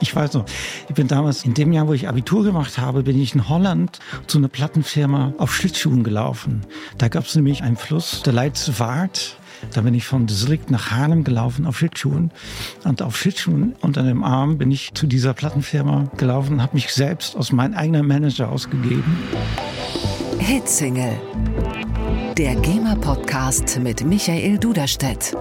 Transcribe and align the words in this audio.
Ich 0.00 0.14
weiß 0.14 0.34
noch, 0.34 0.44
ich 0.88 0.94
bin 0.94 1.08
damals, 1.08 1.44
in 1.44 1.54
dem 1.54 1.72
Jahr, 1.72 1.86
wo 1.86 1.92
ich 1.92 2.08
Abitur 2.08 2.44
gemacht 2.44 2.78
habe, 2.78 3.02
bin 3.02 3.20
ich 3.20 3.34
in 3.34 3.48
Holland 3.48 3.98
zu 4.26 4.38
einer 4.38 4.48
Plattenfirma 4.48 5.34
auf 5.38 5.54
Schlittschuhen 5.54 6.02
gelaufen. 6.04 6.62
Da 6.98 7.08
gab 7.08 7.24
es 7.24 7.34
nämlich 7.34 7.62
einen 7.62 7.76
Fluss, 7.76 8.22
der 8.22 8.32
Leidse 8.32 8.78
Waard. 8.78 9.38
Da 9.72 9.80
bin 9.80 9.94
ich 9.94 10.04
von 10.04 10.28
Zurich 10.28 10.68
nach 10.68 10.90
Haarlem 10.90 11.24
gelaufen 11.24 11.66
auf 11.66 11.78
Schlittschuhen. 11.78 12.30
Und 12.84 13.00
auf 13.00 13.16
Schlittschuhen 13.16 13.74
unter 13.80 14.02
dem 14.02 14.22
Arm 14.22 14.58
bin 14.58 14.70
ich 14.70 14.92
zu 14.94 15.06
dieser 15.06 15.34
Plattenfirma 15.34 16.10
gelaufen 16.16 16.62
habe 16.62 16.74
mich 16.74 16.92
selbst 16.92 17.36
aus 17.36 17.52
meinem 17.52 17.74
eigenen 17.74 18.06
Manager 18.06 18.50
ausgegeben. 18.50 19.18
Hitsingle. 20.38 21.18
Der 22.36 22.54
GEMA-Podcast 22.54 23.78
mit 23.80 24.04
Michael 24.04 24.58
Duderstedt. 24.58 25.34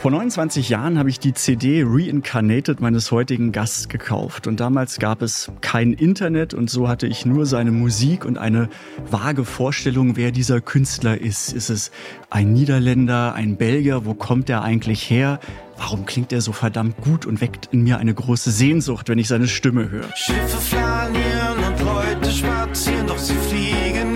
Vor 0.00 0.10
29 0.12 0.70
Jahren 0.70 0.98
habe 0.98 1.10
ich 1.10 1.20
die 1.20 1.34
CD 1.34 1.84
Reincarnated 1.86 2.80
meines 2.80 3.10
heutigen 3.10 3.52
Gasts 3.52 3.90
gekauft. 3.90 4.46
Und 4.46 4.58
damals 4.58 4.98
gab 4.98 5.20
es 5.20 5.52
kein 5.60 5.92
Internet 5.92 6.54
und 6.54 6.70
so 6.70 6.88
hatte 6.88 7.06
ich 7.06 7.26
nur 7.26 7.44
seine 7.44 7.70
Musik 7.70 8.24
und 8.24 8.38
eine 8.38 8.70
vage 9.10 9.44
Vorstellung, 9.44 10.16
wer 10.16 10.30
dieser 10.30 10.62
Künstler 10.62 11.20
ist. 11.20 11.52
Ist 11.52 11.68
es 11.68 11.90
ein 12.30 12.50
Niederländer, 12.54 13.34
ein 13.34 13.58
Belgier? 13.58 14.06
Wo 14.06 14.14
kommt 14.14 14.48
er 14.48 14.62
eigentlich 14.62 15.10
her? 15.10 15.38
Warum 15.76 16.06
klingt 16.06 16.32
er 16.32 16.40
so 16.40 16.52
verdammt 16.52 16.96
gut 17.02 17.26
und 17.26 17.42
weckt 17.42 17.68
in 17.70 17.82
mir 17.82 17.98
eine 17.98 18.14
große 18.14 18.50
Sehnsucht, 18.50 19.10
wenn 19.10 19.18
ich 19.18 19.28
seine 19.28 19.48
Stimme 19.48 19.90
höre? 19.90 20.08
Schiffe 20.16 20.56
flanieren 20.56 21.58
und 21.68 21.84
Leute 21.84 22.30
spazieren, 22.30 23.06
doch 23.06 23.18
sie 23.18 23.34
fliegen 23.34 24.09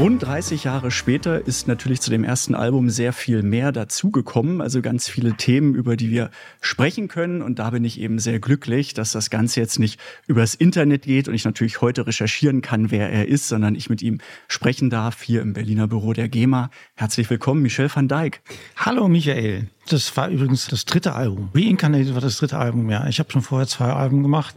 Rund 0.00 0.22
30 0.22 0.64
Jahre 0.64 0.90
später 0.90 1.46
ist 1.46 1.68
natürlich 1.68 2.00
zu 2.00 2.08
dem 2.08 2.24
ersten 2.24 2.54
Album 2.54 2.88
sehr 2.88 3.12
viel 3.12 3.42
mehr 3.42 3.70
dazugekommen, 3.70 4.62
also 4.62 4.80
ganz 4.80 5.10
viele 5.10 5.34
Themen, 5.34 5.74
über 5.74 5.94
die 5.94 6.10
wir 6.10 6.30
sprechen 6.62 7.06
können. 7.06 7.42
Und 7.42 7.58
da 7.58 7.68
bin 7.68 7.84
ich 7.84 8.00
eben 8.00 8.18
sehr 8.18 8.40
glücklich, 8.40 8.94
dass 8.94 9.12
das 9.12 9.28
Ganze 9.28 9.60
jetzt 9.60 9.78
nicht 9.78 10.00
übers 10.26 10.54
Internet 10.54 11.02
geht 11.02 11.28
und 11.28 11.34
ich 11.34 11.44
natürlich 11.44 11.82
heute 11.82 12.06
recherchieren 12.06 12.62
kann, 12.62 12.90
wer 12.90 13.10
er 13.10 13.28
ist, 13.28 13.48
sondern 13.48 13.74
ich 13.74 13.90
mit 13.90 14.00
ihm 14.00 14.20
sprechen 14.48 14.88
darf 14.88 15.20
hier 15.20 15.42
im 15.42 15.52
Berliner 15.52 15.86
Büro 15.86 16.14
der 16.14 16.30
GEMA. 16.30 16.70
Herzlich 16.94 17.28
willkommen, 17.28 17.60
Michel 17.60 17.94
van 17.94 18.08
Dijk. 18.08 18.40
Hallo 18.76 19.06
Michael. 19.06 19.68
Das 19.90 20.16
war 20.16 20.28
übrigens 20.28 20.68
das 20.68 20.84
dritte 20.84 21.14
Album. 21.14 21.50
Reincarnated 21.52 22.14
war 22.14 22.20
das 22.20 22.36
dritte 22.36 22.56
Album, 22.56 22.88
ja. 22.90 23.08
Ich 23.08 23.18
habe 23.18 23.30
schon 23.32 23.42
vorher 23.42 23.66
zwei 23.66 23.86
Alben 23.86 24.22
gemacht. 24.22 24.54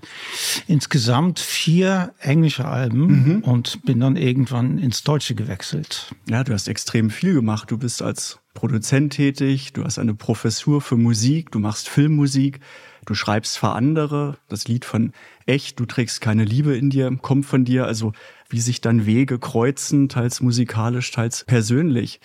Insgesamt 0.68 1.40
vier 1.40 2.14
englische 2.20 2.66
Alben 2.66 3.42
und 3.42 3.84
bin 3.84 4.00
dann 4.00 4.16
irgendwann 4.16 4.78
ins 4.78 5.02
Deutsche 5.02 5.34
gewechselt. 5.34 6.14
Ja, 6.30 6.44
du 6.44 6.54
hast 6.54 6.68
extrem 6.68 7.10
viel 7.10 7.34
gemacht. 7.34 7.72
Du 7.72 7.80
bist 7.80 8.04
als 8.04 8.40
Produzent 8.54 9.14
tätig, 9.14 9.74
du 9.74 9.84
hast 9.84 9.98
eine 9.98 10.14
Professur 10.14 10.82
für 10.82 10.98
Musik, 10.98 11.52
du 11.52 11.58
machst 11.58 11.90
Filmmusik, 11.90 12.60
du 13.08 13.16
schreibst 13.16 13.58
für 13.58 13.70
andere. 13.70 14.38
Das 14.50 14.68
Lied 14.68 14.86
von 14.86 15.14
Echt, 15.48 15.80
du 15.80 15.86
trägst 15.86 16.22
keine 16.22 16.46
Liebe 16.46 16.78
in 16.78 16.92
dir, 16.92 17.12
kommt 17.22 17.48
von 17.48 17.66
dir. 17.66 17.86
Also 17.86 18.14
wie 18.54 18.60
sich 18.60 18.82
dann 18.82 19.08
Wege 19.08 19.40
kreuzen, 19.40 20.10
teils 20.10 20.40
musikalisch, 20.40 21.10
teils 21.10 21.44
persönlich. 21.44 22.22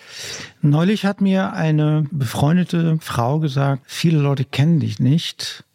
Neulich 0.61 1.03
hat 1.03 1.21
mir 1.21 1.53
eine 1.53 2.05
befreundete 2.11 2.99
Frau 3.01 3.39
gesagt, 3.39 3.81
viele 3.87 4.19
Leute 4.19 4.45
kennen 4.45 4.79
dich 4.79 4.99
nicht. 4.99 5.65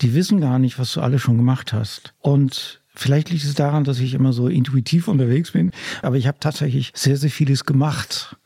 Die 0.00 0.12
wissen 0.12 0.40
gar 0.40 0.58
nicht, 0.58 0.80
was 0.80 0.92
du 0.92 1.00
alles 1.00 1.22
schon 1.22 1.36
gemacht 1.36 1.72
hast. 1.72 2.12
Und 2.18 2.82
vielleicht 2.92 3.30
liegt 3.30 3.44
es 3.44 3.54
daran, 3.54 3.84
dass 3.84 4.00
ich 4.00 4.14
immer 4.14 4.32
so 4.32 4.48
intuitiv 4.48 5.06
unterwegs 5.06 5.52
bin. 5.52 5.70
Aber 6.02 6.16
ich 6.16 6.26
habe 6.26 6.38
tatsächlich 6.40 6.90
sehr, 6.96 7.16
sehr 7.16 7.30
vieles 7.30 7.64
gemacht, 7.64 8.36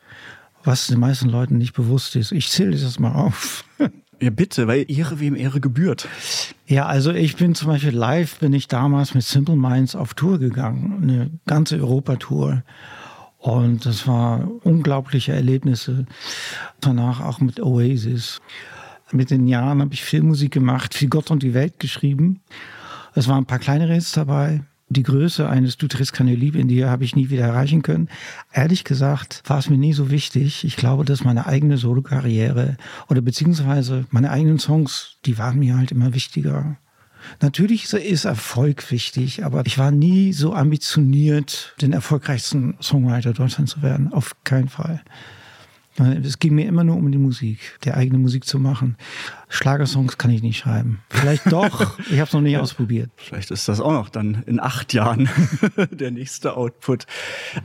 was 0.63 0.85
den 0.85 0.99
meisten 0.99 1.29
Leuten 1.29 1.57
nicht 1.57 1.73
bewusst 1.73 2.15
ist. 2.15 2.31
Ich 2.31 2.49
zähle 2.49 2.77
das 2.77 2.99
mal 2.99 3.13
auf. 3.13 3.65
Ja, 4.21 4.29
bitte, 4.31 4.67
weil 4.67 4.85
Ehre 4.89 5.19
wem 5.19 5.35
Ehre 5.35 5.61
gebührt. 5.61 6.07
Ja, 6.67 6.85
also 6.87 7.11
ich 7.11 7.37
bin 7.37 7.55
zum 7.55 7.69
Beispiel 7.69 7.95
live, 7.95 8.39
bin 8.39 8.51
ich 8.53 8.67
damals 8.67 9.13
mit 9.13 9.23
Simple 9.23 9.55
Minds 9.55 9.95
auf 9.95 10.13
Tour 10.13 10.39
gegangen, 10.39 10.99
eine 11.01 11.29
ganze 11.45 11.77
Europatour. 11.77 12.63
Und 13.37 13.85
das 13.85 14.05
war 14.05 14.49
unglaubliche 14.63 15.31
Erlebnisse. 15.31 16.05
Danach 16.81 17.21
auch 17.21 17.39
mit 17.39 17.61
Oasis. 17.61 18.41
Mit 19.11 19.31
den 19.31 19.47
Jahren 19.47 19.81
habe 19.81 19.93
ich 19.93 20.03
Filmmusik 20.03 20.51
gemacht, 20.51 20.93
für 20.93 21.07
Gott 21.07 21.31
und 21.31 21.41
die 21.41 21.53
Welt 21.53 21.79
geschrieben. 21.79 22.41
Es 23.15 23.27
waren 23.27 23.43
ein 23.43 23.47
paar 23.47 23.59
kleinere 23.59 23.93
Hits 23.93 24.11
dabei. 24.11 24.61
Die 24.91 25.03
Größe 25.03 25.47
eines 25.47 25.77
Du 25.77 25.87
trägst 25.87 26.13
keine 26.13 26.33
Liebe 26.33 26.57
in 26.57 26.67
dir 26.67 26.89
habe 26.89 27.03
ich 27.03 27.15
nie 27.15 27.29
wieder 27.29 27.43
erreichen 27.43 27.83
können. 27.83 28.09
Ehrlich 28.51 28.83
gesagt 28.83 29.43
war 29.45 29.59
es 29.59 29.69
mir 29.69 29.77
nie 29.77 29.93
so 29.93 30.09
wichtig. 30.09 30.63
Ich 30.63 30.77
glaube, 30.77 31.05
dass 31.05 31.23
meine 31.23 31.45
eigene 31.45 31.77
Solokarriere 31.77 32.75
oder 33.07 33.21
beziehungsweise 33.21 34.05
meine 34.09 34.31
eigenen 34.31 34.57
Songs, 34.57 35.17
die 35.25 35.37
waren 35.37 35.59
mir 35.59 35.77
halt 35.77 35.91
immer 35.91 36.15
wichtiger. 36.15 36.77
Natürlich 37.39 37.93
ist 37.93 38.25
Erfolg 38.25 38.89
wichtig, 38.89 39.45
aber 39.45 39.63
ich 39.67 39.77
war 39.77 39.91
nie 39.91 40.33
so 40.33 40.53
ambitioniert, 40.53 41.75
den 41.81 41.93
erfolgreichsten 41.93 42.75
Songwriter 42.81 43.33
Deutschlands 43.33 43.73
zu 43.73 43.83
werden. 43.83 44.11
Auf 44.11 44.43
keinen 44.43 44.69
Fall. 44.69 45.01
Es 45.97 46.39
ging 46.39 46.55
mir 46.55 46.65
immer 46.65 46.83
nur 46.83 46.95
um 46.95 47.11
die 47.11 47.17
Musik, 47.17 47.59
die 47.83 47.91
eigene 47.91 48.19
Musik 48.19 48.45
zu 48.45 48.57
machen. 48.57 48.95
Schlagersongs 49.49 50.17
kann 50.17 50.31
ich 50.31 50.41
nicht 50.41 50.57
schreiben. 50.57 51.01
Vielleicht 51.09 51.51
doch, 51.51 51.99
ich 52.09 52.19
habe 52.19 52.27
es 52.27 52.33
noch 52.33 52.41
nie 52.41 52.57
ausprobiert. 52.57 53.09
Vielleicht 53.17 53.51
ist 53.51 53.67
das 53.67 53.81
auch 53.81 53.91
noch 53.91 54.09
dann 54.09 54.43
in 54.45 54.59
acht 54.59 54.93
Jahren 54.93 55.29
der 55.91 56.11
nächste 56.11 56.55
Output. 56.55 57.05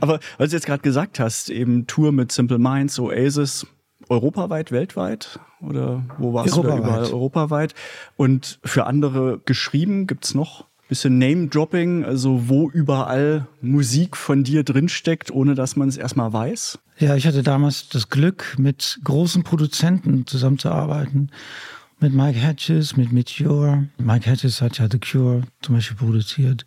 Aber 0.01 0.19
weil 0.37 0.47
du 0.47 0.53
jetzt 0.53 0.65
gerade 0.65 0.81
gesagt 0.81 1.19
hast, 1.19 1.49
eben 1.49 1.87
Tour 1.87 2.11
mit 2.11 2.31
Simple 2.31 2.57
Minds, 2.57 2.99
Oasis, 2.99 3.67
europaweit, 4.09 4.71
weltweit? 4.71 5.39
Oder 5.61 6.03
wo 6.17 6.33
warst 6.33 6.53
Europaweit. 6.57 6.79
du 6.79 6.83
da 6.83 6.89
überall? 6.89 7.13
Europaweit. 7.13 7.73
Und 8.17 8.59
für 8.63 8.85
andere 8.85 9.39
geschrieben, 9.45 10.07
gibt's 10.07 10.33
noch 10.33 10.65
bisschen 10.87 11.17
Name-Dropping, 11.17 12.05
also 12.05 12.47
wo 12.47 12.69
überall 12.69 13.47
Musik 13.61 14.15
von 14.15 14.43
dir 14.43 14.63
drinsteckt, 14.63 15.31
ohne 15.31 15.55
dass 15.55 15.75
man 15.75 15.87
es 15.87 15.97
erstmal 15.97 16.31
weiß? 16.33 16.79
Ja, 16.99 17.15
ich 17.15 17.27
hatte 17.27 17.43
damals 17.43 17.89
das 17.89 18.09
Glück, 18.09 18.55
mit 18.57 18.99
großen 19.03 19.43
Produzenten 19.43 20.27
zusammenzuarbeiten. 20.27 21.31
Mit 21.99 22.13
Mike 22.13 22.37
Hedges, 22.37 22.97
mit 22.97 23.11
Meteor. 23.11 23.83
Mike 23.97 24.29
Hedges 24.29 24.61
hat 24.61 24.77
ja 24.79 24.87
The 24.91 24.99
Cure 24.99 25.43
zum 25.61 25.75
Beispiel 25.75 25.97
produziert. 25.97 26.65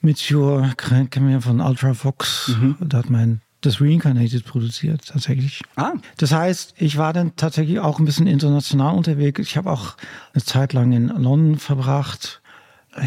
Meteor 0.00 0.72
kennen 0.76 1.26
wir 1.26 1.32
ja 1.32 1.40
von 1.40 1.60
Ultra 1.60 1.94
Fox. 1.94 2.52
Da 2.80 2.98
hat 2.98 3.10
mein 3.10 3.40
das 3.60 3.80
Reincarnated 3.80 4.44
produziert, 4.44 5.06
tatsächlich. 5.06 5.62
Ah. 5.76 5.92
Das 6.16 6.32
heißt, 6.32 6.74
ich 6.78 6.96
war 6.96 7.12
dann 7.12 7.36
tatsächlich 7.36 7.78
auch 7.78 7.98
ein 7.98 8.04
bisschen 8.04 8.26
international 8.26 8.96
unterwegs. 8.96 9.40
Ich 9.40 9.56
habe 9.56 9.70
auch 9.70 9.96
eine 10.32 10.42
Zeit 10.42 10.72
lang 10.72 10.92
in 10.92 11.08
London 11.08 11.58
verbracht. 11.58 12.40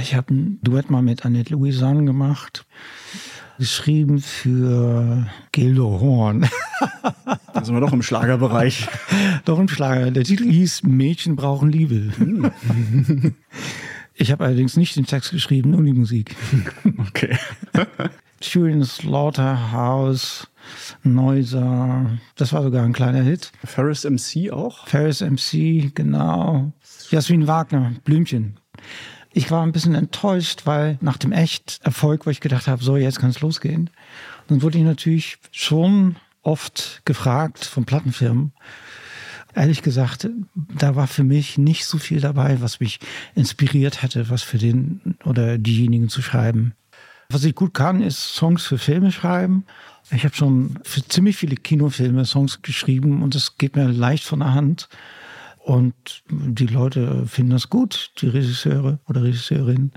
Ich 0.02 0.16
habe 0.16 0.34
ein 0.34 0.60
Duett 0.62 0.90
mal 0.90 1.02
mit 1.02 1.26
Annette 1.26 1.54
Louisanne 1.54 2.06
gemacht. 2.06 2.66
Geschrieben 3.60 4.20
für 4.20 5.28
Gildo 5.52 6.00
Horn. 6.00 6.50
Da 7.54 7.64
sind 7.64 7.76
wir 7.76 7.82
doch 7.82 7.94
im 7.94 8.02
Schlagerbereich. 8.02 8.88
Doch 9.46 9.60
ein 9.60 9.68
Schlager. 9.68 10.10
Der 10.10 10.24
Titel 10.24 10.50
hieß 10.50 10.84
Mädchen 10.84 11.36
brauchen 11.36 11.70
Liebe. 11.70 12.12
Ich 14.16 14.32
habe 14.32 14.46
allerdings 14.46 14.78
nicht 14.78 14.96
den 14.96 15.06
Text 15.06 15.32
geschrieben, 15.32 15.72
nur 15.72 15.84
die 15.84 15.94
Musik. 15.94 16.36
Okay. 17.10 17.38
Julian 18.42 18.84
Slaughterhouse, 18.84 20.48
Neuser. 21.04 22.18
Das 22.36 22.54
war 22.54 22.64
sogar 22.64 22.84
ein 22.84 22.94
kleiner 22.94 23.22
Hit. 23.22 23.52
Ferris 23.64 24.04
MC 24.04 24.52
auch? 24.52 24.88
Ferris 24.88 25.22
MC, 25.22 25.94
genau. 25.96 26.74
Jasmin 27.10 27.48
Wagner, 27.48 27.94
Blümchen. 28.04 28.58
Ich 29.36 29.50
war 29.50 29.64
ein 29.64 29.72
bisschen 29.72 29.96
enttäuscht, 29.96 30.62
weil 30.66 30.98
nach 31.02 31.18
dem 31.18 31.32
Echt-Erfolg, 31.32 32.26
wo 32.26 32.30
ich 32.30 32.40
gedacht 32.40 32.68
habe, 32.68 32.84
so, 32.84 32.98
jetzt 32.98 33.20
kann 33.20 33.32
es 33.32 33.42
losgehen, 33.42 33.90
dann 34.48 34.62
wurde 34.62 34.78
ich 34.78 34.84
natürlich 34.84 35.40
schon 35.52 36.18
oft 36.44 37.02
gefragt 37.06 37.66
von 37.66 37.86
Plattenfirmen. 37.86 38.54
Ehrlich 39.56 39.82
gesagt, 39.82 40.30
da 40.56 40.96
war 40.96 41.08
für 41.08 41.24
mich 41.24 41.58
nicht 41.58 41.86
so 41.86 41.98
viel 41.98 42.22
dabei, 42.22 42.62
was 42.62 42.80
mich 42.80 43.00
inspiriert 43.34 44.02
hätte, 44.04 44.30
was 44.30 44.44
für 44.44 44.58
den 44.58 45.16
oder 45.24 45.58
diejenigen 45.58 46.10
zu 46.10 46.22
schreiben. 46.22 46.74
Was 47.30 47.44
ich 47.44 47.56
gut 47.56 47.74
kann, 47.74 48.02
ist 48.02 48.36
Songs 48.36 48.64
für 48.64 48.78
Filme 48.78 49.12
schreiben. 49.12 49.66
Ich 50.12 50.26
habe 50.26 50.36
schon 50.36 50.80
für 50.84 51.08
ziemlich 51.08 51.38
viele 51.38 51.56
Kinofilme 51.56 52.26
Songs 52.26 52.62
geschrieben 52.62 53.24
und 53.24 53.34
es 53.34 53.58
geht 53.58 53.76
mir 53.76 53.88
leicht 53.88 54.26
von 54.26 54.40
der 54.40 54.54
Hand. 54.54 54.90
Und 55.64 56.24
die 56.30 56.68
Leute 56.68 57.26
finden 57.26 57.52
das 57.52 57.70
gut, 57.70 58.12
die 58.20 58.28
Regisseure 58.28 59.00
oder 59.08 59.24
Regisseurinnen. 59.24 59.94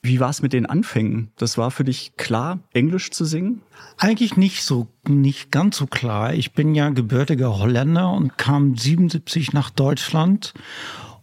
Wie 0.00 0.20
war 0.20 0.30
es 0.30 0.42
mit 0.42 0.52
den 0.52 0.66
Anfängen? 0.66 1.32
Das 1.36 1.58
war 1.58 1.70
für 1.70 1.84
dich 1.84 2.16
klar, 2.16 2.60
Englisch 2.72 3.10
zu 3.10 3.24
singen? 3.24 3.62
Eigentlich 3.98 4.36
nicht 4.36 4.64
so, 4.64 4.88
nicht 5.08 5.50
ganz 5.50 5.76
so 5.76 5.86
klar. 5.86 6.34
Ich 6.34 6.52
bin 6.52 6.74
ja 6.74 6.88
gebürtiger 6.90 7.58
Holländer 7.58 8.12
und 8.12 8.38
kam 8.38 8.76
77 8.76 9.52
nach 9.52 9.70
Deutschland. 9.70 10.54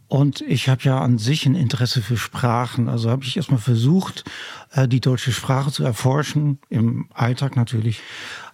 Und 0.08 0.42
ich 0.42 0.68
habe 0.68 0.82
ja 0.84 1.00
an 1.00 1.18
sich 1.18 1.46
ein 1.46 1.56
Interesse 1.56 2.02
für 2.02 2.18
Sprachen. 2.18 2.90
Also 2.90 3.10
habe 3.10 3.24
ich 3.24 3.38
erstmal 3.38 3.60
versucht, 3.60 4.24
äh, 4.72 4.88
die 4.88 5.02
deutsche 5.02 5.32
Sprache 5.32 5.72
zu 5.72 5.84
erforschen, 5.84 6.60
im 6.70 7.10
Alltag 7.14 7.56
natürlich. 7.56 8.02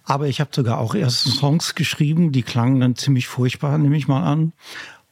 Aber 0.04 0.28
ich 0.28 0.40
habe 0.40 0.50
sogar 0.54 0.78
auch 0.78 0.94
erst 0.94 1.26
Songs 1.26 1.74
geschrieben, 1.74 2.30
die 2.30 2.42
klangen 2.42 2.80
dann 2.80 2.94
ziemlich 2.94 3.26
furchtbar, 3.26 3.78
nehme 3.78 3.96
ich 3.96 4.06
mal 4.06 4.22
an. 4.22 4.52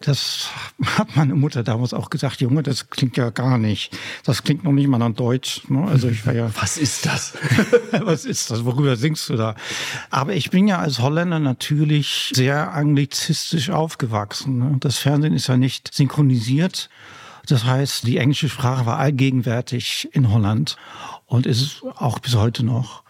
Das 0.04 0.50
hat 0.84 1.16
meine 1.16 1.34
Mutter 1.34 1.62
damals 1.62 1.94
auch 1.94 2.10
gesagt, 2.10 2.42
Junge, 2.42 2.62
das 2.62 2.90
klingt 2.90 3.16
ja 3.16 3.30
gar 3.30 3.56
nicht. 3.56 3.96
Das 4.24 4.42
klingt 4.42 4.62
noch 4.62 4.72
nicht 4.72 4.86
mal 4.86 5.00
an 5.00 5.14
Deutsch. 5.14 5.62
Ne? 5.68 5.82
Also 5.88 6.08
ich 6.08 6.26
war 6.26 6.34
ja. 6.34 6.50
Was 6.60 6.76
ist 6.76 7.06
das? 7.06 7.32
Was 7.92 8.26
ist 8.26 8.50
das? 8.50 8.66
Worüber 8.66 8.96
singst 8.96 9.30
du 9.30 9.36
da? 9.36 9.54
Aber 10.10 10.34
ich 10.34 10.50
bin 10.50 10.68
ja 10.68 10.78
als 10.78 10.98
Holländer 10.98 11.38
natürlich 11.38 12.32
sehr 12.34 12.74
anglizistisch 12.74 13.70
aufgewachsen. 13.70 14.58
Ne? 14.58 14.76
Das 14.80 14.98
Fernsehen 14.98 15.32
ist 15.32 15.46
ja 15.46 15.56
nicht 15.56 15.94
synchronisiert. 15.94 16.90
Das 17.46 17.64
heißt, 17.64 18.06
die 18.06 18.18
englische 18.18 18.50
Sprache 18.50 18.84
war 18.84 18.98
allgegenwärtig 18.98 20.10
in 20.12 20.30
Holland 20.30 20.76
und 21.24 21.46
ist 21.46 21.82
auch 21.96 22.18
bis 22.18 22.34
heute 22.34 22.62
noch. 22.62 23.03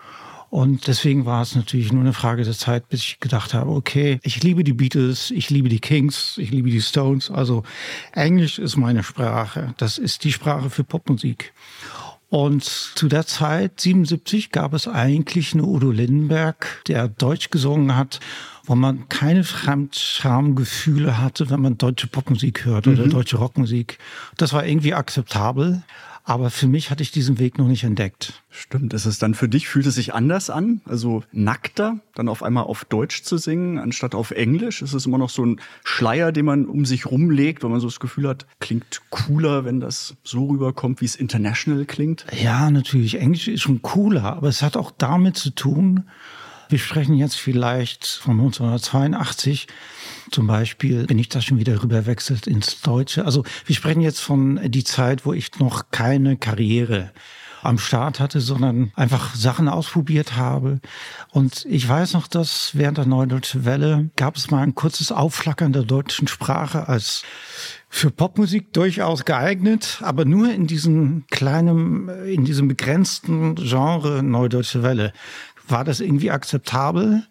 Und 0.54 0.86
deswegen 0.86 1.26
war 1.26 1.42
es 1.42 1.56
natürlich 1.56 1.92
nur 1.92 2.02
eine 2.02 2.12
Frage 2.12 2.44
der 2.44 2.52
Zeit, 2.52 2.88
bis 2.88 3.00
ich 3.00 3.18
gedacht 3.18 3.54
habe, 3.54 3.72
okay, 3.72 4.20
ich 4.22 4.40
liebe 4.44 4.62
die 4.62 4.72
Beatles, 4.72 5.32
ich 5.32 5.50
liebe 5.50 5.68
die 5.68 5.80
Kings, 5.80 6.38
ich 6.38 6.52
liebe 6.52 6.70
die 6.70 6.80
Stones. 6.80 7.28
Also 7.28 7.64
Englisch 8.12 8.60
ist 8.60 8.76
meine 8.76 9.02
Sprache. 9.02 9.74
Das 9.78 9.98
ist 9.98 10.22
die 10.22 10.30
Sprache 10.30 10.70
für 10.70 10.84
Popmusik. 10.84 11.52
Und 12.28 12.62
zu 12.62 13.08
der 13.08 13.26
Zeit, 13.26 13.80
77, 13.80 14.52
gab 14.52 14.74
es 14.74 14.86
eigentlich 14.86 15.54
eine 15.54 15.64
Udo 15.64 15.90
Lindenberg, 15.90 16.84
der 16.86 17.08
Deutsch 17.08 17.50
gesungen 17.50 17.96
hat, 17.96 18.20
wo 18.64 18.76
man 18.76 19.08
keine 19.08 19.42
Fremdschamgefühle 19.42 21.18
hatte, 21.18 21.50
wenn 21.50 21.62
man 21.62 21.78
deutsche 21.78 22.06
Popmusik 22.06 22.64
hört 22.64 22.86
oder 22.86 23.06
mhm. 23.06 23.10
deutsche 23.10 23.38
Rockmusik. 23.38 23.98
Das 24.36 24.52
war 24.52 24.64
irgendwie 24.64 24.94
akzeptabel. 24.94 25.82
Aber 26.26 26.48
für 26.48 26.66
mich 26.66 26.90
hatte 26.90 27.02
ich 27.02 27.10
diesen 27.10 27.38
Weg 27.38 27.58
noch 27.58 27.68
nicht 27.68 27.84
entdeckt. 27.84 28.42
Stimmt. 28.48 28.94
Ist 28.94 29.04
es 29.04 29.18
dann 29.18 29.34
für 29.34 29.46
dich, 29.46 29.68
fühlt 29.68 29.84
es 29.84 29.96
sich 29.96 30.14
anders 30.14 30.48
an? 30.48 30.80
Also 30.86 31.22
nackter, 31.32 31.98
dann 32.14 32.30
auf 32.30 32.42
einmal 32.42 32.64
auf 32.64 32.86
Deutsch 32.86 33.24
zu 33.24 33.36
singen, 33.36 33.78
anstatt 33.78 34.14
auf 34.14 34.30
Englisch? 34.30 34.80
Ist 34.80 34.94
es 34.94 35.04
immer 35.04 35.18
noch 35.18 35.28
so 35.28 35.44
ein 35.44 35.60
Schleier, 35.84 36.32
den 36.32 36.46
man 36.46 36.64
um 36.64 36.86
sich 36.86 37.04
rumlegt, 37.04 37.62
weil 37.62 37.70
man 37.70 37.80
so 37.80 37.88
das 37.88 38.00
Gefühl 38.00 38.26
hat, 38.26 38.46
klingt 38.58 39.02
cooler, 39.10 39.66
wenn 39.66 39.80
das 39.80 40.16
so 40.24 40.46
rüberkommt, 40.46 41.02
wie 41.02 41.04
es 41.04 41.14
international 41.14 41.84
klingt? 41.84 42.24
Ja, 42.32 42.70
natürlich. 42.70 43.20
Englisch 43.20 43.46
ist 43.46 43.60
schon 43.60 43.82
cooler, 43.82 44.24
aber 44.24 44.48
es 44.48 44.62
hat 44.62 44.78
auch 44.78 44.92
damit 44.96 45.36
zu 45.36 45.50
tun, 45.50 46.04
wir 46.68 46.78
sprechen 46.78 47.14
jetzt 47.14 47.36
vielleicht 47.36 48.06
von 48.06 48.32
1982 48.32 49.66
zum 50.30 50.46
Beispiel, 50.46 51.08
wenn 51.08 51.18
ich 51.18 51.28
das 51.28 51.44
schon 51.44 51.58
wieder 51.58 51.82
rüberwechselt 51.82 52.46
ins 52.46 52.80
Deutsche. 52.80 53.24
Also 53.24 53.44
wir 53.66 53.76
sprechen 53.76 54.00
jetzt 54.00 54.20
von 54.20 54.60
die 54.70 54.84
Zeit, 54.84 55.26
wo 55.26 55.32
ich 55.32 55.58
noch 55.58 55.90
keine 55.90 56.36
Karriere 56.36 57.12
am 57.64 57.78
Start 57.78 58.20
hatte, 58.20 58.40
sondern 58.40 58.92
einfach 58.94 59.34
Sachen 59.34 59.68
ausprobiert 59.68 60.36
habe. 60.36 60.80
Und 61.30 61.64
ich 61.68 61.88
weiß 61.88 62.12
noch, 62.12 62.28
dass 62.28 62.72
während 62.74 62.98
der 62.98 63.06
Neuen 63.06 63.30
Deutsche 63.30 63.64
Welle 63.64 64.10
gab 64.16 64.36
es 64.36 64.50
mal 64.50 64.62
ein 64.62 64.74
kurzes 64.74 65.10
Aufflackern 65.10 65.72
der 65.72 65.84
deutschen 65.84 66.28
Sprache 66.28 66.88
als 66.88 67.22
für 67.88 68.10
Popmusik 68.10 68.72
durchaus 68.72 69.24
geeignet, 69.24 70.00
aber 70.02 70.24
nur 70.24 70.52
in 70.52 70.66
diesem 70.66 71.24
kleinen, 71.30 72.08
in 72.26 72.44
diesem 72.44 72.68
begrenzten 72.68 73.54
Genre 73.54 74.22
Neudeutsche 74.22 74.82
Welle 74.82 75.12
war 75.68 75.84
das 75.84 76.00
irgendwie 76.00 76.30
akzeptabel. 76.30 77.26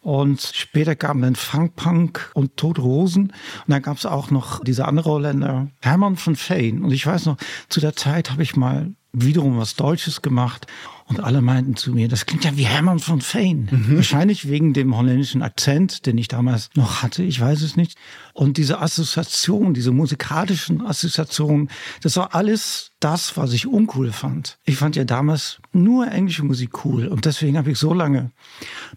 Und 0.00 0.40
später 0.40 0.94
kamen 0.94 1.22
dann 1.22 1.34
Funkpunk 1.34 2.30
und 2.34 2.56
Tote 2.56 2.80
Rosen. 2.80 3.22
Und 3.24 3.32
dann 3.66 3.82
gab 3.82 3.96
es 3.96 4.06
auch 4.06 4.30
noch 4.30 4.62
diese 4.62 4.84
andere 4.86 5.10
Holländer, 5.10 5.68
Hermann 5.80 6.16
von 6.16 6.36
Feen. 6.36 6.84
Und 6.84 6.92
ich 6.92 7.04
weiß 7.04 7.26
noch, 7.26 7.38
zu 7.68 7.80
der 7.80 7.96
Zeit 7.96 8.30
habe 8.30 8.44
ich 8.44 8.54
mal 8.54 8.94
wiederum 9.12 9.58
was 9.58 9.74
Deutsches 9.74 10.22
gemacht. 10.22 10.68
Und 11.08 11.20
alle 11.20 11.40
meinten 11.40 11.76
zu 11.76 11.92
mir, 11.92 12.08
das 12.08 12.26
klingt 12.26 12.44
ja 12.44 12.56
wie 12.56 12.66
Hermann 12.66 12.98
von 12.98 13.20
Fane. 13.20 13.68
Mhm. 13.70 13.96
Wahrscheinlich 13.96 14.48
wegen 14.48 14.72
dem 14.72 14.96
holländischen 14.96 15.40
Akzent, 15.40 16.04
den 16.04 16.18
ich 16.18 16.26
damals 16.26 16.68
noch 16.74 17.02
hatte, 17.02 17.22
ich 17.22 17.40
weiß 17.40 17.62
es 17.62 17.76
nicht. 17.76 17.96
Und 18.32 18.56
diese 18.56 18.80
Assoziation, 18.80 19.72
diese 19.72 19.92
musikalischen 19.92 20.84
Assoziationen, 20.84 21.70
das 22.02 22.16
war 22.16 22.34
alles 22.34 22.90
das, 22.98 23.36
was 23.36 23.52
ich 23.52 23.68
uncool 23.68 24.10
fand. 24.10 24.58
Ich 24.64 24.76
fand 24.76 24.96
ja 24.96 25.04
damals 25.04 25.60
nur 25.72 26.10
englische 26.10 26.44
Musik 26.44 26.84
cool. 26.84 27.06
Und 27.06 27.24
deswegen 27.24 27.56
habe 27.56 27.70
ich 27.70 27.78
so 27.78 27.94
lange 27.94 28.32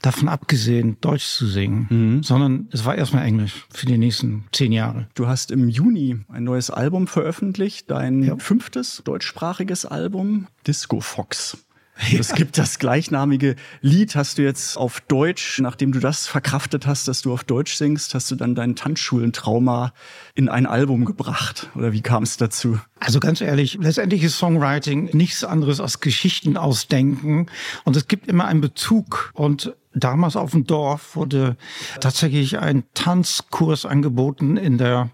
davon 0.01 0.29
abgesehen, 0.29 0.97
Deutsch 1.01 1.25
zu 1.25 1.45
singen. 1.45 1.87
Mhm. 1.89 2.23
Sondern 2.23 2.69
es 2.71 2.85
war 2.85 2.95
erstmal 2.95 3.25
Englisch 3.25 3.67
für 3.69 3.85
die 3.85 3.99
nächsten 3.99 4.45
zehn 4.51 4.71
Jahre. 4.71 5.07
Du 5.13 5.27
hast 5.27 5.51
im 5.51 5.69
Juni 5.69 6.17
ein 6.27 6.43
neues 6.43 6.71
Album 6.71 7.05
veröffentlicht, 7.05 7.91
dein 7.91 8.23
ja. 8.23 8.37
fünftes 8.37 9.03
deutschsprachiges 9.05 9.85
Album, 9.85 10.47
Disco 10.65 11.01
Fox. 11.01 11.57
Ja. 12.07 12.19
Es 12.19 12.33
gibt 12.33 12.57
das 12.57 12.79
gleichnamige 12.79 13.55
Lied, 13.81 14.15
hast 14.15 14.37
du 14.37 14.43
jetzt 14.43 14.77
auf 14.77 15.01
Deutsch, 15.01 15.59
nachdem 15.59 15.91
du 15.91 15.99
das 15.99 16.27
verkraftet 16.27 16.87
hast, 16.87 17.07
dass 17.07 17.21
du 17.21 17.33
auf 17.33 17.43
Deutsch 17.43 17.75
singst, 17.75 18.13
hast 18.15 18.31
du 18.31 18.35
dann 18.35 18.55
dein 18.55 18.75
Tanzschulentrauma 18.75 19.93
in 20.33 20.47
ein 20.47 20.65
Album 20.65 21.03
gebracht. 21.03 21.69
Oder 21.75 21.91
wie 21.91 22.01
kam 22.01 22.23
es 22.23 22.37
dazu? 22.37 22.79
Also 22.99 23.19
ganz 23.19 23.41
ehrlich, 23.41 23.77
letztendlich 23.81 24.23
ist 24.23 24.37
Songwriting 24.37 25.09
nichts 25.13 25.43
anderes 25.43 25.79
als 25.81 25.99
Geschichten 25.99 26.57
ausdenken. 26.57 27.47
Und 27.83 27.95
es 27.97 28.07
gibt 28.07 28.27
immer 28.27 28.45
einen 28.45 28.61
Bezug. 28.61 29.31
Und 29.33 29.75
damals 29.93 30.35
auf 30.35 30.51
dem 30.51 30.65
Dorf 30.65 31.15
wurde 31.15 31.57
tatsächlich 31.99 32.59
ein 32.59 32.83
Tanzkurs 32.93 33.85
angeboten 33.85 34.57
in 34.57 34.77
der 34.77 35.09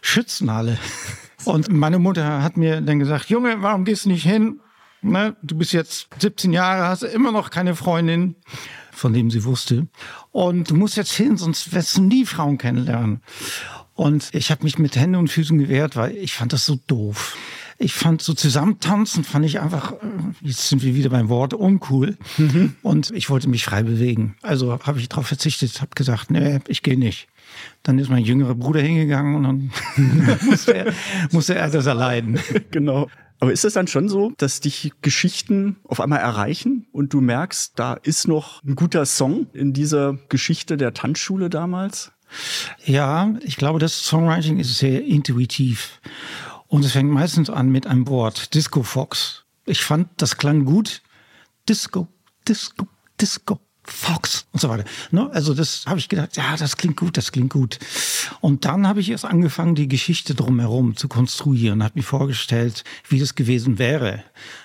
Schützenhalle. 0.00 0.78
Und 1.44 1.70
meine 1.70 1.98
Mutter 1.98 2.42
hat 2.42 2.56
mir 2.56 2.80
dann 2.80 2.98
gesagt, 2.98 3.30
Junge, 3.30 3.62
warum 3.62 3.84
gehst 3.84 4.04
du 4.04 4.10
nicht 4.10 4.24
hin? 4.24 4.60
Ne, 5.02 5.36
du 5.42 5.56
bist 5.56 5.72
jetzt 5.72 6.08
17 6.18 6.52
Jahre, 6.52 6.88
hast 6.88 7.02
immer 7.02 7.32
noch 7.32 7.50
keine 7.50 7.74
Freundin, 7.74 8.34
von 8.92 9.12
dem 9.12 9.30
sie 9.30 9.44
wusste. 9.44 9.86
Und 10.30 10.70
du 10.70 10.74
musst 10.74 10.96
jetzt 10.96 11.12
hin, 11.12 11.36
sonst 11.36 11.72
wirst 11.72 11.96
du 11.96 12.02
nie 12.02 12.26
Frauen 12.26 12.58
kennenlernen. 12.58 13.22
Und 13.94 14.30
ich 14.32 14.50
habe 14.50 14.64
mich 14.64 14.78
mit 14.78 14.96
Händen 14.96 15.16
und 15.16 15.28
Füßen 15.28 15.58
gewehrt, 15.58 15.96
weil 15.96 16.16
ich 16.16 16.34
fand 16.34 16.52
das 16.52 16.66
so 16.66 16.78
doof. 16.86 17.36
Ich 17.78 17.94
fand 17.94 18.20
so 18.20 18.34
zusammentanzen, 18.34 19.24
fand 19.24 19.46
ich 19.46 19.60
einfach, 19.60 19.92
äh, 19.92 19.96
jetzt 20.42 20.68
sind 20.68 20.82
wir 20.82 20.94
wieder 20.94 21.08
beim 21.08 21.30
Wort, 21.30 21.54
uncool. 21.54 22.18
Mhm. 22.36 22.76
Und 22.82 23.10
ich 23.12 23.30
wollte 23.30 23.48
mich 23.48 23.64
frei 23.64 23.82
bewegen. 23.82 24.36
Also 24.42 24.78
habe 24.80 25.00
ich 25.00 25.08
darauf 25.08 25.26
verzichtet, 25.26 25.80
habe 25.80 25.92
gesagt, 25.94 26.30
nee, 26.30 26.60
ich 26.68 26.82
gehe 26.82 26.98
nicht. 26.98 27.28
Dann 27.82 27.98
ist 27.98 28.10
mein 28.10 28.24
jüngerer 28.24 28.54
Bruder 28.54 28.80
hingegangen 28.80 29.34
und 29.34 29.42
dann 29.44 30.38
musste, 30.46 30.74
er, 30.74 30.92
musste 31.30 31.54
er 31.54 31.70
das 31.70 31.86
erleiden. 31.86 32.38
Genau. 32.70 33.08
Aber 33.40 33.52
ist 33.52 33.64
es 33.64 33.72
dann 33.72 33.86
schon 33.86 34.08
so, 34.10 34.32
dass 34.36 34.60
dich 34.60 34.92
Geschichten 35.00 35.76
auf 35.84 36.00
einmal 36.00 36.20
erreichen 36.20 36.86
und 36.92 37.14
du 37.14 37.22
merkst, 37.22 37.72
da 37.74 37.94
ist 37.94 38.28
noch 38.28 38.62
ein 38.62 38.74
guter 38.74 39.06
Song 39.06 39.46
in 39.54 39.72
dieser 39.72 40.18
Geschichte 40.28 40.76
der 40.76 40.92
Tanzschule 40.92 41.48
damals? 41.48 42.12
Ja, 42.84 43.34
ich 43.40 43.56
glaube, 43.56 43.78
das 43.78 44.04
Songwriting 44.04 44.58
ist 44.58 44.78
sehr 44.78 45.04
intuitiv. 45.04 46.00
Und 46.68 46.84
es 46.84 46.92
fängt 46.92 47.10
meistens 47.10 47.50
an 47.50 47.70
mit 47.70 47.86
einem 47.86 48.06
Wort, 48.08 48.54
Disco 48.54 48.82
Fox. 48.82 49.44
Ich 49.64 49.82
fand, 49.82 50.08
das 50.18 50.36
klang 50.36 50.64
gut. 50.64 51.02
Disco, 51.68 52.08
Disco, 52.46 52.86
Disco. 53.20 53.58
Fox 53.92 54.46
und 54.52 54.60
so 54.60 54.68
weiter. 54.68 54.84
Ne? 55.10 55.30
Also 55.32 55.54
das 55.54 55.84
habe 55.86 55.98
ich 55.98 56.08
gedacht, 56.08 56.36
ja, 56.36 56.56
das 56.56 56.76
klingt 56.76 56.96
gut, 56.96 57.16
das 57.16 57.32
klingt 57.32 57.52
gut. 57.52 57.78
Und 58.40 58.64
dann 58.64 58.86
habe 58.86 59.00
ich 59.00 59.10
erst 59.10 59.24
angefangen, 59.24 59.74
die 59.74 59.88
Geschichte 59.88 60.34
drumherum 60.34 60.96
zu 60.96 61.08
konstruieren, 61.08 61.82
habe 61.82 61.94
mir 61.96 62.02
vorgestellt, 62.02 62.84
wie 63.08 63.18
das 63.18 63.34
gewesen 63.34 63.78
wäre, 63.78 64.22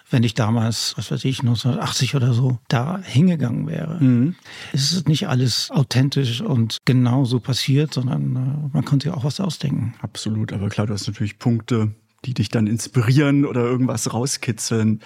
wenn 0.09 0.23
ich 0.23 0.33
damals, 0.33 0.93
was 0.97 1.11
weiß 1.11 1.25
ich, 1.25 1.39
1980 1.39 2.15
oder 2.15 2.33
so, 2.33 2.59
da 2.67 2.99
hingegangen 3.03 3.67
wäre. 3.67 4.01
Mhm. 4.01 4.35
Es 4.73 4.91
ist 4.91 5.07
nicht 5.07 5.27
alles 5.27 5.71
authentisch 5.71 6.41
und 6.41 6.77
genau 6.85 7.25
so 7.25 7.39
passiert, 7.39 7.93
sondern 7.93 8.35
äh, 8.35 8.69
man 8.73 8.85
konnte 8.85 9.09
ja 9.09 9.15
auch 9.15 9.23
was 9.23 9.39
ausdenken. 9.39 9.95
Absolut, 10.01 10.53
aber 10.53 10.69
klar, 10.69 10.87
du 10.87 10.93
hast 10.93 11.07
natürlich 11.07 11.39
Punkte, 11.39 11.93
die 12.25 12.33
dich 12.33 12.49
dann 12.49 12.67
inspirieren 12.67 13.45
oder 13.45 13.61
irgendwas 13.61 14.13
rauskitzeln. 14.13 15.01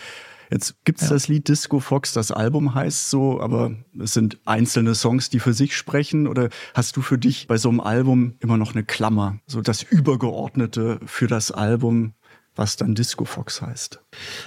Jetzt 0.49 0.83
gibt's 0.83 1.03
ja. 1.03 1.09
das 1.09 1.27
Lied 1.27 1.47
Disco 1.47 1.79
Fox, 1.79 2.13
das 2.13 2.31
Album 2.31 2.73
heißt 2.73 3.09
so, 3.09 3.39
aber 3.39 3.71
es 3.99 4.13
sind 4.13 4.39
einzelne 4.45 4.95
Songs, 4.95 5.29
die 5.29 5.39
für 5.39 5.53
sich 5.53 5.75
sprechen. 5.75 6.27
Oder 6.27 6.49
hast 6.73 6.97
du 6.97 7.01
für 7.01 7.17
dich 7.17 7.47
bei 7.47 7.57
so 7.57 7.69
einem 7.69 7.79
Album 7.79 8.35
immer 8.39 8.57
noch 8.57 8.73
eine 8.73 8.83
Klammer, 8.83 9.39
so 9.45 9.61
das 9.61 9.83
Übergeordnete 9.83 10.99
für 11.05 11.27
das 11.27 11.51
Album, 11.51 12.13
was 12.55 12.75
dann 12.75 12.95
Disco 12.95 13.25
Fox 13.25 13.61
heißt? 13.61 14.01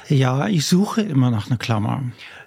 Ja, 0.08 0.48
ich 0.48 0.66
suche 0.66 1.02
immer 1.02 1.30
nach 1.30 1.46
einer 1.46 1.56
Klammer. 1.56 2.02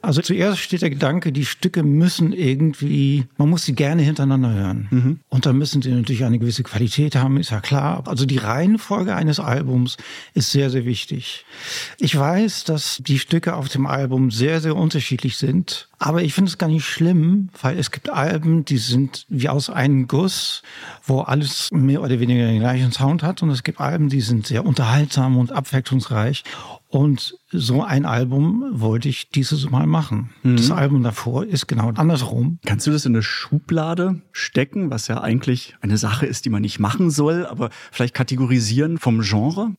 Also 0.05 0.21
zuerst 0.21 0.59
steht 0.59 0.83
der 0.83 0.91
Gedanke, 0.91 1.31
die 1.31 1.45
Stücke 1.45 1.81
müssen 1.81 2.31
irgendwie, 2.31 3.25
man 3.37 3.49
muss 3.49 3.65
sie 3.65 3.73
gerne 3.73 4.03
hintereinander 4.03 4.53
hören. 4.53 4.87
Mhm. 4.91 5.19
Und 5.29 5.47
dann 5.47 5.57
müssen 5.57 5.81
sie 5.81 5.91
natürlich 5.91 6.23
eine 6.23 6.37
gewisse 6.37 6.61
Qualität 6.61 7.15
haben, 7.15 7.37
ist 7.37 7.49
ja 7.49 7.59
klar. 7.59 8.03
Also 8.05 8.27
die 8.27 8.37
Reihenfolge 8.37 9.15
eines 9.15 9.39
Albums 9.39 9.97
ist 10.35 10.51
sehr, 10.51 10.69
sehr 10.69 10.85
wichtig. 10.85 11.45
Ich 11.99 12.15
weiß, 12.15 12.65
dass 12.65 13.01
die 13.05 13.17
Stücke 13.17 13.55
auf 13.55 13.67
dem 13.67 13.87
Album 13.87 14.29
sehr, 14.29 14.61
sehr 14.61 14.75
unterschiedlich 14.75 15.37
sind. 15.37 15.89
Aber 15.97 16.21
ich 16.21 16.33
finde 16.33 16.49
es 16.49 16.57
gar 16.57 16.67
nicht 16.67 16.85
schlimm, 16.85 17.49
weil 17.61 17.79
es 17.79 17.89
gibt 17.89 18.09
Alben, 18.09 18.63
die 18.63 18.77
sind 18.77 19.25
wie 19.29 19.49
aus 19.49 19.71
einem 19.71 20.07
Guss, 20.07 20.61
wo 21.03 21.21
alles 21.21 21.71
mehr 21.71 22.03
oder 22.03 22.19
weniger 22.19 22.45
den 22.45 22.59
gleichen 22.59 22.91
Sound 22.91 23.23
hat. 23.23 23.41
Und 23.41 23.49
es 23.49 23.63
gibt 23.63 23.79
Alben, 23.79 24.09
die 24.09 24.21
sind 24.21 24.45
sehr 24.45 24.65
unterhaltsam 24.65 25.37
und 25.37 25.51
abwechslungsreich. 25.51 26.43
Und 26.95 27.37
so 27.51 27.83
ein 27.83 28.05
Album 28.05 28.63
wollte 28.71 29.09
ich 29.09 29.29
dieses 29.29 29.69
Mal 29.69 29.85
machen. 29.85 30.29
Mhm. 30.43 30.55
Das 30.55 30.71
Album 30.71 31.03
davor 31.03 31.43
ist 31.45 31.67
genau 31.67 31.89
andersrum. 31.89 32.57
Kannst 32.65 32.87
du 32.87 32.91
das 32.91 33.05
in 33.05 33.13
eine 33.13 33.21
Schublade 33.21 34.21
stecken, 34.31 34.91
was 34.91 35.09
ja 35.09 35.19
eigentlich 35.19 35.75
eine 35.81 35.97
Sache 35.97 36.25
ist, 36.25 36.45
die 36.45 36.49
man 36.49 36.61
nicht 36.61 36.79
machen 36.79 37.09
soll, 37.09 37.47
aber 37.47 37.69
vielleicht 37.91 38.13
kategorisieren 38.13 38.97
vom 38.97 39.19
Genre? 39.19 39.75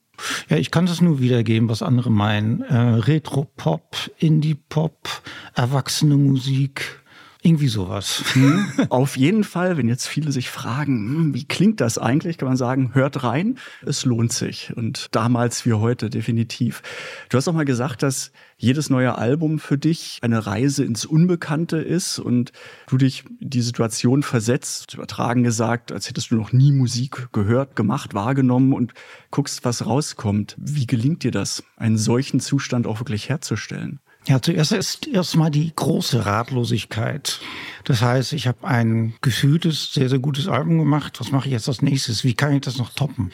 Ja, 0.50 0.58
ich 0.58 0.70
kann 0.70 0.84
das 0.84 1.00
nur 1.00 1.18
wiedergeben, 1.18 1.70
was 1.70 1.80
andere 1.80 2.10
meinen. 2.10 2.60
Äh, 2.60 2.76
Retro-Pop, 2.76 3.96
Indie-Pop, 4.18 5.08
erwachsene 5.54 6.18
Musik, 6.18 7.02
irgendwie 7.46 7.68
sowas. 7.68 8.24
Hm, 8.32 8.66
auf 8.88 9.16
jeden 9.16 9.44
Fall, 9.44 9.76
wenn 9.76 9.88
jetzt 9.88 10.08
viele 10.08 10.32
sich 10.32 10.50
fragen, 10.50 11.08
hm, 11.08 11.34
wie 11.34 11.44
klingt 11.44 11.80
das 11.80 11.96
eigentlich, 11.96 12.38
kann 12.38 12.48
man 12.48 12.56
sagen, 12.56 12.90
hört 12.92 13.22
rein, 13.22 13.58
es 13.84 14.04
lohnt 14.04 14.32
sich. 14.32 14.72
Und 14.76 15.14
damals 15.14 15.64
wie 15.64 15.72
heute 15.72 16.10
definitiv. 16.10 16.82
Du 17.28 17.36
hast 17.36 17.46
auch 17.46 17.52
mal 17.52 17.64
gesagt, 17.64 18.02
dass 18.02 18.32
jedes 18.56 18.90
neue 18.90 19.16
Album 19.16 19.58
für 19.60 19.78
dich 19.78 20.18
eine 20.22 20.46
Reise 20.46 20.84
ins 20.84 21.04
Unbekannte 21.04 21.76
ist 21.76 22.18
und 22.18 22.50
du 22.88 22.96
dich 22.96 23.24
die 23.38 23.62
Situation 23.62 24.24
versetzt, 24.24 24.94
übertragen 24.94 25.44
gesagt, 25.44 25.92
als 25.92 26.08
hättest 26.08 26.32
du 26.32 26.36
noch 26.36 26.52
nie 26.52 26.72
Musik 26.72 27.28
gehört, 27.32 27.76
gemacht, 27.76 28.14
wahrgenommen 28.14 28.72
und 28.72 28.92
guckst, 29.30 29.64
was 29.64 29.86
rauskommt. 29.86 30.56
Wie 30.58 30.86
gelingt 30.86 31.22
dir 31.22 31.30
das, 31.30 31.62
einen 31.76 31.98
solchen 31.98 32.40
Zustand 32.40 32.86
auch 32.86 32.98
wirklich 32.98 33.28
herzustellen? 33.28 34.00
Ja, 34.26 34.42
zuerst 34.42 34.72
ist 34.72 35.06
erstmal 35.06 35.52
die 35.52 35.72
große 35.74 36.26
Ratlosigkeit. 36.26 37.40
Das 37.84 38.02
heißt, 38.02 38.32
ich 38.32 38.48
habe 38.48 38.66
ein 38.66 39.14
gefühltes, 39.20 39.92
sehr, 39.92 40.08
sehr 40.08 40.18
gutes 40.18 40.48
Album 40.48 40.78
gemacht. 40.78 41.20
Was 41.20 41.30
mache 41.30 41.46
ich 41.46 41.52
jetzt 41.52 41.68
als 41.68 41.80
nächstes? 41.80 42.24
Wie 42.24 42.34
kann 42.34 42.52
ich 42.52 42.62
das 42.62 42.76
noch 42.76 42.90
toppen? 42.90 43.30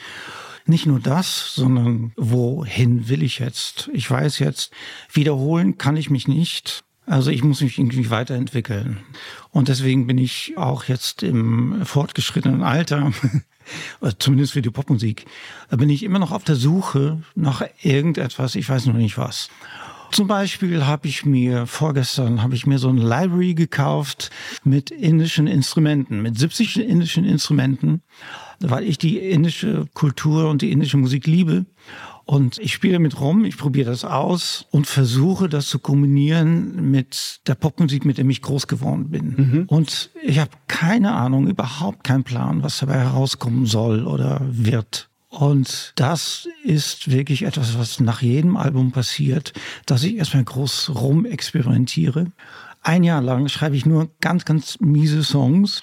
Nicht 0.67 0.85
nur 0.85 1.01
das, 1.01 1.55
sondern 1.55 2.13
wohin 2.17 3.09
will 3.09 3.23
ich 3.23 3.39
jetzt? 3.39 3.89
Ich 3.95 4.11
weiß 4.11 4.39
jetzt, 4.39 4.71
wiederholen 5.11 5.79
kann 5.79 5.97
ich 5.97 6.11
mich 6.11 6.29
nicht. 6.29 6.85
Also 7.07 7.31
ich 7.31 7.43
muss 7.43 7.63
mich 7.63 7.79
irgendwie 7.79 8.11
weiterentwickeln. 8.11 8.99
Und 9.51 9.69
deswegen 9.69 10.07
bin 10.07 10.19
ich 10.19 10.55
auch 10.57 10.85
jetzt 10.85 11.23
im 11.23 11.85
fortgeschrittenen 11.85 12.63
Alter, 12.63 13.13
zumindest 14.19 14.53
für 14.53 14.63
die 14.63 14.71
Popmusik, 14.71 15.25
bin 15.71 15.91
ich 15.91 16.03
immer 16.05 16.19
noch 16.19 16.33
auf 16.33 16.45
der 16.45 16.57
Suche 16.57 17.23
nach 17.35 17.65
irgendetwas, 17.83 18.55
ich 18.55 18.69
weiß 18.69 18.87
noch 18.87 18.95
nicht 18.95 19.19
was. 19.19 19.49
Zum 20.13 20.27
Beispiel 20.27 20.85
habe 20.85 21.09
ich 21.09 21.25
mir 21.25 21.67
vorgestern 21.67 22.43
habe 22.43 22.55
ich 22.55 22.67
mir 22.67 22.79
so 22.79 22.91
ein 22.91 22.99
Library 22.99 23.55
gekauft 23.55 24.31
mit 24.63 24.91
indischen 24.91 25.47
Instrumenten, 25.47 26.21
mit 26.21 26.39
70 26.39 26.81
indischen 26.81 27.25
Instrumenten, 27.25 28.03
weil 28.61 28.85
ich 28.85 28.99
die 28.99 29.19
indische 29.19 29.87
Kultur 29.95 30.51
und 30.51 30.61
die 30.61 30.71
indische 30.71 30.99
Musik 30.99 31.27
liebe. 31.27 31.65
Und 32.27 32.59
ich 32.59 32.75
spiele 32.75 32.99
mit 32.99 33.21
rum, 33.21 33.47
ich 33.47 33.57
probiere 33.57 33.91
das 33.91 34.05
aus 34.05 34.67
und 34.71 34.87
versuche 34.87 35.49
das 35.49 35.69
zu 35.69 35.79
kombinieren 35.79 36.91
mit 36.91 37.41
der 37.47 37.55
Popmusik, 37.55 38.05
mit 38.05 38.19
der 38.19 38.27
ich 38.27 38.43
groß 38.43 38.67
geworden 38.67 39.11
bin. 39.11 39.35
Mhm. 39.37 39.65
Und 39.67 40.11
ich 40.23 40.39
habe 40.39 40.51
keine 40.69 41.13
Ahnung, 41.13 41.49
überhaupt 41.49 42.05
keinen 42.05 42.23
Plan, 42.23 42.63
was 42.63 42.79
dabei 42.79 42.99
herauskommen 42.99 43.65
soll 43.65 44.07
oder 44.07 44.43
wird. 44.45 45.09
Und 45.33 45.95
das 45.97 46.47
ist 46.63 47.11
wirklich 47.11 47.45
etwas, 47.45 47.79
was 47.79 48.01
nach 48.01 48.21
jedem 48.21 48.59
Album 48.59 48.93
passiert, 48.93 49.55
dass 49.87 50.05
ich 50.05 50.17
erstmal 50.17 50.45
groß 50.45 50.91
rum 50.95 51.25
experimentiere. 51.25 52.27
Ein 52.83 53.03
Jahr 53.03 53.23
lang 53.23 53.49
schreibe 53.49 53.75
ich 53.75 53.87
nur 53.87 54.11
ganz, 54.21 54.45
ganz 54.45 54.79
miese 54.81 55.25
Songs. 55.25 55.83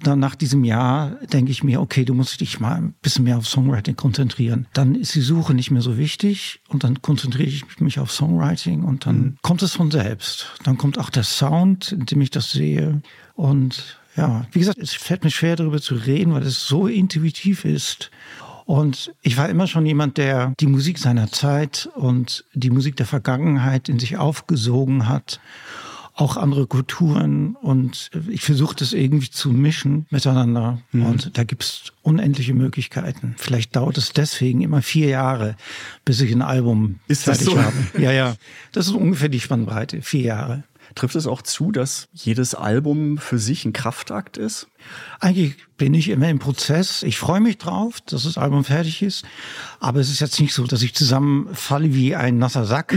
Dann 0.00 0.18
nach 0.18 0.34
diesem 0.34 0.64
Jahr 0.64 1.10
denke 1.32 1.52
ich 1.52 1.62
mir, 1.62 1.80
okay, 1.80 2.04
du 2.04 2.12
musst 2.12 2.40
dich 2.40 2.58
mal 2.58 2.74
ein 2.74 2.94
bisschen 3.00 3.22
mehr 3.22 3.38
auf 3.38 3.46
Songwriting 3.46 3.94
konzentrieren. 3.94 4.66
Dann 4.72 4.96
ist 4.96 5.14
die 5.14 5.20
Suche 5.20 5.54
nicht 5.54 5.70
mehr 5.70 5.82
so 5.82 5.96
wichtig 5.96 6.60
und 6.68 6.82
dann 6.82 7.00
konzentriere 7.00 7.48
ich 7.48 7.78
mich 7.78 8.00
auf 8.00 8.10
Songwriting 8.10 8.82
und 8.82 9.06
dann 9.06 9.16
mhm. 9.16 9.38
kommt 9.42 9.62
es 9.62 9.74
von 9.74 9.92
selbst. 9.92 10.54
Dann 10.64 10.76
kommt 10.76 10.98
auch 10.98 11.10
der 11.10 11.24
Sound, 11.24 11.92
in 11.92 12.04
dem 12.04 12.20
ich 12.20 12.30
das 12.30 12.50
sehe. 12.50 13.00
Und 13.34 14.00
ja, 14.16 14.44
wie 14.50 14.58
gesagt, 14.58 14.78
es 14.78 14.94
fällt 14.94 15.22
mir 15.22 15.30
schwer 15.30 15.54
darüber 15.54 15.80
zu 15.80 15.94
reden, 15.94 16.34
weil 16.34 16.42
es 16.42 16.66
so 16.66 16.88
intuitiv 16.88 17.64
ist. 17.64 18.10
Und 18.68 19.14
ich 19.22 19.38
war 19.38 19.48
immer 19.48 19.66
schon 19.66 19.86
jemand, 19.86 20.18
der 20.18 20.52
die 20.60 20.66
Musik 20.66 20.98
seiner 20.98 21.32
Zeit 21.32 21.88
und 21.94 22.44
die 22.52 22.68
Musik 22.68 22.96
der 22.96 23.06
Vergangenheit 23.06 23.88
in 23.88 23.98
sich 23.98 24.18
aufgesogen 24.18 25.08
hat. 25.08 25.40
Auch 26.12 26.36
andere 26.36 26.66
Kulturen 26.66 27.56
und 27.56 28.10
ich 28.28 28.42
versuche 28.42 28.76
das 28.76 28.92
irgendwie 28.92 29.30
zu 29.30 29.52
mischen 29.52 30.04
miteinander. 30.10 30.82
Mhm. 30.92 31.06
Und 31.06 31.38
da 31.38 31.44
gibt's 31.44 31.94
unendliche 32.02 32.52
Möglichkeiten. 32.52 33.36
Vielleicht 33.38 33.74
dauert 33.74 33.96
es 33.96 34.12
deswegen 34.12 34.60
immer 34.60 34.82
vier 34.82 35.08
Jahre, 35.08 35.56
bis 36.04 36.20
ich 36.20 36.30
ein 36.30 36.42
Album 36.42 36.96
Ist 37.08 37.24
fertig 37.24 37.46
so? 37.46 37.58
habe. 37.58 37.74
Ja, 37.98 38.12
ja. 38.12 38.34
Das 38.72 38.86
ist 38.86 38.92
ungefähr 38.92 39.30
die 39.30 39.40
Spannbreite. 39.40 40.02
Vier 40.02 40.24
Jahre. 40.24 40.64
Trifft 40.98 41.14
es 41.14 41.28
auch 41.28 41.42
zu, 41.42 41.70
dass 41.70 42.08
jedes 42.12 42.56
Album 42.56 43.18
für 43.18 43.38
sich 43.38 43.64
ein 43.64 43.72
Kraftakt 43.72 44.36
ist? 44.36 44.66
Eigentlich 45.20 45.54
bin 45.76 45.94
ich 45.94 46.08
immer 46.08 46.28
im 46.28 46.40
Prozess. 46.40 47.04
Ich 47.04 47.18
freue 47.18 47.38
mich 47.38 47.56
drauf, 47.56 48.00
dass 48.00 48.24
das 48.24 48.36
Album 48.36 48.64
fertig 48.64 49.02
ist. 49.02 49.24
Aber 49.78 50.00
es 50.00 50.10
ist 50.10 50.18
jetzt 50.18 50.40
nicht 50.40 50.52
so, 50.52 50.64
dass 50.64 50.82
ich 50.82 50.96
zusammenfalle 50.96 51.94
wie 51.94 52.16
ein 52.16 52.38
nasser 52.38 52.64
Sack, 52.64 52.96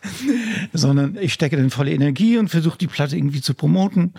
sondern 0.72 1.18
ich 1.20 1.34
stecke 1.34 1.58
dann 1.58 1.68
volle 1.68 1.92
Energie 1.92 2.38
und 2.38 2.48
versuche 2.48 2.78
die 2.78 2.86
Platte 2.86 3.18
irgendwie 3.18 3.42
zu 3.42 3.52
promoten 3.52 4.14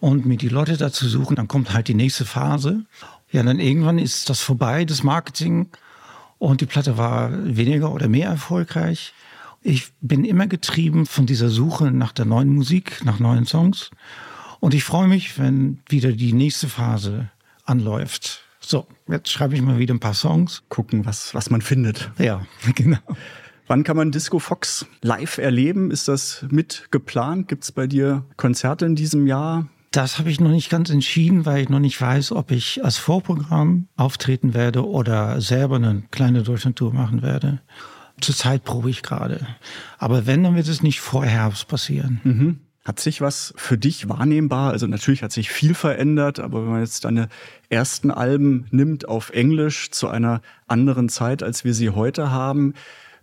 und 0.00 0.24
mir 0.24 0.38
die 0.38 0.48
Leute 0.48 0.78
dazu 0.78 1.06
suchen. 1.06 1.36
Dann 1.36 1.48
kommt 1.48 1.74
halt 1.74 1.88
die 1.88 1.94
nächste 1.94 2.24
Phase. 2.24 2.86
Ja, 3.32 3.42
dann 3.42 3.60
irgendwann 3.60 3.98
ist 3.98 4.30
das 4.30 4.40
vorbei, 4.40 4.86
das 4.86 5.02
Marketing. 5.02 5.68
Und 6.38 6.62
die 6.62 6.66
Platte 6.66 6.96
war 6.96 7.30
weniger 7.32 7.92
oder 7.92 8.08
mehr 8.08 8.30
erfolgreich. 8.30 9.12
Ich 9.62 9.92
bin 10.00 10.24
immer 10.24 10.46
getrieben 10.48 11.06
von 11.06 11.26
dieser 11.26 11.48
Suche 11.48 11.92
nach 11.92 12.12
der 12.12 12.24
neuen 12.24 12.48
Musik, 12.48 13.04
nach 13.04 13.20
neuen 13.20 13.46
Songs. 13.46 13.90
Und 14.58 14.74
ich 14.74 14.84
freue 14.84 15.08
mich, 15.08 15.38
wenn 15.38 15.78
wieder 15.88 16.12
die 16.12 16.32
nächste 16.32 16.68
Phase 16.68 17.30
anläuft. 17.64 18.42
So, 18.60 18.86
jetzt 19.08 19.30
schreibe 19.30 19.54
ich 19.54 19.62
mal 19.62 19.78
wieder 19.78 19.94
ein 19.94 20.00
paar 20.00 20.14
Songs. 20.14 20.62
Gucken, 20.68 21.06
was, 21.06 21.34
was 21.34 21.50
man 21.50 21.62
findet. 21.62 22.10
Ja, 22.18 22.46
genau. 22.74 22.98
Wann 23.68 23.84
kann 23.84 23.96
man 23.96 24.10
Disco 24.10 24.38
Fox 24.38 24.86
live 25.00 25.38
erleben? 25.38 25.90
Ist 25.90 26.08
das 26.08 26.44
mit 26.50 26.88
geplant? 26.90 27.48
Gibt 27.48 27.64
es 27.64 27.72
bei 27.72 27.86
dir 27.86 28.24
Konzerte 28.36 28.84
in 28.84 28.96
diesem 28.96 29.26
Jahr? 29.26 29.68
Das 29.92 30.18
habe 30.18 30.30
ich 30.30 30.40
noch 30.40 30.50
nicht 30.50 30.70
ganz 30.70 30.90
entschieden, 30.90 31.46
weil 31.46 31.62
ich 31.62 31.68
noch 31.68 31.78
nicht 31.78 32.00
weiß, 32.00 32.32
ob 32.32 32.50
ich 32.50 32.84
als 32.84 32.96
Vorprogramm 32.96 33.88
auftreten 33.96 34.54
werde 34.54 34.86
oder 34.88 35.40
selber 35.40 35.76
eine 35.76 36.02
kleine 36.10 36.42
Deutschlandtour 36.42 36.92
machen 36.92 37.22
werde. 37.22 37.60
Zurzeit 38.20 38.64
probe 38.64 38.90
ich 38.90 39.02
gerade. 39.02 39.46
Aber 39.98 40.26
wenn, 40.26 40.42
dann 40.42 40.54
wird 40.54 40.68
es 40.68 40.82
nicht 40.82 41.00
vor 41.00 41.24
Herbst 41.24 41.68
passieren. 41.68 42.20
Mhm. 42.24 42.58
Hat 42.84 42.98
sich 42.98 43.20
was 43.20 43.54
für 43.56 43.78
dich 43.78 44.08
wahrnehmbar? 44.08 44.72
Also 44.72 44.88
natürlich 44.88 45.22
hat 45.22 45.30
sich 45.30 45.50
viel 45.50 45.72
verändert, 45.72 46.40
aber 46.40 46.62
wenn 46.62 46.70
man 46.72 46.80
jetzt 46.80 47.04
deine 47.04 47.28
ersten 47.68 48.10
Alben 48.10 48.66
nimmt 48.70 49.08
auf 49.08 49.30
Englisch 49.30 49.92
zu 49.92 50.08
einer 50.08 50.42
anderen 50.66 51.08
Zeit, 51.08 51.44
als 51.44 51.64
wir 51.64 51.74
sie 51.74 51.90
heute 51.90 52.32
haben, 52.32 52.74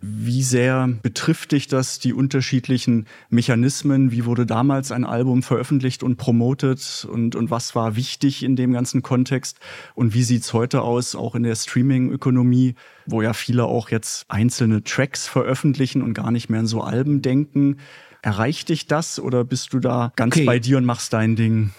wie 0.02 0.42
sehr 0.42 0.88
betrifft 1.02 1.52
dich 1.52 1.68
das, 1.68 1.98
die 1.98 2.14
unterschiedlichen 2.14 3.06
Mechanismen? 3.28 4.10
Wie 4.10 4.24
wurde 4.24 4.46
damals 4.46 4.92
ein 4.92 5.04
Album 5.04 5.42
veröffentlicht 5.42 6.02
und 6.02 6.16
promotet? 6.16 7.06
Und, 7.10 7.36
und 7.36 7.50
was 7.50 7.74
war 7.74 7.96
wichtig 7.96 8.42
in 8.42 8.56
dem 8.56 8.72
ganzen 8.72 9.02
Kontext? 9.02 9.58
Und 9.94 10.14
wie 10.14 10.22
sieht's 10.22 10.54
heute 10.54 10.82
aus, 10.82 11.14
auch 11.14 11.34
in 11.34 11.42
der 11.42 11.54
Streaming-Ökonomie, 11.54 12.76
wo 13.04 13.20
ja 13.20 13.34
viele 13.34 13.64
auch 13.64 13.90
jetzt 13.90 14.24
einzelne 14.28 14.82
Tracks 14.82 15.26
veröffentlichen 15.26 16.00
und 16.00 16.14
gar 16.14 16.30
nicht 16.30 16.48
mehr 16.48 16.60
in 16.60 16.66
so 16.66 16.80
Alben 16.80 17.20
denken? 17.20 17.76
Erreicht 18.22 18.68
dich 18.68 18.86
das 18.86 19.18
oder 19.18 19.44
bist 19.44 19.72
du 19.72 19.80
da 19.80 20.12
ganz 20.16 20.34
Okay. 20.36 20.44
bei 20.44 20.58
dir 20.58 20.76
und 20.78 20.84
machst 20.84 21.12
dein 21.12 21.36
Ding? 21.36 21.70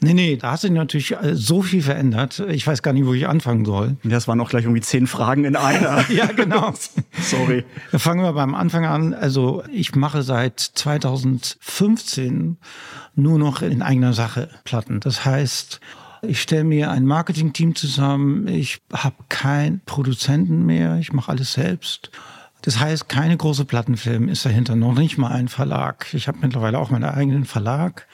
Nee, 0.00 0.14
nee, 0.14 0.36
da 0.36 0.52
hat 0.52 0.60
sich 0.60 0.70
natürlich 0.70 1.12
äh, 1.16 1.34
so 1.34 1.60
viel 1.60 1.82
verändert. 1.82 2.38
Ich 2.50 2.64
weiß 2.64 2.82
gar 2.82 2.92
nicht, 2.92 3.04
wo 3.04 3.14
ich 3.14 3.26
anfangen 3.26 3.64
soll. 3.64 3.96
Das 4.04 4.28
waren 4.28 4.40
auch 4.40 4.48
gleich 4.48 4.62
irgendwie 4.62 4.80
zehn 4.80 5.08
Fragen 5.08 5.44
in 5.44 5.56
einer. 5.56 6.04
Ja, 6.10 6.26
genau. 6.26 6.72
Sorry. 7.20 7.64
Fangen 7.92 8.22
wir 8.22 8.32
beim 8.32 8.54
Anfang 8.54 8.84
an. 8.86 9.12
Also 9.12 9.64
ich 9.72 9.96
mache 9.96 10.22
seit 10.22 10.60
2015 10.60 12.56
nur 13.16 13.38
noch 13.38 13.62
in 13.62 13.82
eigener 13.82 14.12
Sache 14.12 14.48
Platten. 14.64 15.00
Das 15.00 15.24
heißt, 15.24 15.80
ich 16.22 16.40
stelle 16.42 16.64
mir 16.64 16.90
ein 16.90 17.04
Marketingteam 17.04 17.74
zusammen. 17.74 18.46
Ich 18.48 18.80
habe 18.92 19.16
keinen 19.28 19.80
Produzenten 19.84 20.64
mehr. 20.66 20.98
Ich 20.98 21.12
mache 21.12 21.30
alles 21.32 21.52
selbst. 21.54 22.10
Das 22.62 22.80
heißt, 22.80 23.08
keine 23.08 23.36
große 23.36 23.64
Plattenfilm 23.64 24.28
ist 24.28 24.44
dahinter, 24.44 24.74
noch 24.74 24.94
nicht 24.94 25.16
mal 25.16 25.30
ein 25.30 25.48
Verlag. 25.48 26.06
Ich 26.12 26.26
habe 26.28 26.38
mittlerweile 26.42 26.78
auch 26.78 26.90
meinen 26.90 27.04
eigenen 27.04 27.44
Verlag. 27.44 28.06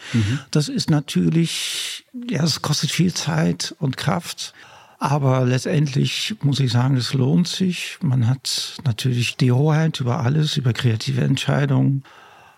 Das 0.50 0.68
ist 0.68 0.90
natürlich, 0.90 2.04
ja, 2.30 2.44
es 2.44 2.60
kostet 2.62 2.90
viel 2.90 3.12
Zeit 3.14 3.74
und 3.78 3.96
Kraft. 3.96 4.52
Aber 4.98 5.44
letztendlich 5.44 6.36
muss 6.42 6.60
ich 6.60 6.72
sagen, 6.72 6.96
es 6.96 7.14
lohnt 7.14 7.48
sich. 7.48 7.98
Man 8.00 8.28
hat 8.28 8.78
natürlich 8.84 9.36
die 9.36 9.52
Hoheit 9.52 10.00
über 10.00 10.20
alles, 10.20 10.56
über 10.56 10.72
kreative 10.72 11.22
Entscheidungen. 11.22 12.04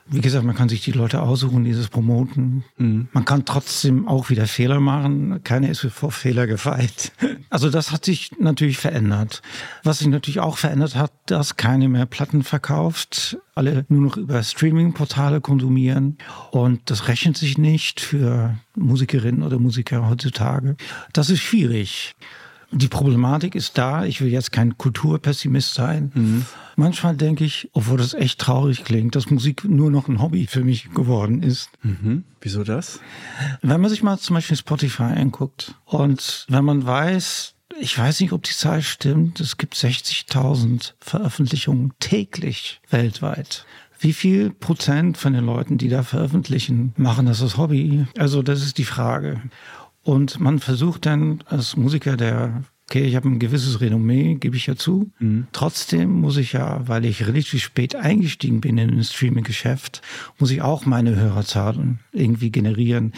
Wie 0.09 0.21
gesagt, 0.21 0.45
man 0.45 0.55
kann 0.55 0.69
sich 0.69 0.83
die 0.83 0.93
Leute 0.93 1.21
aussuchen, 1.21 1.65
dieses 1.65 1.89
promoten. 1.89 2.63
Man 3.13 3.25
kann 3.25 3.45
trotzdem 3.45 4.07
auch 4.07 4.31
wieder 4.31 4.47
Fehler 4.47 4.79
machen. 4.79 5.43
Keiner 5.43 5.69
ist 5.69 5.81
vor 5.81 6.13
Fehler 6.13 6.47
gefeit. 6.47 7.13
Also 7.49 7.71
das 7.71 7.93
hat 7.93 8.05
sich 8.05 8.33
natürlich 8.41 8.77
verändert. 8.77 9.41
Was 9.85 10.01
sich 10.01 10.09
natürlich 10.09 10.41
auch 10.41 10.59
verändert 10.59 10.97
hat, 10.97 11.13
dass 11.27 11.57
keine 11.57 11.89
mehr 11.89 12.05
Platten 12.05 12.43
verkauft, 12.43 13.39
alle 13.55 13.87
nur 13.89 14.03
noch 14.03 14.17
über 14.17 14.43
Streaming-Portale 14.43 15.41
konsumieren. 15.41 16.19
Und 16.51 16.91
das 16.91 17.07
rechnet 17.09 17.37
sich 17.37 17.57
nicht 17.57 18.01
für 18.01 18.57
Musikerinnen 18.75 19.43
oder 19.43 19.59
Musiker 19.59 20.09
heutzutage. 20.09 20.77
Das 21.13 21.31
ist 21.31 21.41
schwierig. 21.41 22.17
Die 22.73 22.89
Problematik 22.89 23.55
ist 23.55 23.79
da. 23.79 24.05
Ich 24.05 24.21
will 24.21 24.29
jetzt 24.29 24.53
kein 24.53 24.77
Kulturpessimist 24.77 25.75
sein. 25.75 26.11
Manchmal 26.77 27.17
denke 27.17 27.45
ich, 27.45 27.71
obwohl 27.73 27.99
das 27.99 28.13
echt 28.13 28.39
traurig 28.39 28.85
klingt, 28.85 29.17
dass 29.17 29.31
Musik 29.31 29.65
nur 29.65 29.91
noch 29.91 30.09
ein 30.09 30.21
Hobby 30.21 30.47
für 30.47 30.63
mich 30.63 30.91
geworden 30.91 31.43
ist. 31.43 31.71
Mhm. 31.83 32.25
Wieso 32.41 32.65
das? 32.65 33.01
Wenn 33.63 33.81
man 33.81 33.89
sich 33.89 34.03
mal 34.03 34.19
zum 34.19 34.35
Beispiel 34.35 34.57
Spotify 34.57 35.05
anguckt 35.05 35.75
und 35.85 36.45
wenn 36.49 36.65
man 36.65 36.85
weiß, 36.85 37.55
ich 37.81 37.99
weiß 37.99 38.21
nicht, 38.21 38.33
ob 38.33 38.43
die 38.43 38.53
Zahl 38.53 38.83
stimmt, 38.83 39.41
es 39.41 39.57
gibt 39.57 39.75
60.000 39.75 40.93
Veröffentlichungen 41.01 41.93
täglich 41.99 42.81
weltweit. 42.91 43.65
Wie 43.99 44.13
viel 44.13 44.51
Prozent 44.51 45.17
von 45.17 45.33
den 45.33 45.47
Leuten, 45.47 45.79
die 45.79 45.89
da 45.89 46.03
veröffentlichen, 46.03 46.93
machen 46.97 47.27
das 47.27 47.41
als 47.41 47.57
Hobby? 47.57 48.07
Also 48.19 48.43
das 48.43 48.63
ist 48.63 48.77
die 48.77 48.85
Frage. 48.85 49.41
Und 50.07 50.39
man 50.39 50.61
versucht 50.61 51.05
dann 51.05 51.43
als 51.47 51.77
Musiker, 51.77 52.17
der, 52.17 52.63
okay, 52.89 53.03
ich 53.03 53.17
habe 53.17 53.29
ein 53.29 53.41
gewisses 53.41 53.81
Renommee, 53.81 54.37
gebe 54.37 54.57
ich 54.57 54.69
ja 54.69 54.77
zu. 54.77 55.11
Trotzdem 55.51 56.21
muss 56.21 56.37
ich 56.37 56.53
ja, 56.53 56.87
weil 56.87 57.05
ich 57.05 57.27
relativ 57.27 57.61
spät 57.61 57.97
eingestiegen 57.97 58.61
bin 58.61 58.79
in 58.79 58.97
das 58.99 59.13
Streaming-Geschäft, 59.13 60.03
muss 60.39 60.53
ich 60.53 60.63
auch 60.63 60.87
meine 60.87 61.17
Hörerzahlen 61.17 61.99
irgendwie 62.13 62.53
generieren. 62.53 63.15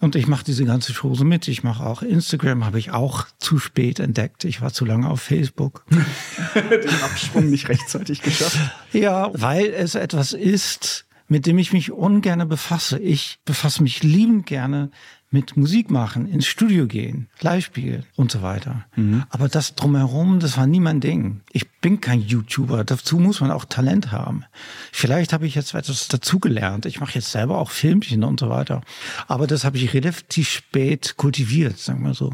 Und 0.00 0.16
ich 0.16 0.26
mache 0.26 0.44
diese 0.44 0.64
ganze 0.64 0.94
Chose 0.94 1.26
mit. 1.26 1.46
Ich 1.46 1.62
mache 1.62 1.84
auch 1.84 2.00
Instagram, 2.00 2.64
habe 2.64 2.78
ich 2.78 2.90
auch 2.90 3.26
zu 3.36 3.58
spät 3.58 4.00
entdeckt. 4.00 4.44
Ich 4.44 4.62
war 4.62 4.72
zu 4.72 4.86
lange 4.86 5.10
auf 5.10 5.20
Facebook. 5.20 5.84
Den 6.54 7.02
Absprung 7.02 7.50
nicht 7.50 7.68
rechtzeitig 7.68 8.22
geschafft. 8.22 8.58
Ja, 8.94 9.30
weil 9.34 9.66
es 9.66 9.94
etwas 9.94 10.32
ist, 10.32 11.04
mit 11.28 11.44
dem 11.44 11.58
ich 11.58 11.74
mich 11.74 11.92
ungerne 11.92 12.46
befasse. 12.46 12.98
Ich 12.98 13.40
befasse 13.44 13.82
mich 13.82 14.02
liebend 14.02 14.46
gerne 14.46 14.90
mit 15.34 15.56
Musik 15.56 15.90
machen, 15.90 16.28
ins 16.28 16.46
Studio 16.46 16.86
gehen, 16.86 17.26
live 17.40 17.64
spielen 17.64 18.04
und 18.14 18.30
so 18.30 18.40
weiter. 18.40 18.84
Aber 19.30 19.48
das 19.48 19.74
drumherum, 19.74 20.38
das 20.38 20.56
war 20.56 20.68
nie 20.68 20.78
mein 20.78 21.00
Ding. 21.00 21.40
Ich 21.50 21.68
bin 21.80 22.00
kein 22.00 22.20
YouTuber. 22.20 22.84
Dazu 22.84 23.18
muss 23.18 23.40
man 23.40 23.50
auch 23.50 23.64
Talent 23.64 24.12
haben. 24.12 24.44
Vielleicht 24.92 25.32
habe 25.32 25.46
ich 25.48 25.56
jetzt 25.56 25.74
etwas 25.74 26.06
dazugelernt. 26.06 26.86
Ich 26.86 27.00
mache 27.00 27.16
jetzt 27.16 27.32
selber 27.32 27.58
auch 27.58 27.70
Filmchen 27.70 28.22
und 28.22 28.38
so 28.38 28.48
weiter. 28.48 28.82
Aber 29.26 29.48
das 29.48 29.64
habe 29.64 29.76
ich 29.76 29.92
relativ 29.92 30.48
spät 30.48 31.16
kultiviert, 31.16 31.78
sagen 31.78 32.04
wir 32.04 32.14
so. 32.14 32.32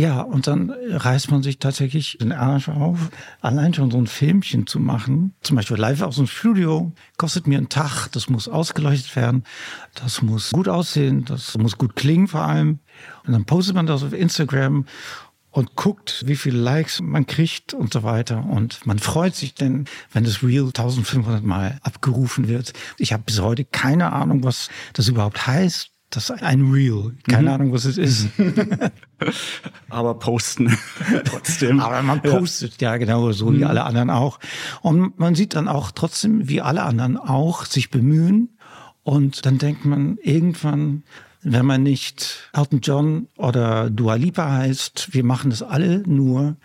Ja, 0.00 0.22
und 0.22 0.46
dann 0.46 0.70
reißt 0.70 1.30
man 1.30 1.42
sich 1.42 1.58
tatsächlich 1.58 2.16
den 2.18 2.32
Arsch 2.32 2.70
auf, 2.70 3.10
allein 3.42 3.74
schon 3.74 3.90
so 3.90 3.98
ein 3.98 4.06
Filmchen 4.06 4.66
zu 4.66 4.80
machen. 4.80 5.34
Zum 5.42 5.56
Beispiel 5.56 5.76
live 5.76 6.00
aus 6.00 6.16
dem 6.16 6.26
Studio, 6.26 6.90
kostet 7.18 7.46
mir 7.46 7.58
einen 7.58 7.68
Tag, 7.68 8.08
das 8.12 8.30
muss 8.30 8.48
ausgeleuchtet 8.48 9.14
werden, 9.14 9.44
das 9.94 10.22
muss 10.22 10.52
gut 10.52 10.68
aussehen, 10.68 11.26
das 11.26 11.58
muss 11.58 11.76
gut 11.76 11.96
klingen 11.96 12.28
vor 12.28 12.40
allem. 12.40 12.78
Und 13.26 13.34
dann 13.34 13.44
postet 13.44 13.74
man 13.74 13.86
das 13.86 14.02
auf 14.02 14.14
Instagram 14.14 14.86
und 15.50 15.76
guckt, 15.76 16.22
wie 16.24 16.36
viele 16.36 16.56
Likes 16.56 17.02
man 17.02 17.26
kriegt 17.26 17.74
und 17.74 17.92
so 17.92 18.02
weiter. 18.02 18.46
Und 18.46 18.86
man 18.86 19.00
freut 19.00 19.34
sich 19.34 19.54
denn, 19.54 19.84
wenn 20.14 20.24
das 20.24 20.42
Reel 20.42 20.64
1500 20.64 21.44
Mal 21.44 21.78
abgerufen 21.82 22.48
wird. 22.48 22.72
Ich 22.96 23.12
habe 23.12 23.24
bis 23.24 23.38
heute 23.42 23.66
keine 23.66 24.14
Ahnung, 24.14 24.44
was 24.44 24.70
das 24.94 25.08
überhaupt 25.08 25.46
heißt. 25.46 25.90
Das 26.10 26.28
ist 26.28 26.42
ein 26.42 26.72
Reel. 26.72 27.12
Keine 27.28 27.52
Ahnung, 27.52 27.72
was 27.72 27.84
es 27.84 27.96
ist. 27.96 28.28
Aber 29.88 30.14
posten 30.14 30.76
trotzdem. 31.24 31.78
Aber 31.78 32.02
man 32.02 32.20
postet 32.20 32.80
ja, 32.82 32.96
genau 32.96 33.30
so 33.30 33.54
wie 33.54 33.64
alle 33.64 33.84
anderen 33.84 34.10
auch. 34.10 34.40
Und 34.82 35.18
man 35.20 35.36
sieht 35.36 35.54
dann 35.54 35.68
auch 35.68 35.92
trotzdem, 35.92 36.48
wie 36.48 36.60
alle 36.60 36.82
anderen 36.82 37.16
auch, 37.16 37.64
sich 37.64 37.90
bemühen. 37.90 38.48
Und 39.04 39.46
dann 39.46 39.58
denkt 39.58 39.84
man 39.84 40.18
irgendwann, 40.20 41.04
wenn 41.42 41.64
man 41.64 41.84
nicht 41.84 42.50
Elton 42.52 42.80
John 42.80 43.28
oder 43.36 43.88
Dua 43.88 44.16
Lipa 44.16 44.50
heißt, 44.50 45.10
wir 45.12 45.24
machen 45.24 45.50
das 45.50 45.62
alle 45.62 46.02
nur 46.06 46.56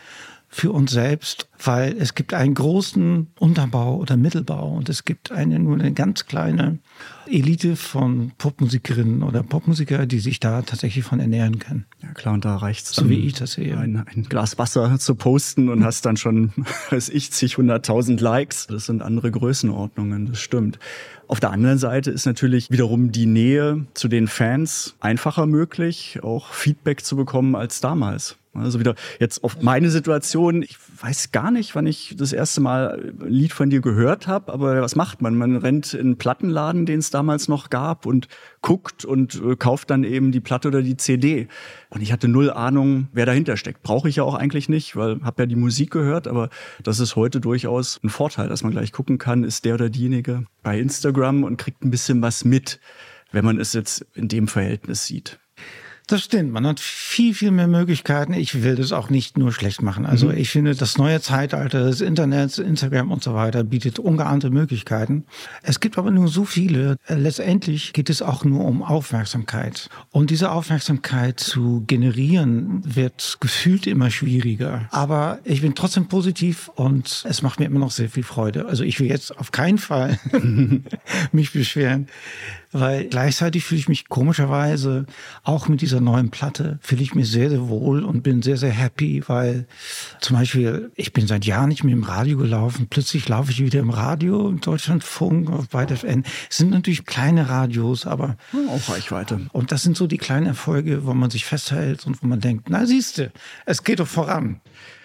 für 0.55 0.71
uns 0.71 0.91
selbst, 0.91 1.49
weil 1.61 1.97
es 1.97 2.15
gibt 2.15 2.33
einen 2.33 2.53
großen 2.53 3.27
Unterbau 3.37 3.97
oder 3.97 4.15
Mittelbau 4.15 4.69
und 4.69 4.87
es 4.87 5.03
gibt 5.03 5.33
eine 5.33 5.59
nur 5.59 5.73
eine 5.73 5.91
ganz 5.91 6.27
kleine 6.27 6.79
Elite 7.27 7.75
von 7.75 8.31
Popmusikerinnen 8.37 9.21
oder 9.21 9.43
Popmusiker, 9.43 10.05
die 10.05 10.19
sich 10.19 10.39
da 10.39 10.61
tatsächlich 10.61 11.03
von 11.03 11.19
ernähren 11.19 11.59
können. 11.59 11.87
Ja 12.01 12.13
klar, 12.13 12.35
und 12.35 12.45
da 12.45 12.55
reicht 12.55 12.85
es 12.85 12.93
So 12.93 13.09
wie 13.09 13.27
ich 13.27 13.33
das 13.33 13.51
sehe. 13.51 13.77
Ein, 13.77 13.97
ein 13.97 14.23
Glas 14.29 14.57
Wasser 14.57 14.97
zu 14.97 15.15
posten 15.15 15.67
und 15.67 15.83
hast 15.83 16.05
dann 16.05 16.15
schon, 16.15 16.53
weiß 16.89 17.09
ich, 17.09 17.33
zig 17.33 17.57
hunderttausend 17.57 18.21
Likes. 18.21 18.67
Das 18.67 18.85
sind 18.85 19.01
andere 19.01 19.31
Größenordnungen, 19.31 20.27
das 20.27 20.39
stimmt. 20.39 20.79
Auf 21.27 21.41
der 21.41 21.51
anderen 21.51 21.79
Seite 21.79 22.11
ist 22.11 22.25
natürlich 22.25 22.71
wiederum 22.71 23.11
die 23.11 23.25
Nähe 23.25 23.87
zu 23.93 24.07
den 24.07 24.29
Fans 24.29 24.95
einfacher 25.01 25.47
möglich, 25.47 26.19
auch 26.23 26.53
Feedback 26.53 27.03
zu 27.03 27.17
bekommen 27.17 27.57
als 27.57 27.81
damals. 27.81 28.37
Also 28.55 28.79
wieder 28.79 28.95
jetzt 29.19 29.43
auf 29.43 29.61
meine 29.61 29.89
Situation. 29.89 30.63
Ich 30.63 30.77
weiß 31.01 31.31
gar 31.31 31.51
nicht, 31.51 31.75
wann 31.75 31.87
ich 31.87 32.15
das 32.17 32.33
erste 32.33 32.61
Mal 32.61 33.13
ein 33.19 33.27
Lied 33.27 33.53
von 33.53 33.69
dir 33.69 33.81
gehört 33.81 34.27
habe, 34.27 34.51
aber 34.53 34.81
was 34.81 34.95
macht 34.95 35.21
man? 35.21 35.35
Man 35.35 35.57
rennt 35.57 35.93
in 35.93 35.99
einen 35.99 36.17
Plattenladen, 36.17 36.85
den 36.85 36.99
es 36.99 37.09
damals 37.09 37.47
noch 37.47 37.69
gab 37.69 38.05
und 38.05 38.27
guckt 38.61 39.03
und 39.05 39.41
äh, 39.43 39.55
kauft 39.55 39.89
dann 39.89 40.03
eben 40.03 40.31
die 40.31 40.39
Platte 40.39 40.69
oder 40.69 40.81
die 40.81 40.97
CD. 40.97 41.47
Und 41.89 42.01
ich 42.01 42.11
hatte 42.11 42.27
null 42.27 42.49
Ahnung, 42.49 43.09
wer 43.13 43.25
dahinter 43.25 43.57
steckt. 43.57 43.83
Brauche 43.83 44.09
ich 44.09 44.17
ja 44.17 44.23
auch 44.23 44.35
eigentlich 44.35 44.69
nicht, 44.69 44.95
weil 44.95 45.21
habe 45.23 45.43
ja 45.43 45.45
die 45.47 45.55
Musik 45.55 45.91
gehört, 45.91 46.27
aber 46.27 46.49
das 46.81 46.99
ist 46.99 47.15
heute 47.15 47.41
durchaus 47.41 47.99
ein 48.03 48.09
Vorteil, 48.09 48.47
dass 48.47 48.63
man 48.63 48.71
gleich 48.71 48.91
gucken 48.91 49.17
kann, 49.17 49.43
ist 49.43 49.65
der 49.65 49.75
oder 49.75 49.89
diejenige 49.89 50.45
bei 50.63 50.79
Instagram 50.79 51.43
und 51.43 51.57
kriegt 51.57 51.83
ein 51.83 51.91
bisschen 51.91 52.21
was 52.21 52.45
mit, 52.45 52.79
wenn 53.31 53.45
man 53.45 53.59
es 53.59 53.73
jetzt 53.73 54.05
in 54.13 54.27
dem 54.27 54.47
Verhältnis 54.47 55.05
sieht. 55.05 55.39
Das 56.07 56.23
stimmt. 56.23 56.51
Man 56.51 56.67
hat 56.67 56.79
viel, 56.79 57.33
viel 57.33 57.49
mehr 57.49 57.67
Möglichkeiten. 57.67 58.33
Ich 58.33 58.61
will 58.61 58.75
das 58.75 58.91
auch 58.91 59.09
nicht 59.09 59.39
nur 59.39 59.51
schlecht 59.51 59.81
machen. 59.81 60.05
Also 60.05 60.29
ich 60.29 60.51
finde, 60.51 60.75
das 60.75 60.99
neue 60.99 61.19
Zeitalter 61.19 61.85
des 61.85 62.01
Internets, 62.01 62.59
Instagram 62.59 63.11
und 63.11 63.23
so 63.23 63.33
weiter 63.33 63.63
bietet 63.63 63.97
ungeahnte 63.97 64.51
Möglichkeiten. 64.51 65.25
Es 65.63 65.79
gibt 65.79 65.97
aber 65.97 66.11
nur 66.11 66.27
so 66.27 66.45
viele. 66.45 66.97
Letztendlich 67.07 67.93
geht 67.93 68.11
es 68.11 68.21
auch 68.21 68.43
nur 68.43 68.65
um 68.65 68.83
Aufmerksamkeit. 68.83 69.89
Und 70.11 70.29
diese 70.29 70.51
Aufmerksamkeit 70.51 71.39
zu 71.39 71.83
generieren 71.87 72.83
wird 72.85 73.37
gefühlt 73.39 73.87
immer 73.87 74.11
schwieriger. 74.11 74.87
Aber 74.91 75.39
ich 75.43 75.61
bin 75.61 75.73
trotzdem 75.73 76.07
positiv 76.07 76.69
und 76.75 77.25
es 77.27 77.41
macht 77.41 77.59
mir 77.59 77.65
immer 77.65 77.79
noch 77.79 77.91
sehr 77.91 78.09
viel 78.09 78.23
Freude. 78.23 78.67
Also 78.67 78.83
ich 78.83 78.99
will 78.99 79.07
jetzt 79.07 79.35
auf 79.39 79.51
keinen 79.51 79.79
Fall 79.79 80.19
mich 81.31 81.51
beschweren. 81.51 82.07
Weil 82.77 83.05
gleichzeitig 83.05 83.63
fühle 83.63 83.79
ich 83.79 83.87
mich 83.87 84.09
komischerweise 84.09 85.05
auch 85.43 85.69
mit 85.69 85.79
dieser 85.79 86.01
neuen 86.01 86.29
Platte 86.29 86.77
fühle 86.81 87.03
ich 87.03 87.15
mich 87.15 87.31
sehr, 87.31 87.49
sehr 87.49 87.69
wohl 87.69 88.03
und 88.03 88.21
bin 88.21 88.41
sehr, 88.41 88.57
sehr 88.57 88.71
happy, 88.71 89.23
weil 89.27 89.65
zum 90.19 90.35
Beispiel 90.35 90.91
ich 90.95 91.13
bin 91.13 91.25
seit 91.25 91.45
Jahren 91.45 91.69
nicht 91.69 91.85
mehr 91.85 91.93
im 91.93 92.03
Radio 92.03 92.37
gelaufen. 92.37 92.87
Plötzlich 92.89 93.29
laufe 93.29 93.49
ich 93.51 93.61
wieder 93.61 93.79
im 93.79 93.91
Radio, 93.91 94.49
im 94.49 94.59
Deutschlandfunk, 94.59 95.49
auf 95.51 95.69
Byte 95.69 95.97
FM. 95.99 96.23
Es 96.49 96.57
sind 96.57 96.71
natürlich 96.71 97.05
kleine 97.05 97.47
Radios, 97.47 98.05
aber 98.05 98.35
Auch 98.67 98.89
Reichweite. 98.89 99.39
und 99.53 99.71
das 99.71 99.83
sind 99.83 99.95
so 99.95 100.05
die 100.05 100.17
kleinen 100.17 100.45
Erfolge, 100.45 101.05
wo 101.05 101.13
man 101.13 101.29
sich 101.29 101.45
festhält 101.45 102.05
und 102.05 102.21
wo 102.21 102.27
man 102.27 102.41
denkt, 102.41 102.67
na 102.69 102.85
siehste, 102.85 103.31
es 103.65 103.85
geht 103.85 104.01
doch 104.01 104.07
voran. 104.07 104.59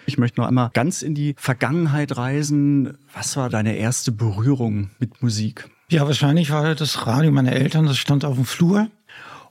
Ich 0.07 0.17
möchte 0.17 0.41
noch 0.41 0.47
einmal 0.49 0.71
ganz 0.73 1.03
in 1.03 1.15
die 1.15 1.35
Vergangenheit 1.37 2.17
reisen. 2.17 2.97
Was 3.13 3.37
war 3.37 3.49
deine 3.49 3.77
erste 3.77 4.11
Berührung 4.11 4.89
mit 4.99 5.23
Musik? 5.23 5.69
Ja, 5.91 6.07
wahrscheinlich 6.07 6.51
war 6.51 6.73
das 6.73 7.05
Radio 7.05 7.33
meiner 7.33 7.51
Eltern, 7.51 7.85
das 7.85 7.97
stand 7.97 8.23
auf 8.23 8.35
dem 8.35 8.45
Flur. 8.45 8.87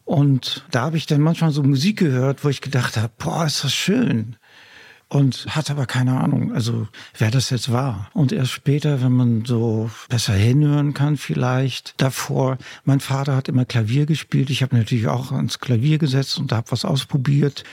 Und 0.07 0.65
da 0.71 0.85
habe 0.85 0.97
ich 0.97 1.05
dann 1.05 1.21
manchmal 1.21 1.51
so 1.51 1.63
Musik 1.63 1.99
gehört, 1.99 2.45
wo 2.45 2.49
ich 2.49 2.63
gedacht 2.63 2.97
habe, 2.97 3.13
boah, 3.19 3.45
ist 3.45 3.63
das 3.63 3.75
schön. 3.75 4.37
Und 5.09 5.45
hatte 5.55 5.73
aber 5.73 5.85
keine 5.85 6.19
Ahnung, 6.19 6.55
also 6.55 6.89
wer 7.19 7.31
das 7.31 7.51
jetzt 7.51 7.71
war. 7.71 8.09
Und 8.15 8.33
erst 8.33 8.53
später, 8.53 9.03
wenn 9.03 9.13
man 9.13 9.45
so 9.45 9.91
besser 10.09 10.33
hinhören 10.33 10.95
kann 10.95 11.19
vielleicht. 11.19 11.93
Davor, 11.99 12.57
mein 12.85 13.01
Vater 13.01 13.37
hat 13.37 13.49
immer 13.49 13.67
Klavier 13.67 14.07
gespielt. 14.07 14.49
Ich 14.49 14.63
habe 14.63 14.75
natürlich 14.75 15.09
auch 15.09 15.33
ans 15.33 15.59
Klavier 15.59 15.99
gesetzt 15.99 16.39
und 16.39 16.53
habe 16.53 16.71
was 16.71 16.87
ausprobiert. 16.87 17.65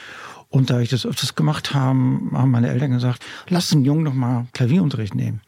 Und 0.49 0.69
da 0.69 0.81
ich 0.81 0.89
das 0.89 1.05
öfters 1.05 1.35
gemacht 1.35 1.73
habe, 1.73 1.97
haben 2.33 2.51
meine 2.51 2.67
Eltern 2.67 2.91
gesagt, 2.91 3.23
lass 3.47 3.69
den 3.69 3.85
Jungen 3.85 4.03
noch 4.03 4.13
mal 4.13 4.47
Klavierunterricht 4.51 5.15
nehmen. 5.15 5.39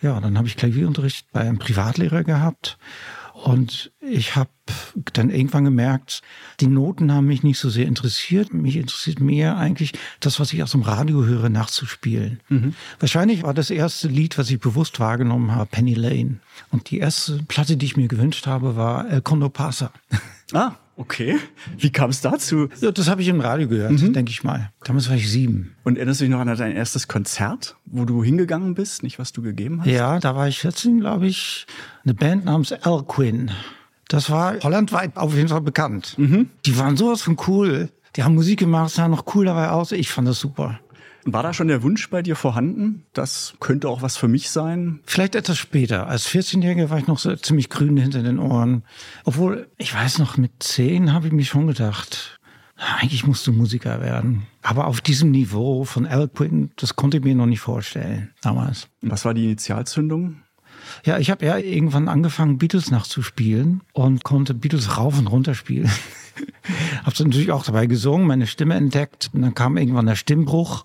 Ja, 0.00 0.20
dann 0.20 0.36
habe 0.36 0.48
ich 0.48 0.56
Klavierunterricht 0.56 1.30
bei 1.32 1.40
einem 1.40 1.58
Privatlehrer 1.58 2.24
gehabt. 2.24 2.78
Und 3.32 3.92
ich 4.00 4.36
habe 4.36 4.50
dann 5.12 5.30
irgendwann 5.30 5.64
gemerkt, 5.64 6.22
die 6.60 6.66
Noten 6.66 7.12
haben 7.12 7.26
mich 7.26 7.42
nicht 7.42 7.58
so 7.58 7.68
sehr 7.68 7.86
interessiert. 7.86 8.54
Mich 8.54 8.76
interessiert 8.76 9.20
mehr 9.20 9.56
eigentlich 9.56 9.92
das, 10.20 10.40
was 10.40 10.52
ich 10.52 10.62
aus 10.62 10.72
dem 10.72 10.82
Radio 10.82 11.24
höre, 11.24 11.48
nachzuspielen. 11.48 12.40
Mhm. 12.48 12.74
Wahrscheinlich 12.98 13.42
war 13.42 13.54
das 13.54 13.70
erste 13.70 14.08
Lied, 14.08 14.38
was 14.38 14.50
ich 14.50 14.60
bewusst 14.60 15.00
wahrgenommen 15.00 15.52
habe, 15.52 15.68
Penny 15.70 15.94
Lane. 15.94 16.38
Und 16.70 16.90
die 16.90 16.98
erste 16.98 17.42
Platte, 17.48 17.76
die 17.76 17.86
ich 17.86 17.96
mir 17.96 18.08
gewünscht 18.08 18.46
habe, 18.46 18.76
war 18.76 19.08
El 19.08 19.22
Condo 19.22 19.48
Pasa. 19.48 19.90
Ah, 20.52 20.76
okay. 20.96 21.38
Wie 21.78 21.90
kam 21.90 22.10
es 22.10 22.20
dazu? 22.20 22.68
Ja, 22.80 22.92
das 22.92 23.08
habe 23.08 23.22
ich 23.22 23.28
im 23.28 23.40
Radio 23.40 23.66
gehört, 23.66 23.92
mhm. 23.92 24.12
denke 24.12 24.30
ich 24.30 24.44
mal. 24.44 24.70
Damals 24.84 25.08
war 25.08 25.16
ich 25.16 25.28
sieben. 25.28 25.74
Und 25.84 25.96
erinnerst 25.96 26.20
du 26.20 26.24
dich 26.26 26.30
noch 26.30 26.38
an 26.38 26.54
dein 26.54 26.76
erstes 26.76 27.08
Konzert, 27.08 27.76
wo 27.86 28.04
du 28.04 28.22
hingegangen 28.22 28.74
bist, 28.74 29.02
nicht 29.02 29.18
was 29.18 29.32
du 29.32 29.40
gegeben 29.40 29.80
hast? 29.80 29.88
Ja, 29.88 30.20
da 30.20 30.36
war 30.36 30.46
ich 30.46 30.58
14, 30.60 31.00
glaube 31.00 31.26
ich. 31.26 31.66
Eine 32.04 32.12
Band 32.14 32.44
namens 32.44 32.72
Elquin. 32.72 33.50
Das 34.08 34.30
war 34.30 34.58
hollandweit 34.60 35.16
auf 35.16 35.34
jeden 35.34 35.48
Fall 35.48 35.60
bekannt. 35.60 36.14
Mhm. 36.18 36.50
Die 36.66 36.78
waren 36.78 36.96
sowas 36.96 37.22
von 37.22 37.36
cool. 37.46 37.90
Die 38.16 38.22
haben 38.22 38.34
Musik 38.34 38.60
gemacht, 38.60 38.90
sahen 38.90 39.10
noch 39.10 39.34
cool 39.34 39.46
dabei 39.46 39.70
aus. 39.70 39.92
Ich 39.92 40.10
fand 40.10 40.28
das 40.28 40.38
super. 40.38 40.78
War 41.26 41.42
da 41.42 41.54
schon 41.54 41.68
der 41.68 41.82
Wunsch 41.82 42.10
bei 42.10 42.22
dir 42.22 42.36
vorhanden? 42.36 43.04
Das 43.14 43.54
könnte 43.58 43.88
auch 43.88 44.02
was 44.02 44.16
für 44.16 44.28
mich 44.28 44.50
sein? 44.50 45.00
Vielleicht 45.06 45.34
etwas 45.34 45.56
später. 45.56 46.06
Als 46.06 46.28
14-Jähriger 46.28 46.90
war 46.90 46.98
ich 46.98 47.06
noch 47.06 47.18
so 47.18 47.34
ziemlich 47.36 47.70
grün 47.70 47.96
hinter 47.96 48.22
den 48.22 48.38
Ohren. 48.38 48.84
Obwohl, 49.24 49.68
ich 49.78 49.94
weiß 49.94 50.18
noch, 50.18 50.36
mit 50.36 50.62
10 50.62 51.12
habe 51.12 51.28
ich 51.28 51.32
mir 51.32 51.44
schon 51.44 51.66
gedacht, 51.66 52.38
eigentlich 52.76 53.26
musst 53.26 53.46
du 53.46 53.52
Musiker 53.52 54.00
werden. 54.02 54.46
Aber 54.62 54.86
auf 54.86 55.00
diesem 55.00 55.30
Niveau 55.30 55.84
von 55.84 56.06
Al 56.06 56.28
Quinn, 56.28 56.72
das 56.76 56.94
konnte 56.96 57.18
ich 57.18 57.24
mir 57.24 57.34
noch 57.34 57.46
nicht 57.46 57.60
vorstellen 57.60 58.30
damals. 58.42 58.88
Was 59.00 59.24
war 59.24 59.32
die 59.32 59.44
Initialzündung? 59.44 60.42
Ja, 61.04 61.18
ich 61.18 61.30
habe 61.30 61.44
ja 61.46 61.58
irgendwann 61.58 62.08
angefangen, 62.08 62.58
Beatles 62.58 62.90
nachzuspielen 62.90 63.82
und 63.92 64.24
konnte 64.24 64.54
Beatles 64.54 64.96
rauf 64.96 65.18
und 65.18 65.26
runter 65.26 65.54
spielen. 65.54 65.90
Hab's 67.04 67.20
natürlich 67.20 67.52
auch 67.52 67.64
dabei 67.64 67.86
gesungen, 67.86 68.26
meine 68.26 68.46
Stimme 68.46 68.74
entdeckt. 68.74 69.30
Und 69.32 69.42
dann 69.42 69.54
kam 69.54 69.76
irgendwann 69.76 70.06
der 70.06 70.16
Stimmbruch. 70.16 70.84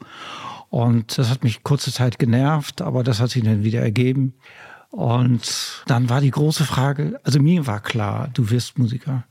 Und 0.70 1.18
das 1.18 1.30
hat 1.30 1.44
mich 1.44 1.64
kurze 1.64 1.92
Zeit 1.92 2.20
genervt, 2.20 2.82
aber 2.82 3.04
das 3.04 3.20
hat 3.20 3.32
sich 3.32 3.44
dann 3.44 3.64
wieder 3.64 3.82
ergeben. 3.82 4.34
Und 4.92 5.84
dann 5.86 6.10
war 6.10 6.20
die 6.20 6.32
große 6.32 6.66
Frage, 6.66 7.20
also 7.24 7.40
mir 7.40 7.68
war 7.68 7.80
klar, 7.80 8.30
du 8.34 8.50
wirst 8.50 8.80
Musiker. 8.80 9.24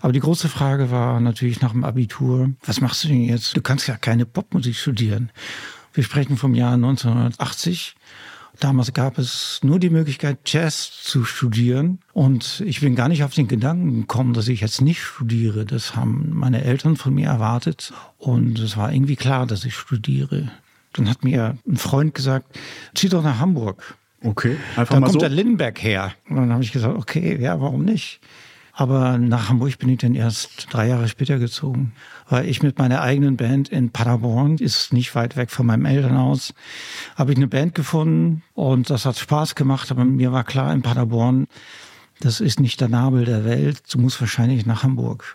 Aber 0.00 0.12
die 0.12 0.20
große 0.20 0.48
Frage 0.48 0.90
war 0.90 1.20
natürlich 1.20 1.60
nach 1.60 1.72
dem 1.72 1.84
Abitur, 1.84 2.52
was 2.64 2.80
machst 2.80 3.04
du 3.04 3.08
denn 3.08 3.22
jetzt? 3.22 3.54
Du 3.56 3.60
kannst 3.60 3.86
ja 3.88 3.96
keine 3.96 4.24
Popmusik 4.24 4.74
studieren. 4.74 5.30
Wir 5.92 6.04
sprechen 6.04 6.38
vom 6.38 6.54
Jahr 6.54 6.72
1980. 6.74 7.94
Damals 8.60 8.92
gab 8.92 9.18
es 9.18 9.60
nur 9.62 9.78
die 9.78 9.90
Möglichkeit, 9.90 10.38
Jazz 10.46 10.92
zu 11.02 11.24
studieren. 11.24 11.98
Und 12.12 12.62
ich 12.66 12.80
bin 12.80 12.94
gar 12.94 13.08
nicht 13.08 13.24
auf 13.24 13.34
den 13.34 13.48
Gedanken 13.48 14.02
gekommen, 14.02 14.34
dass 14.34 14.48
ich 14.48 14.60
jetzt 14.60 14.80
nicht 14.80 15.02
studiere. 15.02 15.64
Das 15.64 15.96
haben 15.96 16.30
meine 16.32 16.62
Eltern 16.62 16.96
von 16.96 17.14
mir 17.14 17.28
erwartet. 17.28 17.92
Und 18.18 18.58
es 18.58 18.76
war 18.76 18.92
irgendwie 18.92 19.16
klar, 19.16 19.46
dass 19.46 19.64
ich 19.64 19.74
studiere. 19.74 20.50
Dann 20.92 21.08
hat 21.08 21.24
mir 21.24 21.56
ein 21.66 21.76
Freund 21.76 22.14
gesagt, 22.14 22.58
zieh 22.94 23.08
doch 23.08 23.22
nach 23.22 23.38
Hamburg. 23.38 23.96
Okay, 24.24 24.56
einfach 24.76 24.94
da 24.94 25.00
mal 25.00 25.06
kommt 25.06 25.14
so. 25.14 25.18
der 25.18 25.30
Lindenberg 25.30 25.82
her. 25.82 26.12
Und 26.28 26.36
dann 26.36 26.52
habe 26.52 26.62
ich 26.62 26.72
gesagt, 26.72 26.96
okay, 26.96 27.40
ja, 27.40 27.60
warum 27.60 27.84
nicht? 27.84 28.20
Aber 28.72 29.18
nach 29.18 29.50
Hamburg 29.50 29.78
bin 29.78 29.90
ich 29.90 29.98
dann 29.98 30.14
erst 30.14 30.68
drei 30.70 30.88
Jahre 30.88 31.06
später 31.06 31.38
gezogen, 31.38 31.92
weil 32.28 32.48
ich 32.48 32.62
mit 32.62 32.78
meiner 32.78 33.02
eigenen 33.02 33.36
Band 33.36 33.68
in 33.68 33.90
Paderborn, 33.90 34.56
ist 34.56 34.94
nicht 34.94 35.14
weit 35.14 35.36
weg 35.36 35.50
von 35.50 35.66
meinem 35.66 35.84
Elternhaus, 35.84 36.54
habe 37.16 37.32
ich 37.32 37.36
eine 37.36 37.48
Band 37.48 37.74
gefunden 37.74 38.42
und 38.54 38.88
das 38.88 39.04
hat 39.04 39.18
Spaß 39.18 39.54
gemacht. 39.54 39.90
Aber 39.90 40.04
mir 40.04 40.32
war 40.32 40.44
klar, 40.44 40.72
in 40.72 40.80
Paderborn, 40.80 41.48
das 42.20 42.40
ist 42.40 42.60
nicht 42.60 42.80
der 42.80 42.88
Nabel 42.88 43.26
der 43.26 43.44
Welt, 43.44 43.82
du 43.92 43.98
musst 43.98 44.20
wahrscheinlich 44.20 44.64
nach 44.64 44.82
Hamburg 44.82 45.34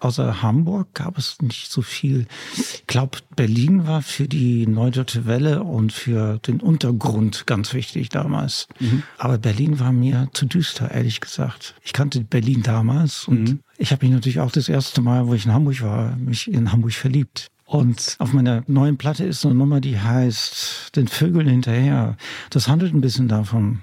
außer 0.00 0.42
Hamburg 0.42 0.94
gab 0.94 1.18
es 1.18 1.40
nicht 1.40 1.70
so 1.70 1.82
viel. 1.82 2.26
Ich 2.56 2.86
glaube, 2.86 3.18
Berlin 3.34 3.86
war 3.86 4.02
für 4.02 4.28
die 4.28 4.66
Neudeutsche 4.66 5.26
Welle 5.26 5.62
und 5.62 5.92
für 5.92 6.38
den 6.38 6.60
Untergrund 6.60 7.46
ganz 7.46 7.72
wichtig 7.72 8.08
damals. 8.08 8.68
Mhm. 8.78 9.02
Aber 9.18 9.38
Berlin 9.38 9.80
war 9.80 9.92
mir 9.92 10.28
zu 10.32 10.46
düster, 10.46 10.90
ehrlich 10.90 11.20
gesagt. 11.20 11.74
Ich 11.82 11.92
kannte 11.92 12.20
Berlin 12.20 12.62
damals 12.62 13.26
und 13.26 13.42
mhm. 13.42 13.60
ich 13.78 13.92
habe 13.92 14.04
mich 14.04 14.14
natürlich 14.14 14.40
auch 14.40 14.52
das 14.52 14.68
erste 14.68 15.00
Mal, 15.00 15.26
wo 15.26 15.34
ich 15.34 15.46
in 15.46 15.52
Hamburg 15.52 15.82
war, 15.82 16.16
mich 16.16 16.50
in 16.50 16.72
Hamburg 16.72 16.92
verliebt. 16.92 17.48
Und 17.66 18.14
auf 18.20 18.32
meiner 18.32 18.62
neuen 18.68 18.96
Platte 18.96 19.24
ist 19.24 19.44
eine 19.44 19.56
Nummer, 19.56 19.80
die 19.80 19.98
heißt 19.98 20.94
Den 20.94 21.08
Vögeln 21.08 21.48
hinterher. 21.48 22.16
Das 22.50 22.68
handelt 22.68 22.94
ein 22.94 23.00
bisschen 23.00 23.26
davon. 23.26 23.82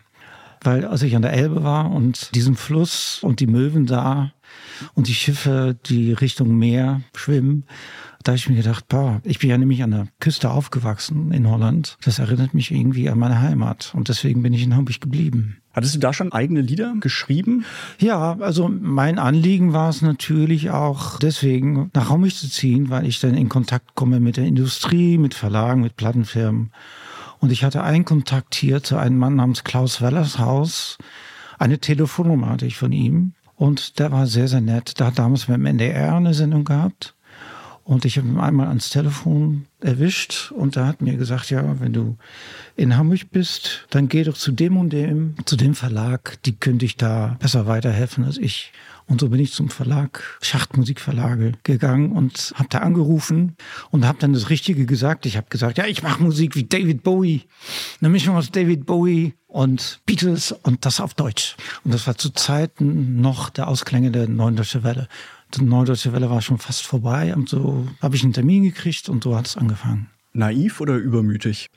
Weil 0.62 0.86
als 0.86 1.02
ich 1.02 1.18
an 1.18 1.22
der 1.22 1.34
Elbe 1.34 1.64
war 1.64 1.92
und 1.92 2.34
diesen 2.34 2.56
Fluss 2.56 3.20
und 3.22 3.42
die 3.42 3.48
Möwen 3.48 3.86
da, 3.86 4.32
und 4.94 5.08
die 5.08 5.14
Schiffe, 5.14 5.78
die 5.86 6.14
Richtung 6.14 6.58
Meer 6.58 7.02
schwimmen. 7.16 7.66
Da 8.24 8.32
habe 8.32 8.38
ich 8.38 8.48
mir 8.48 8.56
gedacht, 8.56 8.88
boah, 8.88 9.22
ich 9.26 9.40
bin 9.40 9.50
ja 9.50 9.58
nämlich 9.58 9.84
an 9.84 9.92
der 9.92 10.08
Küste 10.22 10.50
aufgewachsen 10.50 11.34
in 11.34 11.50
Holland. 11.50 11.98
Das 12.06 12.20
erinnert 12.20 12.54
mich 12.54 12.72
irgendwie 12.72 13.10
an 13.10 13.20
meine 13.20 13.42
Heimat. 13.42 13.92
Und 13.96 14.08
deswegen 14.08 14.42
bin 14.42 14.54
ich 14.54 14.64
in 14.64 14.76
Hamburg 14.76 15.02
geblieben. 15.02 15.58
Hattest 15.74 15.96
du 15.96 16.00
da 16.00 16.14
schon 16.14 16.32
eigene 16.32 16.62
Lieder 16.62 16.94
geschrieben? 17.00 17.66
Ja, 18.00 18.38
also 18.40 18.70
mein 18.70 19.20
Anliegen 19.20 19.74
war 19.74 19.90
es 19.90 20.02
natürlich 20.02 20.70
auch 20.70 21.20
deswegen, 21.20 21.90
nach 21.94 22.10
Hamburg 22.10 22.34
zu 22.34 22.50
ziehen, 22.50 22.90
weil 22.90 23.06
ich 23.06 23.20
dann 23.20 23.36
in 23.36 23.50
Kontakt 23.50 23.96
komme 23.96 24.22
mit 24.22 24.38
der 24.38 24.46
Industrie, 24.46 25.18
mit 25.18 25.34
Verlagen, 25.34 25.82
mit 25.82 25.98
Plattenfirmen. 25.98 26.72
Und 27.40 27.52
ich 27.52 27.66
hatte 27.66 27.84
einen 27.84 28.06
Kontakt 28.06 28.56
hier 28.56 28.84
zu 28.84 28.96
einem 28.96 29.18
Mann 29.18 29.36
namens 29.36 29.66
Klaus 29.66 30.02
Wellershaus. 30.02 30.98
Eine 31.60 31.80
Telefonnummer 31.80 32.50
hatte 32.50 32.66
ich 32.66 32.78
von 32.78 32.94
ihm. 32.94 33.34
Und 33.56 34.00
der 34.00 34.12
war 34.12 34.28
sehr, 34.28 34.48
sehr 34.48 34.62
nett. 34.62 35.00
Der 35.00 35.08
hat 35.08 35.20
damals 35.20 35.46
beim 35.46 35.66
NDR 35.66 36.16
eine 36.16 36.34
Sendung 36.34 36.64
gehabt. 36.64 37.16
Und 37.86 38.06
ich 38.06 38.18
habe 38.18 38.28
ihn 38.28 38.40
einmal 38.40 38.68
ans 38.68 38.90
Telefon 38.90 39.66
erwischt 39.82 40.52
und 40.52 40.78
er 40.78 40.88
hat 40.88 41.02
mir 41.02 41.18
gesagt, 41.18 41.50
ja, 41.50 41.82
wenn 41.82 41.92
du 41.92 42.18
in 42.78 42.96
Hamburg 42.96 43.30
bist, 43.32 43.86
dann 43.90 44.08
geh 44.08 44.24
doch 44.24 44.38
zu 44.38 44.54
dem 44.54 44.78
und 44.78 44.92
dem, 44.92 45.36
zu 45.46 45.58
dem 45.58 45.76
Verlag, 45.76 46.38
die 46.46 46.56
könnte 46.56 46.86
ich 46.86 46.96
da 46.96 47.36
besser 47.40 47.68
weiterhelfen 47.68 48.24
als 48.24 48.38
ich. 48.38 48.72
Und 49.06 49.20
so 49.20 49.28
bin 49.28 49.42
ich 49.42 49.52
zum 49.52 49.70
Verlag, 49.70 50.38
Schachtmusikverlage 50.42 51.54
gegangen 51.64 52.14
und 52.14 52.54
habe 52.56 52.70
da 52.70 52.80
angerufen 52.80 53.58
und 53.92 54.08
habe 54.08 54.18
dann 54.20 54.32
das 54.32 54.50
Richtige 54.50 54.86
gesagt. 54.86 55.26
Ich 55.26 55.36
habe 55.36 55.48
gesagt, 55.50 55.78
ja, 55.78 55.86
ich 55.86 56.04
mache 56.04 56.24
Musik 56.24 56.56
wie 56.56 56.64
David 56.64 57.04
Bowie. 57.04 57.44
Eine 58.00 58.10
Mischung 58.10 58.38
aus 58.38 58.50
David 58.50 58.86
Bowie 58.86 59.34
und 59.48 60.00
Beatles 60.06 60.54
und 60.54 60.86
das 60.86 61.02
auf 61.02 61.16
Deutsch. 61.16 61.58
Und 61.84 61.94
das 61.94 62.08
war 62.08 62.18
zu 62.18 62.30
Zeiten 62.30 63.20
noch 63.20 63.50
der 63.50 63.68
Ausklänge 63.68 64.10
der 64.10 64.30
Neuen 64.30 64.56
Deutsche 64.56 64.84
Welle. 64.84 65.10
Die 65.56 65.64
Neue 65.64 65.86
Deutsche 65.86 66.14
Welle 66.14 66.30
war 66.30 66.42
schon 66.42 66.58
fast 66.58 66.86
vorbei 66.86 67.36
und 67.36 67.50
so 67.50 67.88
habe 68.02 68.16
ich 68.16 68.24
einen 68.24 68.34
Termin 68.34 68.64
gekriegt 68.64 69.10
und 69.10 69.24
so 69.24 69.36
hat 69.36 69.48
es 69.48 69.58
angefangen. 69.58 70.10
Naiv 70.34 70.82
oder 70.82 70.96
übermütig? 70.96 71.68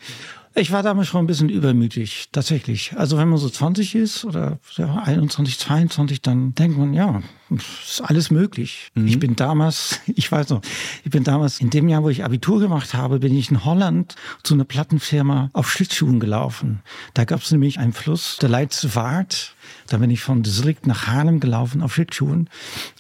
Ich 0.55 0.73
war 0.73 0.83
damals 0.83 1.09
schon 1.09 1.25
ein 1.25 1.27
bisschen 1.27 1.51
übermütig, 1.51 2.31
tatsächlich. 2.33 2.97
Also 2.97 3.19
wenn 3.19 3.29
man 3.29 3.39
so 3.39 3.51
20 3.51 3.95
ist 3.95 4.25
oder 4.25 4.59
ja, 4.77 4.95
21, 4.95 5.59
22, 5.59 6.23
dann 6.23 6.55
denkt 6.55 6.79
man, 6.79 6.95
ja, 6.95 7.23
ist 7.51 8.03
alles 8.03 8.31
möglich. 8.31 8.91
Mhm. 8.95 9.07
Ich 9.07 9.19
bin 9.19 9.37
damals, 9.37 10.01
ich 10.07 10.31
weiß 10.31 10.51
noch, 10.51 10.63
ich 11.05 11.11
bin 11.11 11.25
damals 11.25 11.61
in 11.61 11.71
dem 11.71 11.89
Jahr, 11.89 12.03
wo 12.03 12.09
ich 12.09 12.25
Abitur 12.25 12.61
gemacht 12.61 12.95
habe, 12.95 13.19
bin 13.21 13.37
ich 13.37 13.51
in 13.51 13.65
Holland 13.65 14.17
zu 14.43 14.55
einer 14.55 14.65
Plattenfirma 14.65 15.51
auf 15.53 15.71
Schlittschuhen 15.71 16.21
gelaufen. 16.21 16.81
Da 17.15 17.25
gab 17.25 17.43
es 17.43 17.51
nämlich 17.51 17.79
einen 17.79 17.93
Fluss, 17.93 18.37
der 18.39 18.49
Leidse 18.49 18.95
Waard. 18.95 19.55
Da 19.89 19.99
bin 19.99 20.11
ich 20.11 20.21
von 20.21 20.45
Zurich 20.45 20.79
nach 20.85 21.07
Haarlem 21.07 21.41
gelaufen 21.41 21.83
auf 21.83 21.95
Schlittschuhen. 21.95 22.49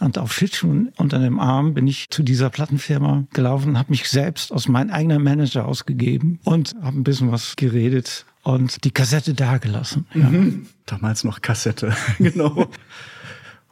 Und 0.01 0.19
auf 0.19 0.33
Schlittschuhen 0.33 0.93
unter 0.97 1.19
dem 1.19 1.41
Arm 1.41 1.75
bin 1.75 1.87
ich 1.87 2.11
zu 2.11 2.23
dieser 2.23 2.51
Plattenfirma 2.51 3.25
gelaufen, 3.33 3.79
habe 3.79 3.91
mich 3.91 4.09
selbst 4.09 4.53
aus 4.53 4.69
meinem 4.69 4.91
eigenen 4.91 5.23
Manager 5.23 5.67
ausgegeben 5.67 6.41
und 6.45 6.75
habe 6.83 6.99
ein 6.99 7.05
bisschen 7.05 7.33
was 7.33 7.57
geredet 7.57 8.27
und 8.43 8.85
die 8.85 8.93
Kassette 8.93 9.35
dagelassen. 9.35 10.07
Ja. 10.15 10.29
Mhm. 10.29 10.67
Damals 10.87 11.25
noch 11.25 11.43
Kassette, 11.43 11.97
genau. 12.19 12.69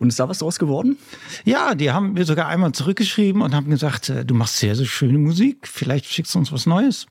Und 0.05 0.11
ist 0.11 0.21
da 0.21 0.29
was 0.29 0.41
draus 0.41 0.59
geworden? 0.59 0.99
Ja, 1.47 1.75
die 1.75 1.91
haben 1.91 2.13
mir 2.13 2.27
sogar 2.27 2.49
einmal 2.49 2.73
zurückgeschrieben 2.73 3.41
und 3.41 3.55
haben 3.55 3.71
gesagt, 3.71 4.11
äh, 4.11 4.23
du 4.27 4.35
machst 4.35 4.59
sehr, 4.59 4.77
sehr 4.77 4.85
schöne 4.85 5.17
Musik, 5.17 5.67
vielleicht 5.67 6.05
schickst 6.05 6.35
du 6.35 6.41
uns 6.41 6.53
was 6.53 6.67
Neues. 6.67 7.07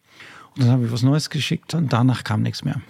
Und 0.55 0.61
dann 0.61 0.69
habe 0.69 0.85
ich 0.85 0.91
was 0.91 1.01
Neues 1.01 1.31
geschickt 1.31 1.73
und 1.73 1.91
danach 1.91 2.23
kam 2.23 2.43
nichts 2.43 2.63
mehr. 2.63 2.81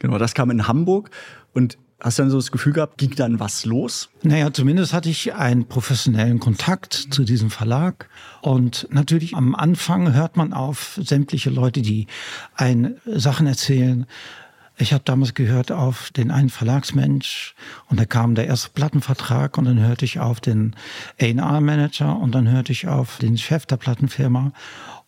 Genau, 0.00 0.16
das 0.16 0.32
kam 0.32 0.50
in 0.50 0.66
Hamburg. 0.66 1.10
Und 1.52 1.76
Hast 2.02 2.18
du 2.18 2.22
dann 2.22 2.30
so 2.30 2.38
das 2.38 2.50
Gefühl 2.50 2.72
gehabt, 2.72 2.96
ging 2.96 3.14
dann 3.14 3.40
was 3.40 3.66
los? 3.66 4.08
Naja, 4.22 4.50
zumindest 4.54 4.94
hatte 4.94 5.10
ich 5.10 5.34
einen 5.34 5.66
professionellen 5.66 6.40
Kontakt 6.40 6.94
zu 6.94 7.24
diesem 7.24 7.50
Verlag. 7.50 8.08
Und 8.40 8.88
natürlich 8.90 9.36
am 9.36 9.54
Anfang 9.54 10.14
hört 10.14 10.38
man 10.38 10.54
auf 10.54 10.98
sämtliche 10.98 11.50
Leute, 11.50 11.82
die 11.82 12.06
ein 12.54 12.96
Sachen 13.04 13.46
erzählen. 13.46 14.06
Ich 14.80 14.94
habe 14.94 15.04
damals 15.04 15.34
gehört 15.34 15.72
auf 15.72 16.10
den 16.10 16.30
einen 16.30 16.48
Verlagsmensch 16.48 17.54
und 17.88 18.00
da 18.00 18.06
kam 18.06 18.34
der 18.34 18.46
erste 18.46 18.70
Plattenvertrag 18.70 19.58
und 19.58 19.66
dann 19.66 19.78
hörte 19.78 20.06
ich 20.06 20.20
auf 20.20 20.40
den 20.40 20.74
A&R-Manager 21.20 22.16
und 22.16 22.34
dann 22.34 22.48
hörte 22.48 22.72
ich 22.72 22.88
auf 22.88 23.18
den 23.18 23.36
Chef 23.36 23.66
der 23.66 23.76
Plattenfirma. 23.76 24.52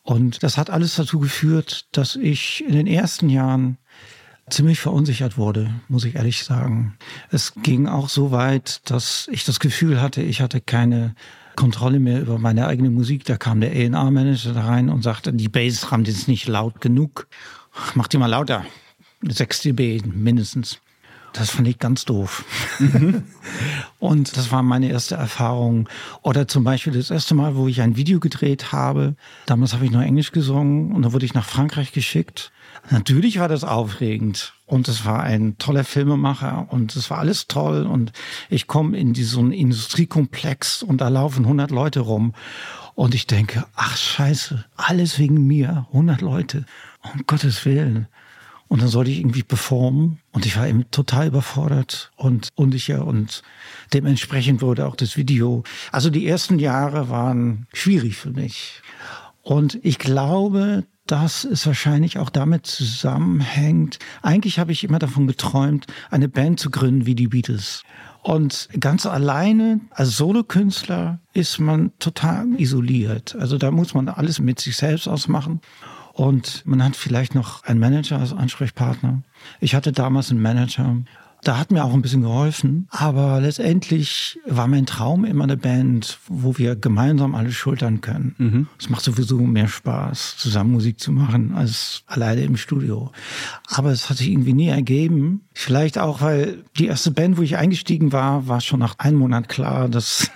Und 0.02 0.42
das 0.42 0.58
hat 0.58 0.68
alles 0.68 0.96
dazu 0.96 1.20
geführt, 1.20 1.86
dass 1.92 2.16
ich 2.16 2.62
in 2.66 2.74
den 2.74 2.86
ersten 2.86 3.30
Jahren 3.30 3.78
ziemlich 4.50 4.78
verunsichert 4.78 5.38
wurde, 5.38 5.72
muss 5.88 6.04
ich 6.04 6.16
ehrlich 6.16 6.44
sagen. 6.44 6.98
Es 7.30 7.54
ging 7.62 7.86
auch 7.86 8.10
so 8.10 8.30
weit, 8.30 8.90
dass 8.90 9.26
ich 9.32 9.44
das 9.44 9.58
Gefühl 9.58 10.02
hatte, 10.02 10.20
ich 10.20 10.42
hatte 10.42 10.60
keine 10.60 11.14
Kontrolle 11.56 11.98
mehr 11.98 12.20
über 12.20 12.38
meine 12.38 12.66
eigene 12.66 12.90
Musik. 12.90 13.24
Da 13.24 13.38
kam 13.38 13.62
der 13.62 13.70
A&R-Manager 13.70 14.52
da 14.52 14.66
rein 14.66 14.90
und 14.90 15.02
sagte, 15.02 15.32
die 15.32 15.48
Bassdrum 15.48 16.04
ist 16.04 16.28
nicht 16.28 16.46
laut 16.46 16.82
genug. 16.82 17.26
Mach 17.94 18.08
die 18.08 18.18
mal 18.18 18.26
lauter. 18.26 18.66
6 19.28 19.62
dB 19.62 20.02
mindestens. 20.04 20.80
Das 21.32 21.50
fand 21.50 21.66
ich 21.66 21.78
ganz 21.78 22.04
doof. 22.04 22.44
Mhm. 22.78 23.22
und 23.98 24.36
das 24.36 24.52
war 24.52 24.62
meine 24.62 24.90
erste 24.90 25.14
Erfahrung. 25.14 25.88
Oder 26.22 26.46
zum 26.46 26.62
Beispiel 26.62 26.92
das 26.92 27.10
erste 27.10 27.34
Mal, 27.34 27.56
wo 27.56 27.68
ich 27.68 27.80
ein 27.80 27.96
Video 27.96 28.20
gedreht 28.20 28.72
habe. 28.72 29.16
Damals 29.46 29.72
habe 29.72 29.86
ich 29.86 29.90
noch 29.90 30.02
Englisch 30.02 30.32
gesungen 30.32 30.92
und 30.92 31.02
dann 31.02 31.12
wurde 31.12 31.24
ich 31.24 31.34
nach 31.34 31.46
Frankreich 31.46 31.92
geschickt. 31.92 32.52
Natürlich 32.90 33.38
war 33.38 33.48
das 33.48 33.64
aufregend 33.64 34.54
und 34.66 34.88
es 34.88 35.04
war 35.04 35.22
ein 35.22 35.56
toller 35.58 35.84
Filmemacher 35.84 36.66
und 36.70 36.96
es 36.96 37.10
war 37.10 37.18
alles 37.18 37.46
toll 37.46 37.86
und 37.86 38.12
ich 38.50 38.66
komme 38.66 38.98
in 38.98 39.12
diesen 39.12 39.52
Industriekomplex 39.52 40.82
und 40.82 41.00
da 41.00 41.08
laufen 41.08 41.44
100 41.44 41.70
Leute 41.70 42.00
rum 42.00 42.34
und 42.94 43.14
ich 43.14 43.26
denke, 43.26 43.64
ach 43.74 43.96
scheiße, 43.96 44.64
alles 44.76 45.18
wegen 45.18 45.46
mir, 45.46 45.86
100 45.92 46.20
Leute, 46.20 46.66
um 47.02 47.22
Gottes 47.26 47.64
Willen. 47.64 48.08
Und 48.72 48.80
dann 48.80 48.88
sollte 48.88 49.10
ich 49.10 49.18
irgendwie 49.18 49.42
performen 49.42 50.18
und 50.30 50.46
ich 50.46 50.56
war 50.56 50.66
eben 50.66 50.90
total 50.90 51.26
überfordert 51.26 52.10
und 52.16 52.48
unsicher 52.54 53.06
und 53.06 53.42
dementsprechend 53.92 54.62
wurde 54.62 54.86
auch 54.86 54.96
das 54.96 55.18
Video. 55.18 55.62
Also 55.90 56.08
die 56.08 56.26
ersten 56.26 56.58
Jahre 56.58 57.10
waren 57.10 57.66
schwierig 57.74 58.16
für 58.16 58.30
mich. 58.30 58.80
Und 59.42 59.78
ich 59.82 59.98
glaube, 59.98 60.84
dass 61.06 61.44
es 61.44 61.66
wahrscheinlich 61.66 62.16
auch 62.16 62.30
damit 62.30 62.64
zusammenhängt. 62.64 63.98
Eigentlich 64.22 64.58
habe 64.58 64.72
ich 64.72 64.84
immer 64.84 64.98
davon 64.98 65.26
geträumt, 65.26 65.84
eine 66.10 66.30
Band 66.30 66.58
zu 66.58 66.70
gründen 66.70 67.04
wie 67.04 67.14
die 67.14 67.28
Beatles. 67.28 67.82
Und 68.22 68.70
ganz 68.80 69.04
alleine 69.04 69.80
als 69.90 70.16
Solokünstler 70.16 71.20
ist 71.34 71.58
man 71.58 71.92
total 71.98 72.46
isoliert. 72.58 73.36
Also 73.38 73.58
da 73.58 73.70
muss 73.70 73.92
man 73.92 74.08
alles 74.08 74.38
mit 74.38 74.60
sich 74.60 74.78
selbst 74.78 75.08
ausmachen. 75.08 75.60
Und 76.12 76.62
man 76.66 76.84
hat 76.84 76.96
vielleicht 76.96 77.34
noch 77.34 77.64
einen 77.64 77.80
Manager 77.80 78.18
als 78.18 78.32
Ansprechpartner. 78.32 79.22
Ich 79.60 79.74
hatte 79.74 79.92
damals 79.92 80.30
einen 80.30 80.42
Manager. 80.42 80.96
Da 81.44 81.58
hat 81.58 81.72
mir 81.72 81.82
auch 81.82 81.92
ein 81.92 82.02
bisschen 82.02 82.22
geholfen. 82.22 82.86
Aber 82.90 83.40
letztendlich 83.40 84.38
war 84.46 84.68
mein 84.68 84.86
Traum 84.86 85.24
immer 85.24 85.44
eine 85.44 85.56
Band, 85.56 86.18
wo 86.28 86.56
wir 86.56 86.76
gemeinsam 86.76 87.34
alles 87.34 87.54
schultern 87.54 88.00
können. 88.00 88.34
Mhm. 88.38 88.66
Es 88.78 88.90
macht 88.90 89.02
sowieso 89.02 89.38
mehr 89.38 89.66
Spaß, 89.66 90.36
zusammen 90.36 90.70
Musik 90.70 91.00
zu 91.00 91.10
machen, 91.10 91.54
als 91.54 92.04
alleine 92.06 92.42
im 92.42 92.56
Studio. 92.56 93.10
Aber 93.66 93.90
es 93.90 94.08
hat 94.08 94.18
sich 94.18 94.28
irgendwie 94.28 94.52
nie 94.52 94.68
ergeben. 94.68 95.40
Vielleicht 95.52 95.98
auch, 95.98 96.20
weil 96.20 96.62
die 96.76 96.86
erste 96.86 97.10
Band, 97.10 97.38
wo 97.38 97.42
ich 97.42 97.56
eingestiegen 97.56 98.12
war, 98.12 98.46
war 98.46 98.60
schon 98.60 98.78
nach 98.78 98.98
einem 98.98 99.18
Monat 99.18 99.48
klar, 99.48 99.88
dass 99.88 100.30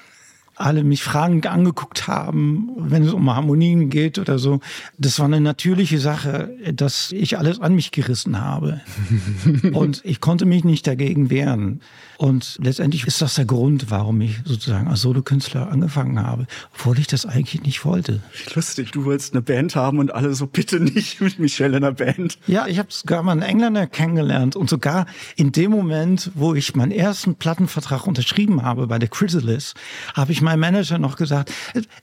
alle 0.56 0.84
mich 0.84 1.02
fragend 1.02 1.46
angeguckt 1.46 2.08
haben, 2.08 2.70
wenn 2.76 3.04
es 3.04 3.12
um 3.12 3.32
Harmonien 3.32 3.90
geht 3.90 4.18
oder 4.18 4.38
so. 4.38 4.60
Das 4.98 5.18
war 5.18 5.26
eine 5.26 5.40
natürliche 5.40 5.98
Sache, 5.98 6.50
dass 6.72 7.12
ich 7.12 7.38
alles 7.38 7.60
an 7.60 7.74
mich 7.74 7.92
gerissen 7.92 8.40
habe. 8.40 8.80
und 9.72 10.00
ich 10.04 10.20
konnte 10.20 10.46
mich 10.46 10.64
nicht 10.64 10.86
dagegen 10.86 11.30
wehren. 11.30 11.80
Und 12.18 12.58
letztendlich 12.62 13.06
ist 13.06 13.20
das 13.20 13.34
der 13.34 13.44
Grund, 13.44 13.90
warum 13.90 14.20
ich 14.22 14.40
sozusagen 14.44 14.88
als 14.88 15.02
Solokünstler 15.02 15.70
angefangen 15.70 16.18
habe, 16.22 16.46
obwohl 16.72 16.98
ich 16.98 17.06
das 17.06 17.26
eigentlich 17.26 17.62
nicht 17.62 17.84
wollte. 17.84 18.22
Lustig, 18.54 18.92
du 18.92 19.04
wolltest 19.04 19.34
eine 19.34 19.42
Band 19.42 19.76
haben 19.76 19.98
und 19.98 20.14
alle 20.14 20.34
so, 20.34 20.46
bitte 20.46 20.80
nicht 20.80 21.20
mit 21.20 21.38
Michelle 21.38 21.76
in 21.76 21.84
einer 21.84 21.92
Band. 21.92 22.38
Ja, 22.46 22.66
ich 22.66 22.78
habe 22.78 22.88
sogar 22.90 23.22
mal 23.22 23.32
einen 23.32 23.42
Engländer 23.42 23.86
kennengelernt 23.86 24.56
und 24.56 24.70
sogar 24.70 25.06
in 25.36 25.52
dem 25.52 25.70
Moment, 25.70 26.30
wo 26.34 26.54
ich 26.54 26.74
meinen 26.74 26.92
ersten 26.92 27.34
Plattenvertrag 27.34 28.06
unterschrieben 28.06 28.62
habe 28.62 28.86
bei 28.86 28.98
der 28.98 29.08
Chrysalis, 29.08 29.74
habe 30.14 30.32
ich 30.32 30.40
meinem 30.46 30.60
Manager 30.60 30.98
noch 30.98 31.16
gesagt, 31.16 31.52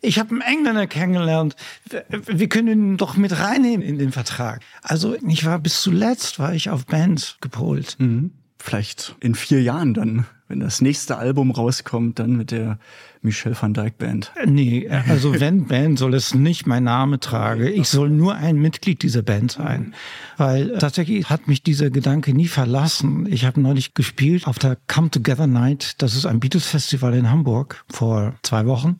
ich 0.01 0.19
habe 0.19 0.31
einen 0.31 0.41
Engländer 0.41 0.85
kennengelernt, 0.87 1.55
wir 2.09 2.49
können 2.49 2.67
ihn 2.67 2.97
doch 2.97 3.17
mit 3.17 3.39
reinnehmen 3.39 3.85
in 3.85 3.97
den 3.97 4.11
Vertrag. 4.11 4.61
Also 4.81 5.15
ich 5.27 5.45
war 5.45 5.59
bis 5.59 5.81
zuletzt, 5.81 6.39
war 6.39 6.53
ich 6.53 6.69
auf 6.69 6.85
Bands 6.85 7.37
gepolt. 7.41 7.95
Mhm. 7.99 8.31
Vielleicht 8.59 9.15
in 9.19 9.35
vier 9.35 9.61
Jahren 9.61 9.93
dann, 9.93 10.25
wenn 10.47 10.59
das 10.59 10.81
nächste 10.81 11.17
Album 11.17 11.51
rauskommt, 11.51 12.19
dann 12.19 12.37
mit 12.37 12.51
der 12.51 12.79
Michel 13.23 13.55
van 13.59 13.73
Dyke 13.73 13.95
Band. 13.97 14.31
Nee, 14.45 14.89
also 14.89 15.39
wenn 15.39 15.65
Band 15.65 15.99
soll 15.99 16.13
es 16.13 16.33
nicht 16.33 16.67
mein 16.67 16.83
Name 16.83 17.19
tragen. 17.19 17.67
Ich 17.67 17.89
soll 17.89 18.09
nur 18.09 18.35
ein 18.35 18.57
Mitglied 18.57 19.03
dieser 19.03 19.21
Band 19.21 19.51
sein. 19.51 19.93
Weil 20.37 20.77
tatsächlich 20.77 21.29
hat 21.29 21.47
mich 21.47 21.63
dieser 21.63 21.89
Gedanke 21.89 22.33
nie 22.33 22.47
verlassen. 22.47 23.25
Ich 23.31 23.45
habe 23.45 23.61
neulich 23.61 23.93
gespielt 23.93 24.47
auf 24.47 24.59
der 24.59 24.77
Come 24.87 25.09
Together 25.11 25.47
Night. 25.47 26.01
Das 26.01 26.15
ist 26.15 26.25
ein 26.25 26.39
Beatles 26.39 26.67
Festival 26.67 27.13
in 27.13 27.29
Hamburg 27.29 27.83
vor 27.89 28.35
zwei 28.43 28.65
Wochen. 28.65 28.99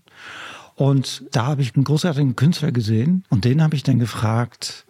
Und 0.76 1.26
da 1.32 1.46
habe 1.46 1.62
ich 1.62 1.76
einen 1.76 1.84
großartigen 1.84 2.36
Künstler 2.36 2.72
gesehen 2.72 3.26
und 3.30 3.46
den 3.46 3.62
habe 3.62 3.76
ich 3.76 3.84
dann 3.84 4.00
gefragt, 4.00 4.86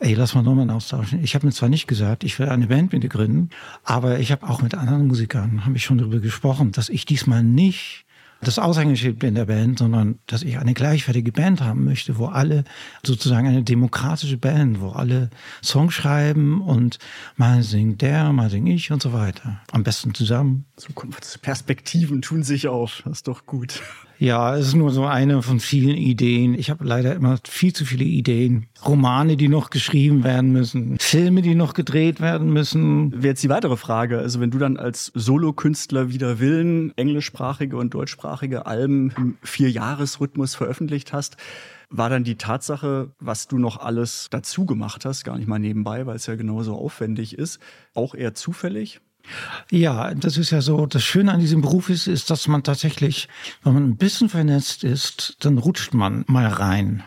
ey, 0.00 0.14
lass 0.14 0.34
mal 0.34 0.42
Nummern 0.42 0.70
austauschen. 0.70 1.22
Ich 1.22 1.34
habe 1.34 1.46
mir 1.46 1.52
zwar 1.52 1.68
nicht 1.68 1.86
gesagt, 1.86 2.24
ich 2.24 2.38
will 2.38 2.48
eine 2.48 2.66
Band 2.66 2.92
mit 2.92 3.02
dir 3.02 3.08
gründen, 3.08 3.50
aber 3.84 4.18
ich 4.18 4.30
habe 4.32 4.48
auch 4.48 4.62
mit 4.62 4.74
anderen 4.74 5.06
Musikern, 5.06 5.64
habe 5.64 5.76
ich 5.76 5.84
schon 5.84 5.98
darüber 5.98 6.20
gesprochen, 6.20 6.72
dass 6.72 6.88
ich 6.88 7.06
diesmal 7.06 7.42
nicht 7.42 8.04
das 8.40 8.58
Aushängeschild 8.58 9.18
bin 9.18 9.34
der 9.34 9.46
Band, 9.46 9.80
sondern 9.80 10.20
dass 10.26 10.42
ich 10.42 10.58
eine 10.58 10.74
gleichwertige 10.74 11.32
Band 11.32 11.60
haben 11.60 11.84
möchte, 11.84 12.18
wo 12.18 12.26
alle 12.26 12.64
sozusagen 13.04 13.48
eine 13.48 13.64
demokratische 13.64 14.38
Band, 14.38 14.80
wo 14.80 14.90
alle 14.90 15.30
Songs 15.62 15.94
schreiben 15.94 16.60
und 16.60 16.98
mal 17.36 17.62
singt 17.62 18.00
der, 18.02 18.32
mal 18.32 18.48
sing 18.48 18.66
ich 18.66 18.92
und 18.92 19.02
so 19.02 19.12
weiter. 19.12 19.60
Am 19.72 19.82
besten 19.82 20.14
zusammen. 20.14 20.66
Zukunftsperspektiven 20.76 22.22
tun 22.22 22.44
sich 22.44 22.68
auf. 22.68 23.02
Das 23.04 23.18
ist 23.18 23.28
doch 23.28 23.44
gut. 23.44 23.82
Ja, 24.18 24.56
es 24.56 24.68
ist 24.68 24.74
nur 24.74 24.90
so 24.90 25.06
eine 25.06 25.42
von 25.42 25.60
vielen 25.60 25.96
Ideen. 25.96 26.54
Ich 26.54 26.70
habe 26.70 26.84
leider 26.84 27.14
immer 27.14 27.38
viel 27.46 27.72
zu 27.72 27.84
viele 27.84 28.04
Ideen. 28.04 28.66
Romane, 28.84 29.36
die 29.36 29.48
noch 29.48 29.70
geschrieben 29.70 30.24
werden 30.24 30.50
müssen, 30.50 30.98
Filme, 30.98 31.40
die 31.40 31.54
noch 31.54 31.72
gedreht 31.72 32.20
werden 32.20 32.52
müssen. 32.52 33.12
Wäre 33.12 33.28
jetzt 33.28 33.44
die 33.44 33.48
weitere 33.48 33.76
Frage. 33.76 34.18
Also 34.18 34.40
wenn 34.40 34.50
du 34.50 34.58
dann 34.58 34.76
als 34.76 35.12
Solokünstler 35.14 36.10
wieder 36.10 36.40
Willen 36.40 36.92
englischsprachige 36.96 37.76
und 37.76 37.94
deutschsprachige 37.94 38.66
Alben 38.66 39.12
im 39.16 39.38
Vierjahresrhythmus 39.44 40.56
veröffentlicht 40.56 41.12
hast, 41.12 41.36
war 41.90 42.10
dann 42.10 42.24
die 42.24 42.36
Tatsache, 42.36 43.12
was 43.20 43.46
du 43.46 43.58
noch 43.58 43.78
alles 43.78 44.28
dazu 44.30 44.66
gemacht 44.66 45.04
hast, 45.04 45.24
gar 45.24 45.38
nicht 45.38 45.48
mal 45.48 45.60
nebenbei, 45.60 46.06
weil 46.06 46.16
es 46.16 46.26
ja 46.26 46.34
genauso 46.34 46.74
aufwendig 46.74 47.38
ist, 47.38 47.60
auch 47.94 48.14
eher 48.14 48.34
zufällig? 48.34 49.00
Ja, 49.70 50.14
das 50.14 50.36
ist 50.36 50.50
ja 50.50 50.60
so. 50.60 50.86
Das 50.86 51.02
Schöne 51.02 51.32
an 51.32 51.40
diesem 51.40 51.60
Beruf 51.60 51.90
ist, 51.90 52.06
ist, 52.06 52.30
dass 52.30 52.48
man 52.48 52.62
tatsächlich, 52.62 53.28
wenn 53.62 53.74
man 53.74 53.88
ein 53.88 53.96
bisschen 53.96 54.28
vernetzt 54.28 54.84
ist, 54.84 55.36
dann 55.40 55.58
rutscht 55.58 55.94
man 55.94 56.24
mal 56.26 56.46
rein. 56.46 57.02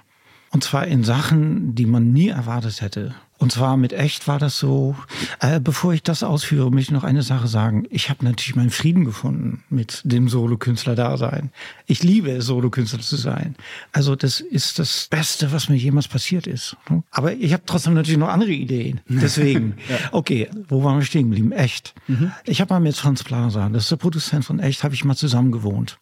Und 0.51 0.63
zwar 0.63 0.85
in 0.87 1.03
Sachen, 1.03 1.75
die 1.75 1.85
man 1.85 2.11
nie 2.11 2.29
erwartet 2.29 2.81
hätte. 2.81 3.15
Und 3.41 3.51
zwar 3.51 3.75
mit 3.75 3.91
echt 3.91 4.27
war 4.27 4.37
das 4.37 4.59
so. 4.59 4.95
Äh, 5.39 5.59
bevor 5.59 5.93
ich 5.95 6.03
das 6.03 6.21
ausführe, 6.21 6.69
möchte 6.69 6.91
ich 6.91 6.93
noch 6.93 7.03
eine 7.03 7.23
Sache 7.23 7.47
sagen. 7.47 7.87
Ich 7.89 8.11
habe 8.11 8.23
natürlich 8.23 8.55
meinen 8.55 8.69
Frieden 8.69 9.03
gefunden 9.03 9.63
mit 9.67 9.99
dem 10.03 10.29
Solokünstler-Dasein. 10.29 11.49
Ich 11.87 12.03
liebe 12.03 12.29
es, 12.29 12.45
Solokünstler 12.45 12.99
zu 12.99 13.15
sein. 13.15 13.55
Also 13.93 14.15
das 14.15 14.41
ist 14.41 14.77
das 14.77 15.07
Beste, 15.09 15.51
was 15.51 15.69
mir 15.69 15.75
jemals 15.75 16.07
passiert 16.07 16.45
ist. 16.45 16.77
Aber 17.09 17.33
ich 17.33 17.51
habe 17.51 17.63
trotzdem 17.65 17.95
natürlich 17.95 18.19
noch 18.19 18.29
andere 18.29 18.51
Ideen. 18.51 19.01
Deswegen, 19.09 19.73
ja. 19.89 19.97
okay, 20.11 20.47
wo 20.67 20.83
waren 20.83 20.99
wir 20.99 21.05
stehen 21.05 21.31
geblieben? 21.31 21.51
Echt. 21.51 21.95
Mhm. 22.05 22.31
Ich 22.45 22.61
habe 22.61 22.75
mal 22.75 22.79
mit 22.79 22.95
Franz 22.95 23.23
Plaza, 23.23 23.67
das 23.69 23.85
ist 23.85 23.91
der 23.91 23.95
Produzent 23.95 24.45
von 24.45 24.59
Echt, 24.59 24.83
habe 24.83 24.93
ich 24.93 25.03
mal 25.03 25.15
zusammen 25.15 25.51
gewohnt 25.51 25.97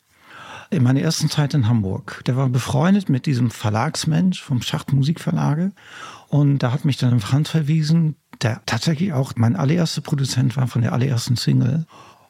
in 0.71 0.83
meiner 0.83 1.01
ersten 1.01 1.29
Zeit 1.29 1.53
in 1.53 1.67
Hamburg. 1.67 2.21
Der 2.27 2.35
war 2.35 2.47
befreundet 2.49 3.09
mit 3.09 3.25
diesem 3.25 3.49
Verlagsmensch 3.49 4.41
vom 4.41 4.61
Schacht 4.61 4.93
Musikverlage. 4.93 5.71
Und 6.29 6.59
da 6.59 6.71
hat 6.71 6.85
mich 6.85 6.97
dann 6.97 7.19
Franz 7.19 7.49
verwiesen, 7.49 8.15
der 8.41 8.61
tatsächlich 8.65 9.13
auch 9.13 9.33
mein 9.35 9.55
allererster 9.55 10.01
Produzent 10.01 10.55
war 10.55 10.67
von 10.67 10.81
der 10.81 10.93
allerersten 10.93 11.35
Single. 11.35 11.85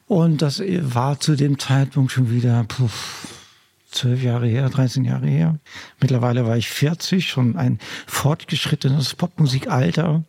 Und 0.06 0.42
das 0.42 0.60
war 0.60 1.20
zu 1.20 1.36
dem 1.36 1.58
Zeitpunkt 1.58 2.10
schon 2.10 2.30
wieder 2.30 2.66
zwölf 3.90 4.22
Jahre 4.22 4.46
her, 4.46 4.68
13 4.68 5.04
Jahre 5.04 5.26
her. 5.26 5.58
Mittlerweile 6.00 6.46
war 6.46 6.56
ich 6.56 6.68
40, 6.70 7.28
schon 7.28 7.56
ein 7.56 7.78
fortgeschrittenes 8.06 9.14
Popmusikalter. 9.14 10.24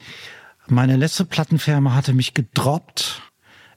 Meine 0.68 0.98
letzte 0.98 1.26
Plattenfirma 1.26 1.94
hatte 1.96 2.14
mich 2.14 2.34
gedroppt 2.34 3.22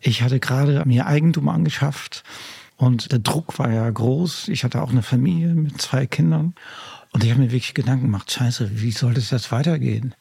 Ich 0.01 0.23
hatte 0.23 0.41
gerade 0.41 0.83
mir 0.85 1.07
Eigentum 1.07 1.49
angeschafft 1.49 2.25
und 2.77 3.13
der 3.13 3.21
Druck 3.21 3.59
war 3.59 3.73
ja 3.73 3.89
groß. 3.89 4.49
Ich 4.49 4.65
hatte 4.65 4.83
auch 4.83 4.91
eine 4.91 5.03
Familie 5.03 5.55
mit 5.55 5.81
zwei 5.81 6.07
Kindern. 6.07 6.55
Und 7.15 7.23
ich 7.23 7.31
habe 7.31 7.41
mir 7.41 7.53
wirklich 7.53 7.75
Gedanken 7.75 8.07
gemacht, 8.07 8.31
scheiße, 8.31 8.83
wie 8.83 8.91
soll 8.91 9.15
das 9.15 9.31
jetzt 9.31 9.53
weitergehen? 9.53 10.15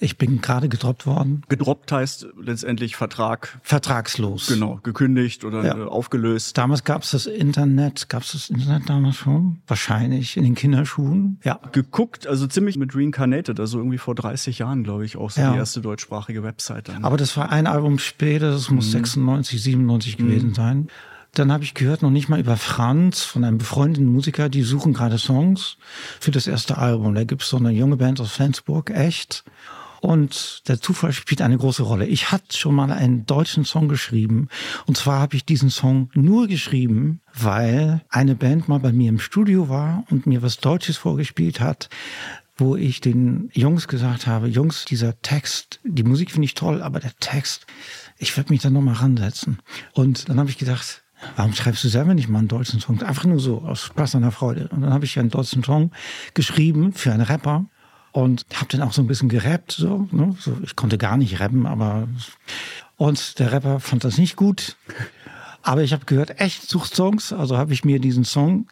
Ich 0.00 0.16
bin 0.16 0.40
gerade 0.40 0.68
gedroppt 0.68 1.06
worden. 1.06 1.42
Gedroppt 1.48 1.90
heißt 1.90 2.28
letztendlich 2.40 2.94
Vertrag. 2.94 3.58
Vertragslos. 3.64 4.46
Genau, 4.46 4.78
gekündigt 4.84 5.44
oder 5.44 5.64
ja. 5.64 5.86
aufgelöst. 5.86 6.56
Damals 6.56 6.84
gab 6.84 7.02
es 7.02 7.10
das 7.10 7.26
Internet. 7.26 8.08
Gab 8.08 8.22
es 8.22 8.30
das 8.30 8.50
Internet 8.50 8.88
damals 8.88 9.16
schon? 9.16 9.58
Wahrscheinlich 9.66 10.36
in 10.36 10.44
den 10.44 10.54
Kinderschuhen. 10.54 11.40
Ja. 11.42 11.58
Geguckt, 11.72 12.28
also 12.28 12.46
ziemlich 12.46 12.78
mit 12.78 12.94
Reincarnated, 12.94 13.58
also 13.58 13.78
irgendwie 13.78 13.98
vor 13.98 14.14
30 14.14 14.60
Jahren, 14.60 14.84
glaube 14.84 15.04
ich, 15.04 15.16
auch 15.16 15.32
so 15.32 15.40
ja. 15.40 15.50
die 15.50 15.58
erste 15.58 15.80
deutschsprachige 15.80 16.44
Webseite. 16.44 16.96
Aber 17.02 17.16
das 17.16 17.36
war 17.36 17.50
ein 17.50 17.66
Album 17.66 17.98
später, 17.98 18.52
das 18.52 18.70
muss 18.70 18.86
mhm. 18.86 18.92
96, 18.92 19.60
97 19.60 20.18
mhm. 20.18 20.22
gewesen 20.22 20.54
sein. 20.54 20.88
Dann 21.38 21.52
habe 21.52 21.62
ich 21.62 21.74
gehört, 21.74 22.02
noch 22.02 22.10
nicht 22.10 22.28
mal 22.28 22.40
über 22.40 22.56
Franz 22.56 23.22
von 23.22 23.44
einem 23.44 23.58
befreundeten 23.58 24.10
Musiker, 24.10 24.48
die 24.48 24.62
suchen 24.62 24.92
gerade 24.92 25.18
Songs 25.18 25.76
für 26.18 26.32
das 26.32 26.48
erste 26.48 26.78
Album. 26.78 27.14
Da 27.14 27.22
gibt 27.22 27.42
es 27.42 27.48
so 27.48 27.58
eine 27.58 27.70
junge 27.70 27.96
Band 27.96 28.20
aus 28.20 28.32
Flensburg, 28.32 28.90
echt. 28.90 29.44
Und 30.00 30.68
der 30.68 30.80
Zufall 30.80 31.12
spielt 31.12 31.40
eine 31.40 31.56
große 31.56 31.82
Rolle. 31.82 32.06
Ich 32.06 32.32
hatte 32.32 32.56
schon 32.56 32.74
mal 32.74 32.90
einen 32.90 33.24
deutschen 33.26 33.64
Song 33.64 33.88
geschrieben. 33.88 34.48
Und 34.86 34.96
zwar 34.96 35.20
habe 35.20 35.36
ich 35.36 35.44
diesen 35.44 35.70
Song 35.70 36.10
nur 36.14 36.48
geschrieben, 36.48 37.20
weil 37.34 38.02
eine 38.08 38.34
Band 38.34 38.68
mal 38.68 38.80
bei 38.80 38.92
mir 38.92 39.08
im 39.08 39.20
Studio 39.20 39.68
war 39.68 40.04
und 40.10 40.26
mir 40.26 40.42
was 40.42 40.58
Deutsches 40.58 40.96
vorgespielt 40.96 41.60
hat 41.60 41.88
wo 42.60 42.74
ich 42.74 43.00
den 43.00 43.50
Jungs 43.52 43.86
gesagt 43.86 44.26
habe, 44.26 44.48
Jungs, 44.48 44.84
dieser 44.84 45.22
Text, 45.22 45.78
die 45.84 46.02
Musik 46.02 46.32
finde 46.32 46.46
ich 46.46 46.54
toll, 46.54 46.82
aber 46.82 46.98
der 46.98 47.16
Text, 47.20 47.66
ich 48.18 48.36
werde 48.36 48.52
mich 48.52 48.60
da 48.60 48.68
nochmal 48.68 48.96
ransetzen. 48.96 49.60
Und 49.92 50.28
dann 50.28 50.40
habe 50.40 50.50
ich 50.50 50.58
gedacht, 50.58 51.04
warum 51.36 51.52
schreibst 51.52 51.84
du 51.84 51.88
selber 51.88 52.14
nicht 52.14 52.28
mal 52.28 52.40
einen 52.40 52.48
deutschen 52.48 52.80
Song? 52.80 53.02
Einfach 53.02 53.24
nur 53.24 53.40
so, 53.40 53.62
aus 53.62 53.82
Spaß 53.82 54.16
an 54.16 54.22
der 54.22 54.30
Freude. 54.30 54.68
Und 54.68 54.82
dann 54.82 54.92
habe 54.92 55.04
ich 55.04 55.18
einen 55.18 55.30
deutschen 55.30 55.64
Song 55.64 55.90
geschrieben 56.34 56.92
für 56.92 57.12
einen 57.12 57.22
Rapper 57.22 57.66
und 58.12 58.46
habe 58.54 58.66
dann 58.70 58.82
auch 58.82 58.92
so 58.92 59.02
ein 59.02 59.06
bisschen 59.06 59.28
gerappt. 59.28 59.72
So, 59.72 60.08
ne? 60.10 60.36
so, 60.38 60.56
ich 60.62 60.76
konnte 60.76 60.98
gar 60.98 61.16
nicht 61.16 61.40
rappen, 61.40 61.66
aber 61.66 62.08
und 62.96 63.38
der 63.38 63.52
Rapper 63.52 63.80
fand 63.80 64.04
das 64.04 64.18
nicht 64.18 64.36
gut. 64.36 64.76
Aber 65.62 65.82
ich 65.82 65.92
habe 65.92 66.04
gehört, 66.04 66.40
echt 66.40 66.68
Suchsongs. 66.68 67.32
Also 67.32 67.56
habe 67.56 67.72
ich 67.72 67.84
mir 67.84 68.00
diesen 68.00 68.24
Song, 68.24 68.66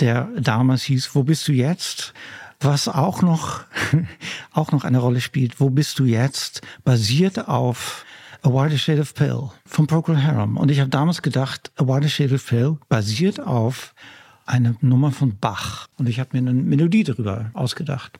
der 0.00 0.28
damals 0.38 0.82
hieß, 0.84 1.14
Wo 1.14 1.22
bist 1.22 1.46
du 1.48 1.52
jetzt? 1.52 2.14
Was 2.60 2.88
auch 2.88 3.20
noch, 3.20 3.64
auch 4.52 4.72
noch 4.72 4.84
eine 4.84 4.98
Rolle 4.98 5.20
spielt, 5.20 5.60
Wo 5.60 5.70
bist 5.70 5.98
du 5.98 6.04
jetzt? 6.04 6.62
Basiert 6.84 7.48
auf 7.48 8.04
A 8.42 8.50
Wider 8.50 8.78
Shade 8.78 9.00
of 9.00 9.14
Pale 9.14 9.50
von 9.64 9.86
Procol 9.86 10.22
Harum. 10.22 10.56
Und 10.56 10.70
ich 10.70 10.80
habe 10.80 10.90
damals 10.90 11.22
gedacht, 11.22 11.72
A 11.76 11.84
Wider 11.84 12.08
Shade 12.08 12.34
of 12.34 12.46
Pale 12.46 12.78
basiert 12.88 13.40
auf 13.40 13.94
eine 14.44 14.76
Nummer 14.80 15.10
von 15.10 15.36
Bach. 15.38 15.88
Und 15.98 16.08
ich 16.08 16.20
habe 16.20 16.30
mir 16.32 16.48
eine 16.48 16.54
Melodie 16.54 17.04
darüber 17.04 17.50
ausgedacht. 17.54 18.18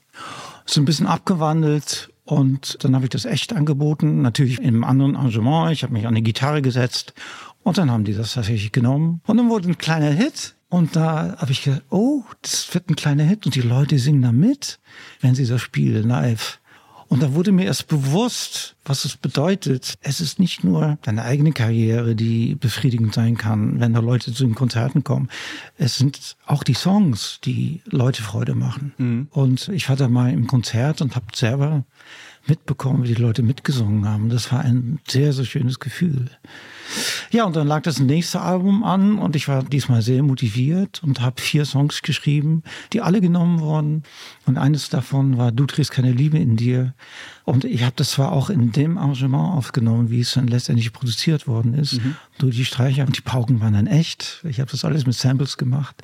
Ist 0.67 0.77
ein 0.77 0.85
bisschen 0.85 1.07
abgewandelt 1.07 2.11
und 2.25 2.83
dann 2.83 2.95
habe 2.95 3.05
ich 3.05 3.11
das 3.11 3.25
echt 3.25 3.53
angeboten, 3.53 4.21
natürlich 4.21 4.61
im 4.61 4.83
anderen 4.83 5.15
Arrangement. 5.15 5.73
Ich 5.73 5.85
habe 5.85 5.93
mich 5.93 6.07
an 6.07 6.15
die 6.17 6.25
Gitarre 6.25 6.61
gesetzt 6.61 7.15
und 7.63 7.79
dann 7.79 7.91
haben 7.91 8.05
die 8.05 8.15
das 8.15 8.35
tatsächlich 8.35 8.73
genommen. 8.73 9.21
Und 9.27 9.37
dann 9.37 9.49
wurde 9.49 9.69
ein 9.69 9.79
kleiner 9.79 10.11
Hit. 10.11 10.55
Und 10.69 10.97
da 10.97 11.37
habe 11.39 11.53
ich 11.53 11.63
gedacht, 11.63 11.85
oh, 11.91 12.25
das 12.43 12.75
wird 12.75 12.91
ein 12.91 12.97
kleiner 12.97 13.23
Hit 13.23 13.47
und 13.47 13.55
die 13.55 13.61
Leute 13.61 14.01
singen 14.01 14.23
da 14.23 14.33
mit, 14.33 14.81
wenn 15.21 15.37
sie 15.37 15.47
das 15.47 15.63
spielen 15.63 16.09
live. 16.09 16.59
Und 17.09 17.23
da 17.23 17.35
wurde 17.35 17.53
mir 17.53 17.65
erst 17.65 17.87
bewusst, 17.87 18.77
was 18.85 19.05
es 19.05 19.17
bedeutet. 19.17 19.97
Es 20.01 20.21
ist 20.21 20.39
nicht 20.39 20.65
nur 20.65 20.99
deine 21.03 21.23
eigene 21.23 21.53
Karriere, 21.53 22.17
die 22.17 22.55
befriedigend 22.55 23.15
sein 23.15 23.37
kann, 23.37 23.81
wenn 23.81 23.95
da 23.95 24.01
Leute 24.01 24.33
zu 24.33 24.45
den 24.45 24.55
Konzerten 24.55 25.05
kommen. 25.05 25.29
Es 25.77 25.97
sind 25.97 26.37
auch 26.47 26.65
die 26.65 26.75
Songs, 26.75 27.39
die 27.45 27.81
Leute 27.87 28.23
Freude 28.23 28.55
machen. 28.55 28.93
Mhm. 28.99 29.29
Und 29.31 29.69
ich 29.69 29.89
war 29.89 29.97
da 29.97 30.09
mal 30.09 30.33
im 30.33 30.47
Konzert 30.47 31.01
und 31.01 31.15
habe 31.15 31.27
selber 31.35 31.85
mitbekommen, 32.49 33.05
wie 33.05 33.15
die 33.15 33.21
Leute 33.21 33.43
mitgesungen 33.43 34.09
haben. 34.09 34.29
Das 34.29 34.53
war 34.53 34.61
ein 34.61 34.99
sehr, 35.07 35.33
sehr 35.33 35.45
schönes 35.45 35.81
Gefühl. 35.81 36.31
Ja, 37.31 37.45
und 37.45 37.57
dann 37.57 37.67
lag 37.67 37.83
das 37.83 37.99
nächste 37.99 38.41
Album 38.41 38.85
an 38.85 39.19
und 39.19 39.35
ich 39.35 39.49
war 39.49 39.65
diesmal 39.65 40.03
sehr 40.03 40.23
motiviert 40.23 41.03
und 41.03 41.21
habe 41.21 41.41
vier 41.41 41.65
Songs 41.65 42.03
geschrieben, 42.03 42.63
die 42.93 43.01
alle 43.01 43.21
genommen 43.21 43.61
wurden. 43.61 44.05
Und 44.47 44.59
eines 44.59 44.89
davon 44.89 45.37
war 45.37 45.53
Du 45.53 45.67
trägst 45.67 45.91
keine 45.91 46.13
Liebe 46.13 46.39
in 46.39 46.57
dir. 46.57 46.95
Und 47.45 47.65
ich 47.65 47.83
habe 47.83 47.95
das 47.97 48.13
zwar 48.13 48.33
auch 48.33 48.51
in 48.51 48.73
dem 48.73 48.99
Arrangement 48.99 49.57
aufgenommen, 49.57 50.11
wie 50.11 50.21
es 50.21 50.35
dann 50.35 50.47
letztendlich 50.47 50.93
produziert 50.93 51.47
worden 51.47 51.75
ist. 51.75 51.95
Mhm. 51.95 52.17
Nur 52.41 52.51
die 52.51 52.65
Streicher 52.65 53.05
und 53.05 53.17
die 53.17 53.23
Pauken 53.23 53.61
waren 53.61 53.75
dann 53.75 53.87
echt. 53.87 54.45
Ich 54.49 54.61
habe 54.61 54.71
das 54.71 54.85
alles 54.85 55.07
mit 55.07 55.15
Samples 55.15 55.57
gemacht. 55.57 56.03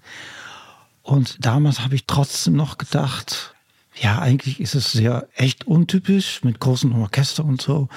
Und 1.03 1.45
damals 1.45 1.81
habe 1.81 1.95
ich 1.95 2.07
trotzdem 2.07 2.55
noch 2.55 2.79
gedacht, 2.79 3.55
ja, 4.01 4.19
eigentlich 4.19 4.61
ist 4.61 4.75
es 4.75 4.93
sehr 4.93 5.29
echt 5.35 5.67
untypisch 5.67 6.43
mit 6.45 6.61
großen 6.61 6.93
Orchester 6.93 7.45
und 7.45 7.61
so. 7.61 7.89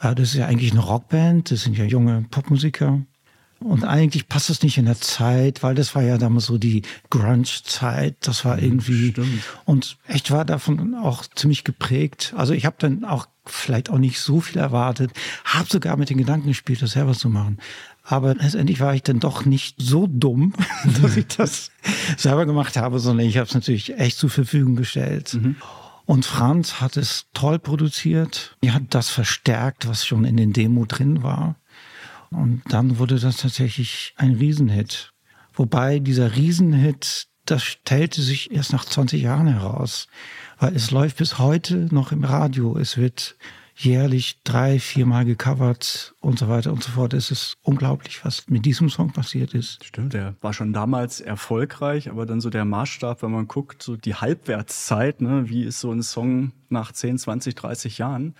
Äh, 0.00 0.14
das 0.14 0.30
ist 0.30 0.34
ja 0.34 0.46
eigentlich 0.46 0.72
eine 0.72 0.80
Rockband, 0.80 1.50
das 1.50 1.62
sind 1.62 1.76
ja 1.76 1.84
junge 1.84 2.24
Popmusiker. 2.30 3.00
Und 3.62 3.84
eigentlich 3.84 4.28
passt 4.28 4.50
es 4.50 4.62
nicht 4.62 4.78
in 4.78 4.86
der 4.86 5.00
Zeit, 5.00 5.62
weil 5.62 5.74
das 5.74 5.94
war 5.94 6.02
ja 6.02 6.18
damals 6.18 6.46
so 6.46 6.58
die 6.58 6.82
Grunge-Zeit. 7.10 8.16
Das 8.22 8.44
war 8.44 8.60
irgendwie. 8.60 9.10
Stimmt. 9.10 9.42
Und 9.64 9.98
echt 10.08 10.30
war 10.30 10.44
davon 10.44 10.94
auch 10.96 11.24
ziemlich 11.34 11.62
geprägt. 11.62 12.34
Also 12.36 12.54
ich 12.54 12.66
habe 12.66 12.76
dann 12.78 13.04
auch 13.04 13.26
vielleicht 13.46 13.90
auch 13.90 13.98
nicht 13.98 14.20
so 14.20 14.40
viel 14.40 14.58
erwartet, 14.60 15.12
habe 15.44 15.68
sogar 15.68 15.96
mit 15.96 16.10
den 16.10 16.18
Gedanken 16.18 16.48
gespielt, 16.48 16.82
das 16.82 16.92
selber 16.92 17.12
zu 17.12 17.28
machen. 17.28 17.58
Aber 18.02 18.34
letztendlich 18.34 18.80
war 18.80 18.94
ich 18.94 19.02
dann 19.02 19.20
doch 19.20 19.44
nicht 19.44 19.76
so 19.78 20.06
dumm, 20.08 20.54
dass 21.02 21.16
ich 21.16 21.28
das 21.28 21.70
selber 22.16 22.46
gemacht 22.46 22.76
habe, 22.76 22.98
sondern 22.98 23.26
ich 23.26 23.36
habe 23.36 23.46
es 23.46 23.54
natürlich 23.54 23.96
echt 23.98 24.18
zur 24.18 24.30
Verfügung 24.30 24.76
gestellt. 24.76 25.34
Mhm. 25.34 25.56
Und 26.04 26.26
Franz 26.26 26.80
hat 26.80 26.96
es 26.96 27.26
toll 27.32 27.58
produziert. 27.58 28.56
Er 28.60 28.74
hat 28.74 28.82
das 28.90 29.08
verstärkt, 29.08 29.86
was 29.86 30.04
schon 30.04 30.24
in 30.24 30.36
den 30.36 30.52
Demo 30.52 30.84
drin 30.84 31.22
war. 31.22 31.56
Und 32.30 32.62
dann 32.70 32.98
wurde 32.98 33.18
das 33.18 33.36
tatsächlich 33.36 34.14
ein 34.16 34.34
Riesenhit. 34.34 35.12
Wobei 35.54 35.98
dieser 35.98 36.34
Riesenhit, 36.34 37.28
das 37.44 37.62
stellte 37.62 38.22
sich 38.22 38.50
erst 38.50 38.72
nach 38.72 38.84
20 38.84 39.22
Jahren 39.22 39.46
heraus. 39.46 40.08
Weil 40.58 40.74
es 40.74 40.90
läuft 40.90 41.18
bis 41.18 41.38
heute 41.38 41.88
noch 41.92 42.10
im 42.10 42.24
Radio. 42.24 42.76
Es 42.78 42.96
wird 42.96 43.36
jährlich 43.74 44.40
drei, 44.44 44.78
viermal 44.78 45.24
gecovert 45.24 46.14
und 46.20 46.38
so 46.38 46.48
weiter 46.48 46.72
und 46.72 46.82
so 46.82 46.92
fort. 46.92 47.14
Es 47.14 47.30
ist 47.30 47.54
unglaublich, 47.62 48.24
was 48.24 48.48
mit 48.48 48.64
diesem 48.64 48.88
Song 48.88 49.12
passiert 49.12 49.54
ist. 49.54 49.84
Stimmt, 49.84 50.12
der 50.12 50.34
war 50.40 50.52
schon 50.52 50.72
damals 50.72 51.20
erfolgreich, 51.20 52.10
aber 52.10 52.26
dann 52.26 52.40
so 52.40 52.50
der 52.50 52.64
Maßstab, 52.64 53.22
wenn 53.22 53.30
man 53.30 53.48
guckt, 53.48 53.82
so 53.82 53.96
die 53.96 54.14
Halbwertszeit, 54.14 55.20
ne, 55.20 55.48
wie 55.48 55.64
ist 55.64 55.80
so 55.80 55.90
ein 55.90 56.02
Song 56.02 56.52
nach 56.68 56.92
10, 56.92 57.18
20, 57.18 57.54
30 57.54 57.98
Jahren, 57.98 58.34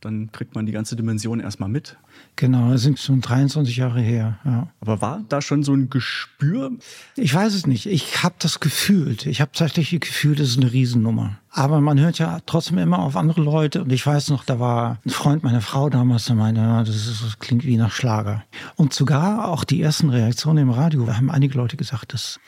dann 0.00 0.32
kriegt 0.32 0.54
man 0.54 0.66
die 0.66 0.72
ganze 0.72 0.96
Dimension 0.96 1.40
erstmal 1.40 1.68
mit. 1.68 1.96
Genau, 2.36 2.70
das 2.70 2.82
sind 2.82 2.98
schon 2.98 3.20
23 3.20 3.76
Jahre 3.76 4.00
her. 4.00 4.38
Ja. 4.44 4.68
Aber 4.80 5.00
war 5.00 5.24
da 5.28 5.42
schon 5.42 5.62
so 5.62 5.74
ein 5.74 5.90
Gespür? 5.90 6.72
Ich 7.16 7.34
weiß 7.34 7.54
es 7.54 7.66
nicht. 7.66 7.86
Ich 7.86 8.22
habe 8.22 8.36
das 8.38 8.60
gefühlt. 8.60 9.26
Ich 9.26 9.40
habe 9.40 9.50
tatsächlich 9.52 10.00
gefühlt, 10.00 10.40
das 10.40 10.48
ist 10.48 10.58
eine 10.58 10.72
Riesennummer. 10.72 11.38
Aber 11.50 11.80
man 11.80 11.98
hört 11.98 12.18
ja 12.18 12.38
trotzdem 12.46 12.78
immer 12.78 13.00
auf 13.00 13.16
andere 13.16 13.40
Leute. 13.40 13.82
Und 13.82 13.92
ich 13.92 14.06
weiß 14.06 14.30
noch, 14.30 14.44
da 14.44 14.60
war 14.60 14.98
ein 15.04 15.10
Freund 15.10 15.42
meiner 15.42 15.60
Frau 15.60 15.88
damals, 15.88 16.26
der 16.26 16.36
meinte, 16.36 16.60
ja, 16.60 16.84
das, 16.84 16.94
ist, 16.94 17.24
das 17.24 17.38
klingt 17.38 17.64
wie 17.64 17.76
nach 17.76 17.92
Schlager. 17.92 18.44
Und 18.76 18.92
sogar 18.92 19.48
auch 19.48 19.64
die 19.64 19.82
ersten 19.82 20.10
Reaktionen 20.10 20.58
im 20.58 20.70
Radio, 20.70 21.04
da 21.04 21.16
haben 21.16 21.30
einige 21.30 21.56
Leute 21.56 21.76
gesagt, 21.76 22.12
das 22.12 22.38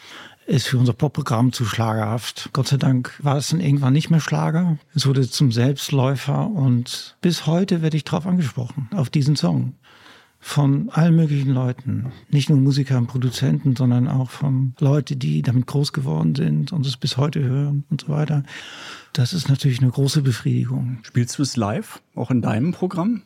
ist 0.50 0.66
für 0.66 0.78
unser 0.78 0.92
Popprogramm 0.92 1.52
zu 1.52 1.64
schlagerhaft. 1.64 2.50
Gott 2.52 2.68
sei 2.68 2.76
Dank 2.76 3.14
war 3.22 3.36
es 3.36 3.48
dann 3.48 3.60
irgendwann 3.60 3.92
nicht 3.92 4.10
mehr 4.10 4.20
Schlager. 4.20 4.78
Es 4.94 5.06
wurde 5.06 5.28
zum 5.28 5.52
Selbstläufer 5.52 6.48
und 6.48 7.16
bis 7.20 7.46
heute 7.46 7.82
werde 7.82 7.96
ich 7.96 8.04
darauf 8.04 8.26
angesprochen, 8.26 8.88
auf 8.92 9.10
diesen 9.10 9.36
Song 9.36 9.74
von 10.40 10.88
allen 10.90 11.14
möglichen 11.14 11.52
Leuten. 11.52 12.12
Nicht 12.30 12.48
nur 12.48 12.58
Musiker 12.58 12.98
und 12.98 13.06
Produzenten, 13.06 13.76
sondern 13.76 14.08
auch 14.08 14.30
von 14.30 14.74
Leuten, 14.80 15.18
die 15.18 15.42
damit 15.42 15.66
groß 15.66 15.92
geworden 15.92 16.34
sind 16.34 16.72
und 16.72 16.84
es 16.86 16.96
bis 16.96 17.16
heute 17.16 17.40
hören 17.40 17.84
und 17.90 18.00
so 18.00 18.08
weiter. 18.08 18.42
Das 19.12 19.32
ist 19.32 19.48
natürlich 19.48 19.80
eine 19.80 19.90
große 19.90 20.22
Befriedigung. 20.22 20.98
Spielst 21.02 21.36
du 21.38 21.42
es 21.42 21.56
live, 21.56 22.00
auch 22.14 22.30
in 22.30 22.42
deinem 22.42 22.72
Programm? 22.72 23.22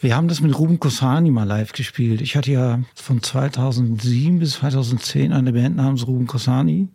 Wir 0.00 0.16
haben 0.16 0.26
das 0.26 0.40
mit 0.40 0.58
Ruben 0.58 0.80
Kosani 0.80 1.30
mal 1.30 1.44
live 1.44 1.72
gespielt. 1.72 2.20
Ich 2.20 2.34
hatte 2.34 2.50
ja 2.50 2.80
von 2.96 3.22
2007 3.22 4.40
bis 4.40 4.54
2010 4.54 5.32
eine 5.32 5.52
Band 5.52 5.76
namens 5.76 6.06
Ruben 6.08 6.26
Kosani. 6.26 6.88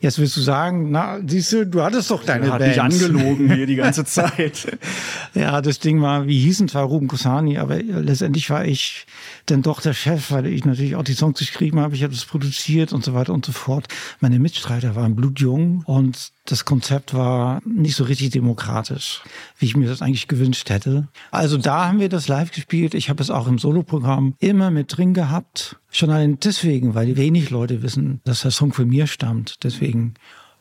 Jetzt 0.00 0.18
willst 0.18 0.36
du 0.38 0.40
sagen, 0.40 0.90
na, 0.90 1.18
siehst 1.26 1.52
du, 1.52 1.66
du 1.66 1.82
hattest 1.82 2.10
doch 2.10 2.24
deine 2.24 2.48
Band. 2.48 2.62
Hat 2.62 2.62
dich 2.62 2.80
angelogen 2.80 3.52
hier 3.52 3.66
die 3.66 3.76
ganze 3.76 4.04
Zeit. 4.06 4.78
ja, 5.34 5.60
das 5.60 5.78
Ding 5.78 6.00
war, 6.00 6.26
wie 6.26 6.40
hießen 6.40 6.68
zwar 6.68 6.84
Ruben 6.84 7.08
Kosani, 7.08 7.58
aber 7.58 7.82
letztendlich 7.82 8.48
war 8.48 8.64
ich 8.64 9.06
denn 9.50 9.60
doch 9.60 9.82
der 9.82 9.92
Chef, 9.92 10.30
weil 10.30 10.46
ich 10.46 10.64
natürlich 10.64 10.96
auch 10.96 11.04
die 11.04 11.14
Songs 11.14 11.38
geschrieben 11.38 11.78
habe, 11.80 11.94
ich 11.94 12.04
habe 12.04 12.14
das 12.14 12.24
produziert 12.24 12.94
und 12.94 13.04
so 13.04 13.12
weiter 13.12 13.34
und 13.34 13.44
so 13.44 13.52
fort. 13.52 13.88
Meine 14.20 14.38
Mitstreiter 14.38 14.96
waren 14.96 15.14
blutjung 15.14 15.82
und 15.84 16.32
das 16.44 16.64
Konzept 16.64 17.14
war 17.14 17.60
nicht 17.64 17.94
so 17.94 18.04
richtig 18.04 18.30
demokratisch, 18.30 19.22
wie 19.58 19.66
ich 19.66 19.76
mir 19.76 19.88
das 19.88 20.02
eigentlich 20.02 20.26
gewünscht 20.26 20.70
hätte. 20.70 21.08
Also 21.30 21.56
da 21.56 21.86
haben 21.86 22.00
wir 22.00 22.08
das 22.08 22.26
live 22.26 22.50
gespielt. 22.50 22.94
Ich 22.94 23.08
habe 23.08 23.22
es 23.22 23.30
auch 23.30 23.46
im 23.46 23.58
Soloprogramm 23.58 24.34
immer 24.40 24.70
mit 24.70 24.96
drin 24.96 25.14
gehabt. 25.14 25.76
Schon 25.90 26.10
allein 26.10 26.40
deswegen, 26.40 26.94
weil 26.94 27.16
wenig 27.16 27.50
Leute 27.50 27.82
wissen, 27.82 28.20
dass 28.24 28.42
der 28.42 28.50
Song 28.50 28.72
von 28.72 28.88
mir 28.88 29.06
stammt. 29.06 29.62
Deswegen 29.62 30.14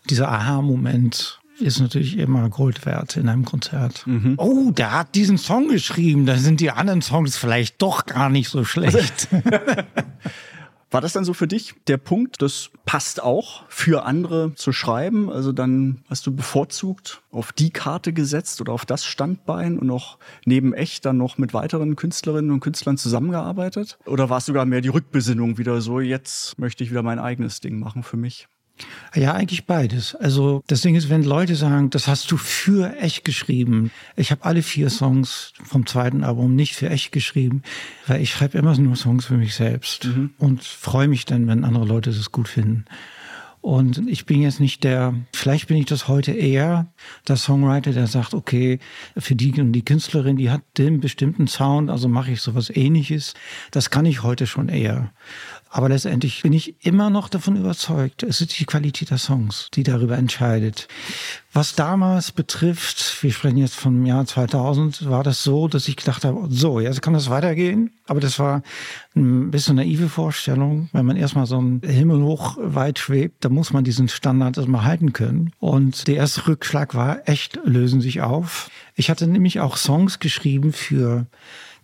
dieser 0.10 0.30
Aha-Moment 0.30 1.40
ist 1.60 1.80
natürlich 1.80 2.18
immer 2.18 2.50
Gold 2.50 2.86
wert 2.86 3.18
in 3.18 3.28
einem 3.28 3.46
Konzert. 3.46 4.06
Mhm. 4.06 4.36
Oh, 4.38 4.72
der 4.72 4.92
hat 4.92 5.16
diesen 5.16 5.38
Song 5.38 5.68
geschrieben, 5.68 6.26
da 6.26 6.38
sind 6.38 6.60
die 6.60 6.72
anderen 6.72 7.02
Songs 7.02 7.38
vielleicht 7.38 7.82
doch 7.82 8.06
gar 8.06 8.30
nicht 8.30 8.50
so 8.50 8.64
schlecht. 8.66 9.28
War 10.92 11.00
das 11.00 11.14
dann 11.14 11.24
so 11.24 11.34
für 11.34 11.48
dich 11.48 11.74
der 11.88 11.96
Punkt, 11.96 12.42
das 12.42 12.70
passt 12.86 13.24
auch 13.24 13.64
für 13.70 14.04
andere 14.04 14.54
zu 14.56 14.74
schreiben? 14.74 15.32
Also 15.32 15.54
dann 15.54 16.04
hast 16.10 16.28
du 16.28 16.36
bevorzugt 16.36 17.24
auf 17.32 17.54
die 17.54 17.70
Karte 17.70 18.12
gesetzt 18.12 18.60
oder 18.60 18.74
auf 18.74 18.86
das 18.86 19.06
Standbein 19.06 19.80
und 19.80 19.90
auch 19.90 20.20
neben 20.46 20.74
echt 20.74 21.06
dann 21.06 21.18
noch 21.18 21.38
mit 21.38 21.54
weiteren 21.54 21.96
Künstlerinnen 21.96 22.52
und 22.52 22.60
Künstlern 22.60 22.98
zusammengearbeitet? 22.98 24.00
Oder 24.06 24.30
war 24.30 24.40
es 24.40 24.46
sogar 24.46 24.66
mehr 24.66 24.82
die 24.82 24.90
Rückbesinnung 24.90 25.58
wieder 25.58 25.80
so, 25.80 26.02
jetzt 26.02 26.60
möchte 26.60 26.84
ich 26.84 26.92
wieder 26.92 27.04
mein 27.04 27.20
eigenes 27.20 27.62
Ding 27.62 27.80
machen 27.80 28.04
für 28.04 28.18
mich? 28.18 28.50
Ja, 29.14 29.34
eigentlich 29.34 29.66
beides. 29.66 30.16
Also 30.16 30.64
das 30.68 30.82
Ding 30.82 30.96
ist, 30.96 31.10
wenn 31.10 31.24
Leute 31.24 31.56
sagen, 31.56 31.90
das 31.90 32.08
hast 32.08 32.32
du 32.32 32.38
für 32.38 32.96
echt 32.98 33.26
geschrieben. 33.26 33.92
Ich 34.16 34.32
habe 34.32 34.46
alle 34.46 34.62
vier 34.62 34.90
Songs 34.90 35.54
vom 35.64 35.86
zweiten 35.86 36.24
Album 36.24 36.56
nicht 36.56 36.76
für 36.76 36.90
echt 36.90 37.12
geschrieben, 37.12 37.62
weil 38.08 38.22
ich 38.22 38.32
schreibe 38.32 38.58
immer 38.58 38.76
nur 38.78 38.96
Songs 38.96 39.26
für 39.26 39.38
mich 39.38 39.54
selbst 39.54 40.06
mhm. 40.06 40.34
und 40.38 40.64
freue 40.64 41.08
mich 41.08 41.26
dann, 41.26 41.48
wenn 41.48 41.66
andere 41.66 41.86
Leute 41.86 42.12
das 42.12 42.32
gut 42.32 42.48
finden. 42.48 42.86
Und 43.62 44.10
ich 44.10 44.26
bin 44.26 44.42
jetzt 44.42 44.60
nicht 44.60 44.84
der, 44.84 45.14
vielleicht 45.34 45.68
bin 45.68 45.78
ich 45.78 45.86
das 45.86 46.08
heute 46.08 46.32
eher, 46.32 46.88
der 47.28 47.36
Songwriter, 47.36 47.92
der 47.92 48.08
sagt, 48.08 48.34
okay, 48.34 48.80
für 49.16 49.36
die 49.36 49.62
und 49.62 49.72
die 49.74 49.86
Künstlerin, 49.86 50.36
die 50.36 50.50
hat 50.50 50.64
den 50.80 51.00
bestimmten 51.00 51.46
Sound, 51.46 51.92
also 51.92 52.08
mache 52.08 52.32
ich 52.32 52.42
sowas 52.42 52.72
ähnliches. 52.72 53.36
Das 53.70 53.92
kann 53.92 54.08
ich 54.08 54.24
heute 54.24 54.48
schon 54.48 54.68
eher. 54.68 55.12
Aber 55.74 55.88
letztendlich 55.88 56.44
bin 56.44 56.52
ich 56.52 56.76
immer 56.86 57.10
noch 57.10 57.30
davon 57.30 57.56
überzeugt, 57.56 58.24
es 58.24 58.42
ist 58.42 58.60
die 58.60 58.66
Qualität 58.66 59.10
der 59.10 59.18
Songs, 59.18 59.70
die 59.74 59.84
darüber 59.84 60.18
entscheidet. 60.18 60.90
Was 61.54 61.76
damals 61.76 62.34
betrifft, 62.34 63.24
wir 63.24 63.32
sprechen 63.32 63.56
jetzt 63.56 63.76
vom 63.76 64.06
Jahr 64.06 64.26
2000, 64.26 65.10
war 65.10 65.24
das 65.24 65.44
so, 65.44 65.70
dass 65.70 65.88
ich 65.88 65.96
gedacht 65.96 66.26
habe, 66.26 66.48
so, 66.50 66.82
jetzt 66.82 67.02
kann 67.02 67.14
das 67.14 67.30
weitergehen. 67.30 67.92
Aber 68.06 68.20
das 68.20 68.38
war 68.38 68.64
ein 69.16 69.50
bisschen 69.50 69.78
naive 69.78 70.10
Vorstellung. 70.10 70.90
Wenn 70.92 71.06
man 71.06 71.16
erstmal 71.16 71.46
so 71.46 71.58
einen 71.58 71.80
Himmel 71.82 72.22
hoch 72.22 72.58
weit 72.60 73.00
schwebt, 73.00 73.46
dann 73.46 73.54
muss 73.54 73.72
man 73.72 73.86
diesen 73.86 74.10
Standard 74.10 74.58
erstmal 74.58 74.84
halten 74.84 75.14
können. 75.14 75.54
Und 75.60 76.06
der 76.10 76.18
erste 76.18 76.48
Rückschlag 76.48 76.96
war 76.96 77.30
echt, 77.30 77.58
lösen 77.64 78.02
sich 78.02 78.20
auf. 78.20 78.70
Ich 78.96 79.10
hatte 79.10 79.26
nämlich 79.26 79.62
auch 79.62 79.78
Songs 79.78 80.20
geschrieben 80.20 80.74
für 80.74 81.28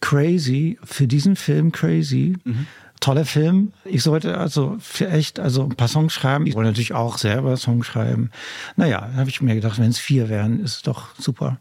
Crazy, 0.01 0.77
für 0.83 1.07
diesen 1.07 1.37
Film 1.37 1.71
Crazy. 1.71 2.35
Mhm 2.43 2.67
toller 2.99 3.25
Film. 3.25 3.73
Ich 3.85 4.03
sollte 4.03 4.37
also 4.37 4.77
für 4.79 5.09
echt 5.09 5.39
also 5.39 5.63
ein 5.63 5.75
paar 5.75 5.87
Songs 5.87 6.13
schreiben. 6.13 6.45
Ich 6.47 6.55
wollte 6.55 6.69
natürlich 6.69 6.93
auch 6.93 7.17
selber 7.17 7.57
Songs 7.57 7.85
schreiben. 7.85 8.31
Naja, 8.75 9.01
dann 9.01 9.17
habe 9.17 9.29
ich 9.29 9.41
mir 9.41 9.55
gedacht, 9.55 9.79
wenn 9.79 9.89
es 9.89 9.99
vier 9.99 10.29
wären, 10.29 10.59
ist 10.59 10.75
es 10.75 10.81
doch 10.81 11.15
super. 11.17 11.59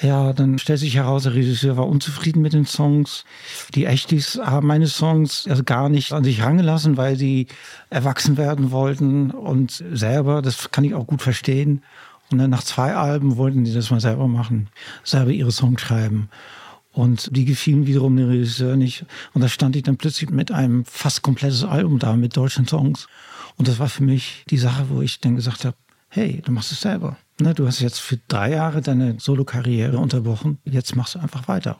Ja, 0.00 0.32
dann 0.32 0.58
stellt 0.58 0.78
sich 0.78 0.94
heraus, 0.94 1.24
der 1.24 1.34
Regisseur 1.34 1.76
war 1.76 1.88
unzufrieden 1.88 2.40
mit 2.40 2.52
den 2.52 2.66
Songs. 2.66 3.24
Die 3.74 3.86
Echtis 3.86 4.38
haben 4.40 4.68
meine 4.68 4.86
Songs 4.86 5.46
also 5.48 5.64
gar 5.64 5.88
nicht 5.88 6.12
an 6.12 6.22
sich 6.22 6.42
rangelassen, 6.42 6.96
weil 6.96 7.16
sie 7.16 7.48
erwachsen 7.90 8.36
werden 8.36 8.70
wollten 8.70 9.32
und 9.32 9.82
selber, 9.92 10.40
das 10.40 10.70
kann 10.70 10.84
ich 10.84 10.94
auch 10.94 11.06
gut 11.06 11.20
verstehen. 11.20 11.82
Und 12.30 12.38
dann 12.38 12.50
nach 12.50 12.62
zwei 12.62 12.94
Alben 12.94 13.36
wollten 13.38 13.64
die 13.64 13.72
das 13.72 13.90
mal 13.90 14.00
selber 14.00 14.28
machen, 14.28 14.68
selber 15.02 15.30
ihre 15.30 15.50
Songs 15.50 15.80
schreiben. 15.80 16.28
Und 16.98 17.36
die 17.36 17.44
gefielen 17.44 17.86
wiederum 17.86 18.16
dem 18.16 18.26
Regisseur 18.26 18.74
nicht. 18.74 19.06
Und 19.32 19.40
da 19.40 19.48
stand 19.48 19.76
ich 19.76 19.84
dann 19.84 19.98
plötzlich 19.98 20.30
mit 20.30 20.50
einem 20.50 20.84
fast 20.84 21.22
komplettes 21.22 21.62
Album 21.62 22.00
da 22.00 22.16
mit 22.16 22.36
deutschen 22.36 22.66
Songs. 22.66 23.06
Und 23.56 23.68
das 23.68 23.78
war 23.78 23.88
für 23.88 24.02
mich 24.02 24.42
die 24.50 24.58
Sache, 24.58 24.86
wo 24.88 25.00
ich 25.00 25.20
dann 25.20 25.36
gesagt 25.36 25.64
habe, 25.64 25.76
hey, 26.08 26.42
du 26.44 26.50
machst 26.50 26.72
es 26.72 26.80
selber. 26.80 27.16
Ne, 27.40 27.54
du 27.54 27.68
hast 27.68 27.78
jetzt 27.78 28.00
für 28.00 28.18
drei 28.26 28.50
Jahre 28.50 28.82
deine 28.82 29.14
Solo-Karriere 29.20 29.96
unterbrochen. 29.96 30.58
Jetzt 30.64 30.96
machst 30.96 31.14
du 31.14 31.20
einfach 31.20 31.46
weiter. 31.46 31.78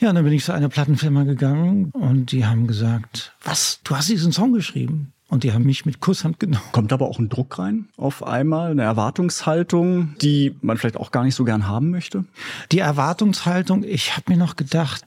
Ja, 0.00 0.08
und 0.08 0.16
dann 0.16 0.24
bin 0.24 0.32
ich 0.32 0.42
zu 0.42 0.52
einer 0.52 0.68
Plattenfirma 0.68 1.22
gegangen 1.22 1.92
und 1.92 2.32
die 2.32 2.44
haben 2.44 2.66
gesagt, 2.66 3.36
was, 3.44 3.78
du 3.84 3.94
hast 3.94 4.08
diesen 4.08 4.32
Song 4.32 4.52
geschrieben? 4.54 5.12
Und 5.30 5.44
die 5.44 5.52
haben 5.52 5.64
mich 5.64 5.84
mit 5.84 6.00
Kusshand 6.00 6.40
genommen. 6.40 6.64
Kommt 6.72 6.90
aber 6.90 7.06
auch 7.06 7.18
ein 7.18 7.28
Druck 7.28 7.58
rein 7.58 7.88
auf 7.98 8.26
einmal, 8.26 8.70
eine 8.70 8.82
Erwartungshaltung, 8.82 10.14
die 10.22 10.56
man 10.62 10.78
vielleicht 10.78 10.96
auch 10.96 11.10
gar 11.10 11.22
nicht 11.22 11.34
so 11.34 11.44
gern 11.44 11.68
haben 11.68 11.90
möchte? 11.90 12.24
Die 12.72 12.78
Erwartungshaltung, 12.78 13.84
ich 13.84 14.16
habe 14.16 14.32
mir 14.32 14.38
noch 14.38 14.56
gedacht, 14.56 15.06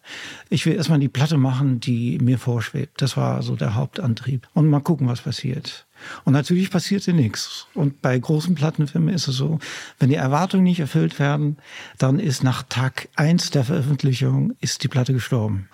ich 0.50 0.66
will 0.68 0.76
erstmal 0.76 1.00
die 1.00 1.10
Platte 1.10 1.38
machen, 1.38 1.80
die 1.80 2.20
mir 2.20 2.38
vorschwebt. 2.38 3.02
Das 3.02 3.18
war 3.18 3.42
so 3.42 3.56
der 3.56 3.74
Hauptantrieb. 3.74 4.48
Und 4.54 4.70
mal 4.70 4.82
gucken, 4.82 5.08
was 5.08 5.22
passiert. 5.22 5.88
Und 6.24 6.34
natürlich 6.34 6.70
passierte 6.70 7.14
nichts. 7.14 7.68
Und 7.74 8.02
bei 8.02 8.18
großen 8.18 8.56
Plattenfirmen 8.56 9.14
ist 9.14 9.28
es 9.28 9.36
so, 9.36 9.60
wenn 10.00 10.10
die 10.10 10.16
Erwartungen 10.16 10.64
nicht 10.64 10.80
erfüllt 10.80 11.20
werden, 11.20 11.58
dann 11.98 12.20
ist 12.20 12.44
nach 12.44 12.64
Tag 12.64 13.10
eins 13.16 13.52
der 13.52 13.64
Veröffentlichung 13.64 14.54
ist 14.62 14.84
die 14.84 14.88
Platte 14.88 15.14
gestorben. 15.14 15.68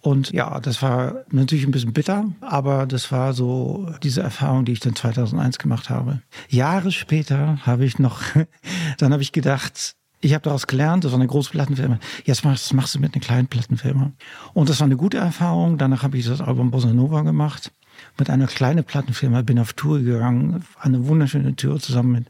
Und 0.00 0.32
ja, 0.32 0.60
das 0.60 0.82
war 0.82 1.24
natürlich 1.30 1.64
ein 1.64 1.70
bisschen 1.70 1.92
bitter, 1.92 2.26
aber 2.40 2.86
das 2.86 3.12
war 3.12 3.32
so 3.32 3.88
diese 4.02 4.22
Erfahrung, 4.22 4.64
die 4.64 4.72
ich 4.72 4.80
dann 4.80 4.96
2001 4.96 5.58
gemacht 5.58 5.90
habe. 5.90 6.22
Jahre 6.48 6.90
später 6.90 7.58
habe 7.62 7.84
ich 7.84 7.98
noch, 7.98 8.20
dann 8.98 9.12
habe 9.12 9.22
ich 9.22 9.32
gedacht, 9.32 9.94
ich 10.22 10.34
habe 10.34 10.42
daraus 10.42 10.68
gelernt, 10.68 11.04
das 11.04 11.12
war 11.12 11.18
eine 11.18 11.28
große 11.28 11.50
Plattenfirma. 11.50 11.98
Jetzt 12.24 12.44
machst, 12.44 12.72
machst 12.74 12.94
du 12.94 13.00
mit 13.00 13.14
einer 13.14 13.22
kleinen 13.22 13.48
Plattenfirma. 13.48 14.12
Und 14.54 14.68
das 14.68 14.78
war 14.78 14.86
eine 14.86 14.96
gute 14.96 15.18
Erfahrung. 15.18 15.78
Danach 15.78 16.04
habe 16.04 16.16
ich 16.16 16.26
das 16.26 16.40
Album 16.40 16.70
Bossa 16.70 16.92
Nova 16.92 17.22
gemacht 17.22 17.72
mit 18.18 18.30
einer 18.30 18.46
kleinen 18.46 18.84
Plattenfirma, 18.84 19.42
bin 19.42 19.58
auf 19.58 19.72
Tour 19.72 20.00
gegangen, 20.00 20.64
eine 20.78 21.06
wunderschöne 21.06 21.56
Tour 21.56 21.80
zusammen 21.80 22.12
mit 22.12 22.26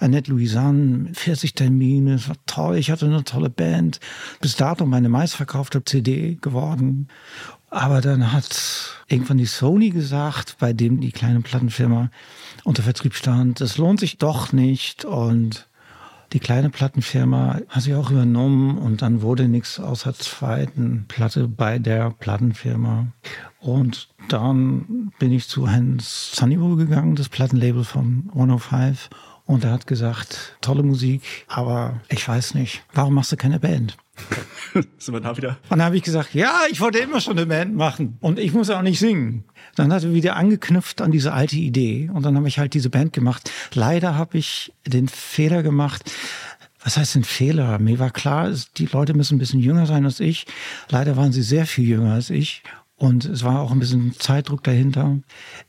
Annette 0.00 0.30
Louisanne, 0.30 1.10
40 1.12 1.54
Termine, 1.54 2.14
es 2.14 2.28
war 2.28 2.36
toll, 2.46 2.76
ich 2.76 2.90
hatte 2.90 3.06
eine 3.06 3.24
tolle 3.24 3.50
Band. 3.50 4.00
Bis 4.40 4.56
dato 4.56 4.86
meine 4.86 5.08
meistverkaufte 5.08 5.84
CD 5.84 6.38
geworden. 6.40 7.08
Aber 7.70 8.00
dann 8.00 8.32
hat 8.32 9.02
irgendwann 9.08 9.38
die 9.38 9.46
Sony 9.46 9.90
gesagt, 9.90 10.56
bei 10.60 10.72
dem 10.72 11.00
die 11.00 11.10
kleine 11.10 11.40
Plattenfirma 11.40 12.10
unter 12.62 12.84
Vertrieb 12.84 13.14
stand, 13.14 13.60
das 13.60 13.78
lohnt 13.78 13.98
sich 13.98 14.18
doch 14.18 14.52
nicht 14.52 15.04
und 15.04 15.66
die 16.32 16.40
kleine 16.40 16.70
Plattenfirma 16.70 17.60
hat 17.68 17.82
sie 17.82 17.94
auch 17.94 18.10
übernommen 18.10 18.78
und 18.78 19.02
dann 19.02 19.22
wurde 19.22 19.48
nichts 19.48 19.78
außer 19.78 20.14
zweiten 20.14 21.04
Platte 21.08 21.48
bei 21.48 21.78
der 21.78 22.10
Plattenfirma. 22.10 23.08
Und 23.60 24.08
dann 24.28 25.12
bin 25.18 25.32
ich 25.32 25.48
zu 25.48 25.70
Hans 25.70 26.32
Sunnybo 26.34 26.76
gegangen, 26.76 27.16
das 27.16 27.28
Plattenlabel 27.28 27.84
von 27.84 28.30
105. 28.32 29.10
Und 29.46 29.64
er 29.64 29.72
hat 29.72 29.86
gesagt, 29.86 30.56
tolle 30.62 30.82
Musik, 30.82 31.22
aber 31.48 32.00
ich 32.08 32.26
weiß 32.26 32.54
nicht, 32.54 32.82
warum 32.94 33.14
machst 33.14 33.32
du 33.32 33.36
keine 33.36 33.60
Band? 33.60 33.96
Sind 34.98 35.12
wir 35.12 35.20
da 35.20 35.36
wieder? 35.36 35.58
Und 35.68 35.78
dann 35.78 35.82
habe 35.82 35.96
ich 35.96 36.02
gesagt, 36.02 36.34
ja, 36.34 36.62
ich 36.70 36.80
wollte 36.80 36.98
immer 36.98 37.20
schon 37.20 37.36
eine 37.36 37.46
Band 37.46 37.74
machen 37.74 38.16
und 38.20 38.38
ich 38.38 38.54
muss 38.54 38.70
auch 38.70 38.80
nicht 38.80 38.98
singen. 38.98 39.44
Dann 39.76 39.92
hat 39.92 40.04
er 40.04 40.14
wieder 40.14 40.36
angeknüpft 40.36 41.02
an 41.02 41.10
diese 41.10 41.32
alte 41.32 41.56
Idee 41.56 42.10
und 42.12 42.24
dann 42.24 42.36
habe 42.36 42.48
ich 42.48 42.58
halt 42.58 42.74
diese 42.74 42.90
Band 42.90 43.12
gemacht. 43.12 43.50
Leider 43.74 44.16
habe 44.16 44.38
ich 44.38 44.72
den 44.86 45.08
Fehler 45.08 45.62
gemacht, 45.62 46.10
was 46.82 46.96
heißt 46.96 47.14
denn 47.14 47.24
Fehler? 47.24 47.78
Mir 47.78 47.98
war 47.98 48.10
klar, 48.10 48.50
die 48.76 48.86
Leute 48.86 49.14
müssen 49.14 49.36
ein 49.36 49.38
bisschen 49.38 49.60
jünger 49.60 49.86
sein 49.86 50.04
als 50.04 50.20
ich. 50.20 50.46
Leider 50.90 51.16
waren 51.16 51.32
sie 51.32 51.42
sehr 51.42 51.66
viel 51.66 51.88
jünger 51.88 52.14
als 52.14 52.30
ich. 52.30 52.62
Und 53.04 53.26
es 53.26 53.44
war 53.44 53.60
auch 53.60 53.70
ein 53.70 53.78
bisschen 53.78 54.14
Zeitdruck 54.18 54.64
dahinter. 54.64 55.18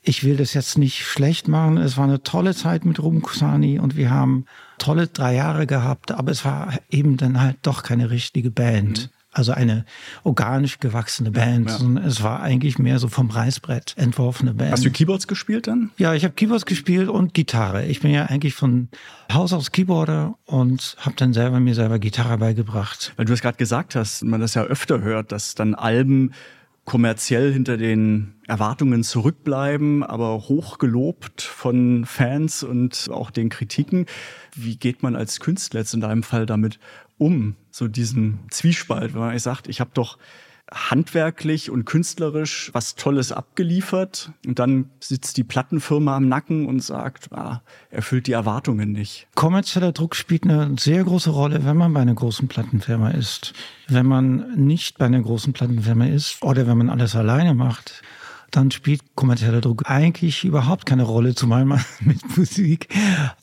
Ich 0.02 0.24
will 0.24 0.38
das 0.38 0.54
jetzt 0.54 0.78
nicht 0.78 1.04
schlecht 1.04 1.50
machen. 1.50 1.78
Es 1.78 1.98
war 1.98 2.06
eine 2.06 2.24
tolle 2.24 2.56
Zeit 2.56 2.86
mit 2.86 3.02
Ruben 3.02 3.22
Kusani 3.22 3.78
und 3.78 3.98
wir 3.98 4.10
haben 4.10 4.46
tolle 4.78 5.08
drei 5.08 5.36
Jahre 5.36 5.68
gehabt, 5.68 6.14
aber 6.14 6.32
es 6.32 6.46
war 6.46 6.80
eben 6.90 7.18
dann 7.18 7.42
halt 7.42 7.58
doch 7.64 7.84
keine 7.84 8.10
richtige 8.10 8.52
Band. 8.52 9.02
Mhm. 9.02 9.10
Also 9.34 9.52
eine 9.52 9.84
organisch 10.24 10.80
gewachsene 10.80 11.30
Band. 11.32 11.70
Ja, 11.70 11.78
ja. 11.78 12.08
Es 12.08 12.24
war 12.24 12.42
eigentlich 12.42 12.80
mehr 12.80 13.00
so 13.00 13.10
vom 13.10 13.30
Reißbrett 13.30 13.96
entworfene 13.98 14.54
Band. 14.54 14.72
Hast 14.72 14.86
du 14.86 14.92
Keyboards 14.92 15.28
gespielt 15.28 15.68
dann? 15.68 15.92
Ja, 15.98 16.14
ich 16.14 16.24
habe 16.24 16.36
Keyboards 16.36 16.66
gespielt 16.66 17.10
und 17.10 17.34
Gitarre. 17.34 17.86
Ich 17.86 18.00
bin 18.00 18.12
ja 18.12 18.28
eigentlich 18.28 18.54
von 18.54 18.88
Haus 19.30 19.52
aus 19.52 19.74
Keyboarder 19.74 20.38
und 20.46 20.96
habe 21.02 21.18
dann 21.18 21.34
selber 21.34 21.60
mir 21.60 21.76
selber 21.76 22.00
Gitarre 22.00 22.38
beigebracht. 22.38 23.12
Weil 23.18 23.26
du 23.26 23.34
es 23.34 23.42
gerade 23.42 23.58
gesagt 23.58 23.94
hast, 23.96 24.24
man 24.24 24.40
das 24.40 24.54
ja 24.54 24.64
öfter 24.64 25.02
hört, 25.02 25.34
dass 25.34 25.54
dann 25.54 25.76
Alben 25.76 26.32
kommerziell 26.86 27.52
hinter 27.52 27.78
den 27.78 28.36
Erwartungen 28.48 29.04
zurückbleiben, 29.04 30.04
aber 30.04 30.48
hochgelobt 30.48 31.42
von 31.42 32.06
Fans 32.06 32.62
und 32.64 33.10
auch 33.12 33.32
den 33.32 33.50
Kritiken. 33.50 34.06
Wie 34.56 34.78
geht 34.78 35.02
man 35.02 35.16
als 35.16 35.40
Künstler 35.40 35.80
jetzt 35.82 35.96
in 35.96 36.02
deinem 36.02 36.22
Fall 36.24 36.46
damit 36.46 36.80
um, 37.18 37.56
so 37.72 37.88
diesen 37.88 38.40
Zwiespalt, 38.52 39.14
wenn 39.14 39.22
man 39.22 39.40
sagt, 39.40 39.68
ich 39.68 39.80
habe 39.80 39.92
doch 39.94 40.18
handwerklich 40.72 41.70
und 41.70 41.86
künstlerisch 41.86 42.72
was 42.74 42.96
Tolles 42.96 43.32
abgeliefert 43.32 44.32
und 44.46 44.58
dann 44.58 44.90
sitzt 45.00 45.38
die 45.38 45.44
Plattenfirma 45.44 46.16
am 46.16 46.28
Nacken 46.28 46.66
und 46.66 46.82
sagt, 46.82 47.32
ah, 47.34 47.62
erfüllt 47.92 48.28
die 48.28 48.32
Erwartungen 48.32 48.92
nicht. 48.92 49.28
Kommerzieller 49.36 49.92
Druck 49.92 50.16
spielt 50.16 50.44
eine 50.44 50.76
sehr 50.80 51.04
große 51.04 51.30
Rolle, 51.30 51.66
wenn 51.66 51.78
man 51.78 51.94
bei 51.94 52.02
einer 52.02 52.16
großen 52.16 52.48
Plattenfirma 52.48 53.12
ist. 53.12 53.54
Wenn 53.88 54.08
man 54.08 54.56
nicht 54.56 54.98
bei 54.98 55.06
einer 55.06 55.22
großen 55.22 55.54
Plattenfirma 55.54 56.08
ist 56.08 56.42
oder 56.42 56.66
wenn 56.66 56.78
man 56.78 56.90
alles 56.90 57.16
alleine 57.16 57.54
macht, 57.54 58.02
dann 58.56 58.72
spielt 58.72 59.02
kommerzieller 59.16 59.62
Druck 59.62 59.90
eigentlich 59.90 60.46
überhaupt 60.46 60.86
keine 60.86 61.04
Rolle, 61.04 61.36
zumal 61.36 61.66
man 61.66 61.84
mit 62.00 62.38
Musik 62.38 62.88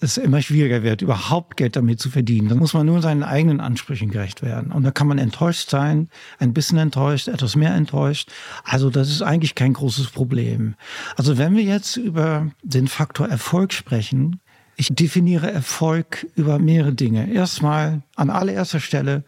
es 0.00 0.16
immer 0.16 0.40
schwieriger 0.40 0.82
wird, 0.82 1.02
überhaupt 1.02 1.56
Geld 1.56 1.76
damit 1.76 2.00
zu 2.00 2.10
verdienen. 2.10 2.48
Dann 2.48 2.58
muss 2.58 2.74
man 2.74 2.86
nur 2.86 3.02
seinen 3.02 3.22
eigenen 3.22 3.60
Ansprüchen 3.60 4.10
gerecht 4.10 4.42
werden. 4.42 4.72
Und 4.72 4.84
da 4.84 4.90
kann 4.90 5.06
man 5.06 5.18
enttäuscht 5.18 5.68
sein, 5.68 6.08
ein 6.38 6.54
bisschen 6.54 6.78
enttäuscht, 6.78 7.28
etwas 7.28 7.56
mehr 7.56 7.74
enttäuscht. 7.74 8.30
Also 8.64 8.90
das 8.90 9.10
ist 9.10 9.22
eigentlich 9.22 9.54
kein 9.54 9.74
großes 9.74 10.08
Problem. 10.08 10.74
Also 11.16 11.36
wenn 11.36 11.56
wir 11.56 11.64
jetzt 11.64 11.96
über 11.96 12.50
den 12.62 12.88
Faktor 12.88 13.28
Erfolg 13.28 13.72
sprechen, 13.72 14.40
ich 14.76 14.88
definiere 14.94 15.50
Erfolg 15.50 16.26
über 16.34 16.58
mehrere 16.58 16.94
Dinge. 16.94 17.30
Erstmal 17.30 18.02
an 18.16 18.30
allererster 18.30 18.80
Stelle 18.80 19.24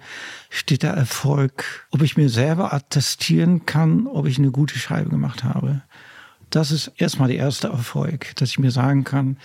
steht 0.49 0.83
der 0.83 0.95
Erfolg, 0.95 1.87
ob 1.91 2.03
ich 2.03 2.17
mir 2.17 2.29
selber 2.29 2.73
attestieren 2.73 3.67
kann, 3.67 4.07
ob 4.07 4.27
ich 4.27 4.39
eine 4.39 4.51
gute 4.51 4.79
Scheibe 4.79 5.11
gemacht 5.11 5.45
habe. 5.45 5.83
Das 6.51 6.71
ist 6.71 6.93
erstmal 6.97 7.29
der 7.29 7.39
erste 7.39 7.69
Erfolg, 7.69 8.35
dass 8.37 8.51
ich 8.51 8.59
mir 8.59 8.71
sagen 8.71 9.05
kann, 9.05 9.37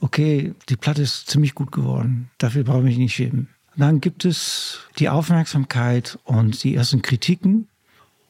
okay, 0.00 0.54
die 0.68 0.76
Platte 0.76 1.02
ist 1.02 1.30
ziemlich 1.30 1.54
gut 1.54 1.72
geworden. 1.72 2.30
Dafür 2.38 2.64
brauche 2.64 2.78
ich 2.78 2.84
mich 2.84 2.98
nicht 2.98 3.14
schämen. 3.14 3.48
Dann 3.76 4.00
gibt 4.00 4.24
es 4.24 4.80
die 4.98 5.08
Aufmerksamkeit 5.08 6.18
und 6.24 6.62
die 6.64 6.74
ersten 6.74 7.02
Kritiken. 7.02 7.68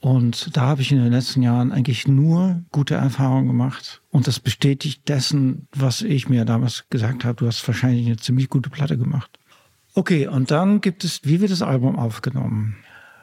Und 0.00 0.56
da 0.56 0.62
habe 0.62 0.80
ich 0.80 0.92
in 0.92 0.98
den 0.98 1.12
letzten 1.12 1.42
Jahren 1.42 1.72
eigentlich 1.72 2.08
nur 2.08 2.62
gute 2.72 2.94
Erfahrungen 2.94 3.46
gemacht. 3.46 4.00
Und 4.10 4.26
das 4.26 4.40
bestätigt 4.40 5.08
dessen, 5.08 5.68
was 5.72 6.00
ich 6.00 6.28
mir 6.28 6.46
damals 6.46 6.86
gesagt 6.88 7.24
habe. 7.24 7.36
Du 7.36 7.46
hast 7.46 7.66
wahrscheinlich 7.68 8.06
eine 8.06 8.16
ziemlich 8.16 8.48
gute 8.48 8.70
Platte 8.70 8.96
gemacht. 8.96 9.38
Okay, 9.94 10.26
und 10.26 10.50
dann 10.50 10.80
gibt 10.80 11.04
es, 11.04 11.20
wie 11.24 11.40
wird 11.40 11.50
das 11.50 11.62
Album 11.62 11.98
aufgenommen? 11.98 12.76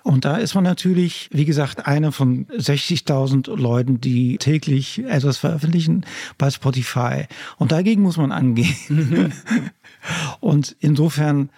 Und 0.04 0.24
da 0.24 0.38
ist 0.38 0.56
man 0.56 0.64
natürlich, 0.64 1.30
wie 1.34 1.44
gesagt, 1.44 1.86
einer 1.86 2.14
von 2.14 2.46
60.000 2.48 3.54
Leuten, 3.58 4.00
die 4.00 4.38
täglich 4.38 5.04
etwas 5.04 5.38
veröffentlichen 5.38 6.06
bei 6.38 6.50
Spotify. 6.50 7.26
Und 7.58 7.74
dagegen 7.74 8.04
muss 8.04 8.16
man 8.16 8.32
angehen. 8.32 9.34
und 10.40 10.78
insofern 10.80 11.50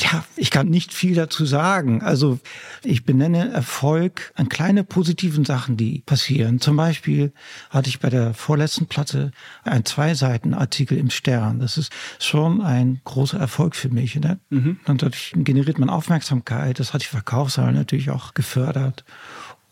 ja, 0.00 0.24
ich 0.36 0.50
kann 0.50 0.68
nicht 0.68 0.92
viel 0.92 1.14
dazu 1.14 1.46
sagen. 1.46 2.02
Also 2.02 2.38
ich 2.82 3.04
benenne 3.04 3.50
Erfolg 3.50 4.32
an 4.34 4.48
kleine 4.48 4.84
positiven 4.84 5.44
Sachen, 5.44 5.76
die 5.76 6.02
passieren. 6.04 6.60
Zum 6.60 6.76
Beispiel 6.76 7.32
hatte 7.70 7.88
ich 7.88 8.00
bei 8.00 8.10
der 8.10 8.34
vorletzten 8.34 8.86
Platte 8.86 9.30
ein 9.64 9.84
Zwei-Seiten-Artikel 9.84 10.98
im 10.98 11.10
Stern. 11.10 11.60
Das 11.60 11.78
ist 11.78 11.92
schon 12.18 12.60
ein 12.60 13.00
großer 13.04 13.38
Erfolg 13.38 13.74
für 13.74 13.88
mich. 13.88 14.16
Ne? 14.16 14.38
Mhm. 14.50 14.80
Und 14.86 15.02
dadurch 15.02 15.32
generiert 15.34 15.78
man 15.78 15.88
Aufmerksamkeit. 15.88 16.78
Das 16.78 16.92
hat 16.92 17.02
die 17.02 17.06
Verkaufszahlen 17.06 17.74
natürlich 17.74 18.10
auch 18.10 18.34
gefördert. 18.34 19.04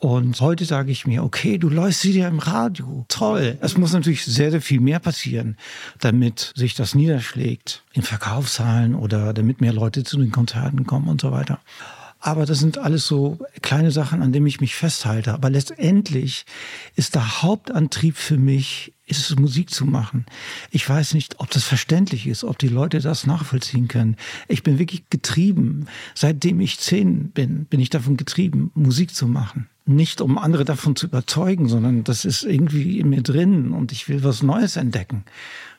Und 0.04 0.38
heute 0.42 0.66
sage 0.66 0.92
ich 0.92 1.06
mir, 1.06 1.24
okay, 1.24 1.56
du 1.56 1.70
läufst 1.70 2.02
sie 2.02 2.12
dir 2.12 2.28
im 2.28 2.38
Radio. 2.38 3.06
Toll. 3.08 3.56
Es 3.62 3.78
muss 3.78 3.94
natürlich 3.94 4.22
sehr, 4.22 4.50
sehr 4.50 4.60
viel 4.60 4.80
mehr 4.80 4.98
passieren, 4.98 5.56
damit 5.98 6.52
sich 6.54 6.74
das 6.74 6.94
niederschlägt 6.94 7.82
in 7.94 8.02
Verkaufszahlen 8.02 8.96
oder 8.96 9.32
damit 9.32 9.62
mehr 9.62 9.72
Leute 9.72 10.04
zu 10.04 10.18
den 10.18 10.30
Konzerten 10.30 10.84
kommen 10.84 11.08
und 11.08 11.22
so 11.22 11.32
weiter. 11.32 11.58
Aber 12.20 12.44
das 12.44 12.58
sind 12.58 12.76
alles 12.76 13.06
so 13.06 13.38
kleine 13.62 13.90
Sachen, 13.92 14.20
an 14.20 14.30
denen 14.30 14.46
ich 14.46 14.60
mich 14.60 14.74
festhalte. 14.74 15.32
Aber 15.32 15.48
letztendlich 15.48 16.44
ist 16.96 17.14
der 17.14 17.40
Hauptantrieb 17.40 18.18
für 18.18 18.36
mich, 18.36 18.92
ist 19.06 19.30
es 19.30 19.38
Musik 19.38 19.70
zu 19.70 19.86
machen. 19.86 20.26
Ich 20.70 20.86
weiß 20.86 21.14
nicht, 21.14 21.40
ob 21.40 21.48
das 21.48 21.64
verständlich 21.64 22.26
ist, 22.26 22.44
ob 22.44 22.58
die 22.58 22.68
Leute 22.68 23.00
das 23.00 23.26
nachvollziehen 23.26 23.88
können. 23.88 24.16
Ich 24.48 24.62
bin 24.62 24.78
wirklich 24.78 25.08
getrieben. 25.08 25.86
Seitdem 26.14 26.60
ich 26.60 26.78
zehn 26.78 27.30
bin, 27.30 27.64
bin 27.64 27.80
ich 27.80 27.88
davon 27.88 28.18
getrieben, 28.18 28.70
Musik 28.74 29.14
zu 29.14 29.26
machen 29.26 29.66
nicht 29.86 30.20
um 30.20 30.38
andere 30.38 30.64
davon 30.64 30.96
zu 30.96 31.06
überzeugen, 31.06 31.68
sondern 31.68 32.04
das 32.04 32.24
ist 32.24 32.42
irgendwie 32.42 32.98
in 32.98 33.10
mir 33.10 33.22
drin 33.22 33.72
und 33.72 33.92
ich 33.92 34.08
will 34.08 34.24
was 34.24 34.42
Neues 34.42 34.76
entdecken. 34.76 35.24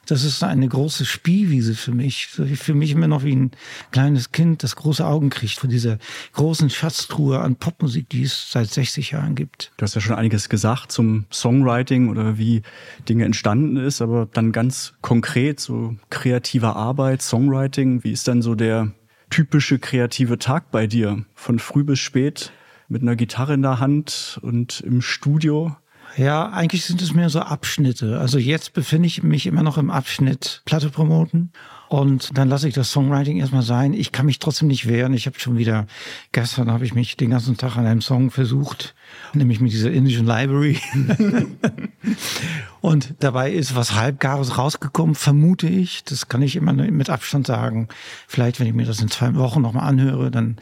Das 0.06 0.24
ist 0.24 0.44
eine 0.44 0.68
große 0.68 1.04
Spielwiese 1.04 1.74
für 1.74 1.92
mich. 1.92 2.28
Für 2.28 2.74
mich 2.76 2.92
immer 2.92 3.08
noch 3.08 3.24
wie 3.24 3.36
ein 3.36 3.52
kleines 3.92 4.32
Kind, 4.32 4.62
das 4.64 4.76
große 4.76 5.06
Augen 5.06 5.32
kriegt 5.32 5.58
von 5.58 5.70
dieser 5.70 5.98
großen 6.34 6.70
Schatztruhe 6.70 7.40
an 7.40 7.56
Popmusik, 7.56 8.10
die 8.10 8.24
es 8.24 8.52
seit 8.52 8.70
60 8.70 9.12
Jahren 9.12 9.34
gibt. 9.34 9.72
Du 9.78 9.84
hast 9.84 9.96
ja 9.96 10.02
schon 10.02 10.16
einiges 10.16 10.50
gesagt 10.50 10.92
zum 10.92 11.26
Songwriting 11.32 12.10
oder 12.10 12.38
wie 12.38 12.62
Dinge 13.10 13.26
entstanden 13.26 13.78
ist, 13.78 14.02
aber 14.02 14.28
dann 14.32 14.52
ganz 14.52 14.94
konkret 15.02 15.60
so 15.60 15.96
kreative 16.12 16.76
Arbeit, 16.76 17.24
Songwriting, 17.24 18.04
wie 18.04 18.12
ist 18.12 18.28
dann 18.28 18.44
so 18.44 18.54
der 18.54 18.92
typische 19.32 19.80
kreative 19.80 20.38
Tag 20.38 20.70
bei 20.70 20.86
dir? 20.86 21.26
Von 21.34 21.58
früh 21.58 21.84
bis 21.84 22.00
spät? 22.00 22.52
Mit 22.88 23.02
einer 23.02 23.16
Gitarre 23.16 23.54
in 23.54 23.62
der 23.62 23.80
Hand 23.80 24.40
und 24.42 24.82
im 24.82 25.02
Studio? 25.02 25.76
Ja, 26.18 26.50
eigentlich 26.50 26.86
sind 26.86 27.02
es 27.02 27.14
mehr 27.14 27.30
so 27.30 27.42
Abschnitte. 27.42 28.20
Also 28.20 28.38
jetzt 28.38 28.74
befinde 28.74 29.08
ich 29.08 29.24
mich 29.24 29.48
immer 29.48 29.64
noch 29.64 29.78
im 29.78 29.90
Abschnitt 29.90 30.62
Platte 30.66 30.90
promoten. 30.90 31.52
Und 31.88 32.38
dann 32.38 32.50
lasse 32.50 32.68
ich 32.68 32.74
das 32.74 32.92
Songwriting 32.92 33.38
erstmal 33.38 33.62
sein. 33.62 33.94
Ich 33.94 34.12
kann 34.12 34.26
mich 34.26 34.40
trotzdem 34.40 34.68
nicht 34.68 34.88
wehren. 34.88 35.14
Ich 35.14 35.28
habe 35.28 35.40
schon 35.40 35.58
wieder, 35.58 35.86
gestern 36.32 36.72
habe 36.72 36.86
ich 36.86 36.96
mich 36.96 37.16
den 37.16 37.30
ganzen 37.30 37.58
Tag 37.58 37.78
an 37.78 37.86
einem 37.86 38.02
Song 38.02 38.32
versucht, 38.32 38.96
nämlich 39.34 39.60
mit 39.60 39.72
dieser 39.72 39.92
indischen 39.92 40.26
Library. 40.26 40.80
und 42.82 43.14
dabei 43.20 43.52
ist 43.52 43.76
was 43.76 43.94
Halbgares 43.94 44.58
rausgekommen, 44.58 45.16
vermute 45.16 45.68
ich. 45.68 46.04
Das 46.06 46.28
kann 46.28 46.42
ich 46.42 46.56
immer 46.56 46.74
mit 46.74 47.10
Abstand 47.10 47.46
sagen. 47.46 47.88
Vielleicht, 48.28 48.60
wenn 48.60 48.68
ich 48.68 48.74
mir 48.74 48.86
das 48.86 49.02
in 49.02 49.10
zwei 49.10 49.36
Wochen 49.36 49.62
nochmal 49.62 49.88
anhöre, 49.88 50.32
dann 50.32 50.58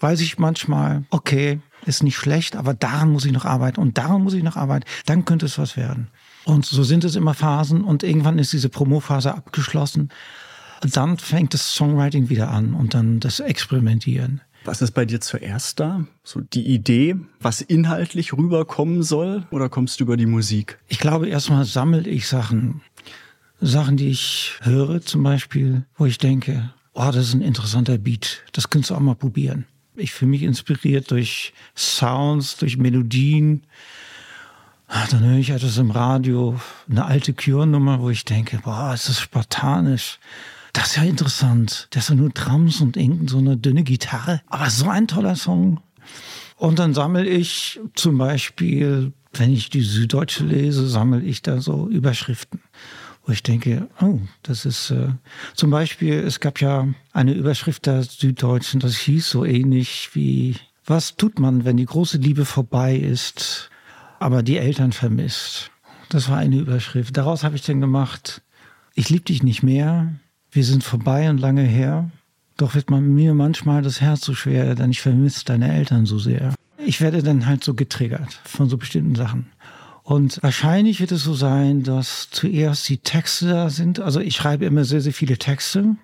weiß 0.00 0.20
ich 0.20 0.38
manchmal, 0.38 1.04
okay, 1.10 1.60
ist 1.88 2.02
nicht 2.02 2.16
schlecht, 2.16 2.54
aber 2.54 2.74
daran 2.74 3.10
muss 3.10 3.24
ich 3.24 3.32
noch 3.32 3.44
arbeiten 3.44 3.80
und 3.80 3.98
daran 3.98 4.22
muss 4.22 4.34
ich 4.34 4.42
noch 4.42 4.56
arbeiten, 4.56 4.84
dann 5.06 5.24
könnte 5.24 5.46
es 5.46 5.58
was 5.58 5.76
werden. 5.76 6.08
Und 6.44 6.64
so 6.64 6.82
sind 6.82 7.04
es 7.04 7.16
immer 7.16 7.34
Phasen 7.34 7.82
und 7.82 8.02
irgendwann 8.02 8.38
ist 8.38 8.52
diese 8.52 8.68
Promophase 8.68 9.34
abgeschlossen. 9.34 10.10
Dann 10.80 11.18
fängt 11.18 11.54
das 11.54 11.74
Songwriting 11.74 12.28
wieder 12.28 12.50
an 12.50 12.74
und 12.74 12.94
dann 12.94 13.20
das 13.20 13.40
Experimentieren. 13.40 14.40
Was 14.64 14.82
ist 14.82 14.92
bei 14.92 15.04
dir 15.04 15.20
zuerst 15.20 15.80
da? 15.80 16.04
So 16.24 16.40
die 16.40 16.66
Idee, 16.66 17.16
was 17.40 17.60
inhaltlich 17.60 18.32
rüberkommen 18.32 19.02
soll 19.02 19.46
oder 19.50 19.68
kommst 19.68 20.00
du 20.00 20.04
über 20.04 20.16
die 20.16 20.26
Musik? 20.26 20.78
Ich 20.88 20.98
glaube, 20.98 21.28
erstmal 21.28 21.64
sammle 21.64 22.08
ich 22.08 22.28
Sachen. 22.28 22.82
Sachen, 23.60 23.96
die 23.96 24.08
ich 24.08 24.54
höre 24.60 25.00
zum 25.00 25.22
Beispiel, 25.22 25.84
wo 25.96 26.06
ich 26.06 26.18
denke, 26.18 26.70
oh, 26.94 27.10
das 27.12 27.28
ist 27.28 27.34
ein 27.34 27.42
interessanter 27.42 27.98
Beat. 27.98 28.42
Das 28.52 28.70
könntest 28.70 28.90
du 28.90 28.94
auch 28.94 29.00
mal 29.00 29.14
probieren. 29.14 29.66
Ich 29.98 30.12
fühle 30.12 30.30
mich 30.30 30.42
inspiriert 30.42 31.10
durch 31.10 31.52
Sounds, 31.76 32.56
durch 32.56 32.76
Melodien. 32.76 33.62
Ah, 34.86 35.06
dann 35.10 35.24
höre 35.24 35.38
ich 35.38 35.50
etwas 35.50 35.76
im 35.76 35.90
Radio, 35.90 36.58
eine 36.88 37.04
alte 37.04 37.34
Cure-Nummer, 37.34 38.00
wo 38.00 38.08
ich 38.08 38.24
denke, 38.24 38.60
boah, 38.62 38.94
ist 38.94 39.08
das 39.08 39.20
spartanisch. 39.20 40.20
Das 40.72 40.90
ist 40.90 40.96
ja 40.96 41.02
interessant. 41.02 41.88
Das 41.90 42.06
sind 42.06 42.18
nur 42.18 42.30
Drums 42.30 42.80
und 42.80 42.96
irgend 42.96 43.28
so 43.28 43.38
eine 43.38 43.56
dünne 43.56 43.82
Gitarre. 43.82 44.40
Aber 44.46 44.70
so 44.70 44.88
ein 44.88 45.08
toller 45.08 45.34
Song. 45.34 45.80
Und 46.56 46.78
dann 46.78 46.94
sammle 46.94 47.26
ich 47.26 47.80
zum 47.94 48.18
Beispiel, 48.18 49.12
wenn 49.32 49.52
ich 49.52 49.68
die 49.68 49.82
Süddeutsche 49.82 50.44
lese, 50.44 50.88
sammle 50.88 51.22
ich 51.22 51.42
da 51.42 51.60
so 51.60 51.88
Überschriften 51.88 52.60
wo 53.26 53.32
ich 53.32 53.42
denke, 53.42 53.88
oh, 54.00 54.20
das 54.42 54.64
ist 54.64 54.90
äh, 54.90 55.08
zum 55.54 55.70
Beispiel, 55.70 56.14
es 56.14 56.40
gab 56.40 56.60
ja 56.60 56.88
eine 57.12 57.32
Überschrift 57.32 57.86
der 57.86 58.02
Süddeutschen, 58.02 58.80
das 58.80 58.96
hieß 58.96 59.28
so 59.28 59.44
ähnlich 59.44 60.10
wie, 60.14 60.56
was 60.86 61.16
tut 61.16 61.38
man, 61.38 61.64
wenn 61.64 61.76
die 61.76 61.86
große 61.86 62.18
Liebe 62.18 62.44
vorbei 62.44 62.96
ist, 62.96 63.70
aber 64.18 64.42
die 64.42 64.58
Eltern 64.58 64.92
vermisst? 64.92 65.70
Das 66.08 66.30
war 66.30 66.38
eine 66.38 66.56
Überschrift. 66.56 67.16
Daraus 67.16 67.44
habe 67.44 67.56
ich 67.56 67.62
dann 67.62 67.82
gemacht, 67.82 68.40
ich 68.94 69.10
liebe 69.10 69.24
dich 69.24 69.42
nicht 69.42 69.62
mehr, 69.62 70.14
wir 70.50 70.64
sind 70.64 70.82
vorbei 70.82 71.28
und 71.28 71.38
lange 71.38 71.62
her, 71.62 72.10
doch 72.56 72.74
wird 72.74 72.90
man 72.90 73.14
mir 73.14 73.34
manchmal 73.34 73.82
das 73.82 74.00
Herz 74.00 74.24
so 74.24 74.34
schwer, 74.34 74.74
denn 74.74 74.90
ich 74.90 75.00
vermisse 75.00 75.44
deine 75.44 75.72
Eltern 75.72 76.06
so 76.06 76.18
sehr. 76.18 76.54
Ich 76.84 77.00
werde 77.00 77.22
dann 77.22 77.46
halt 77.46 77.62
so 77.62 77.74
getriggert 77.74 78.40
von 78.44 78.68
so 78.68 78.78
bestimmten 78.78 79.14
Sachen. 79.14 79.46
Und 80.08 80.42
wahrscheinlich 80.42 81.00
wird 81.00 81.12
es 81.12 81.22
so 81.22 81.34
sein, 81.34 81.82
dass 81.82 82.30
zuerst 82.30 82.88
die 82.88 82.96
Texte 82.96 83.48
da 83.48 83.68
sind. 83.68 84.00
Also 84.00 84.20
ich 84.20 84.36
schreibe 84.36 84.64
immer 84.64 84.84
sehr, 84.84 85.02
sehr 85.02 85.12
viele 85.12 85.36
Texte. 85.36 85.96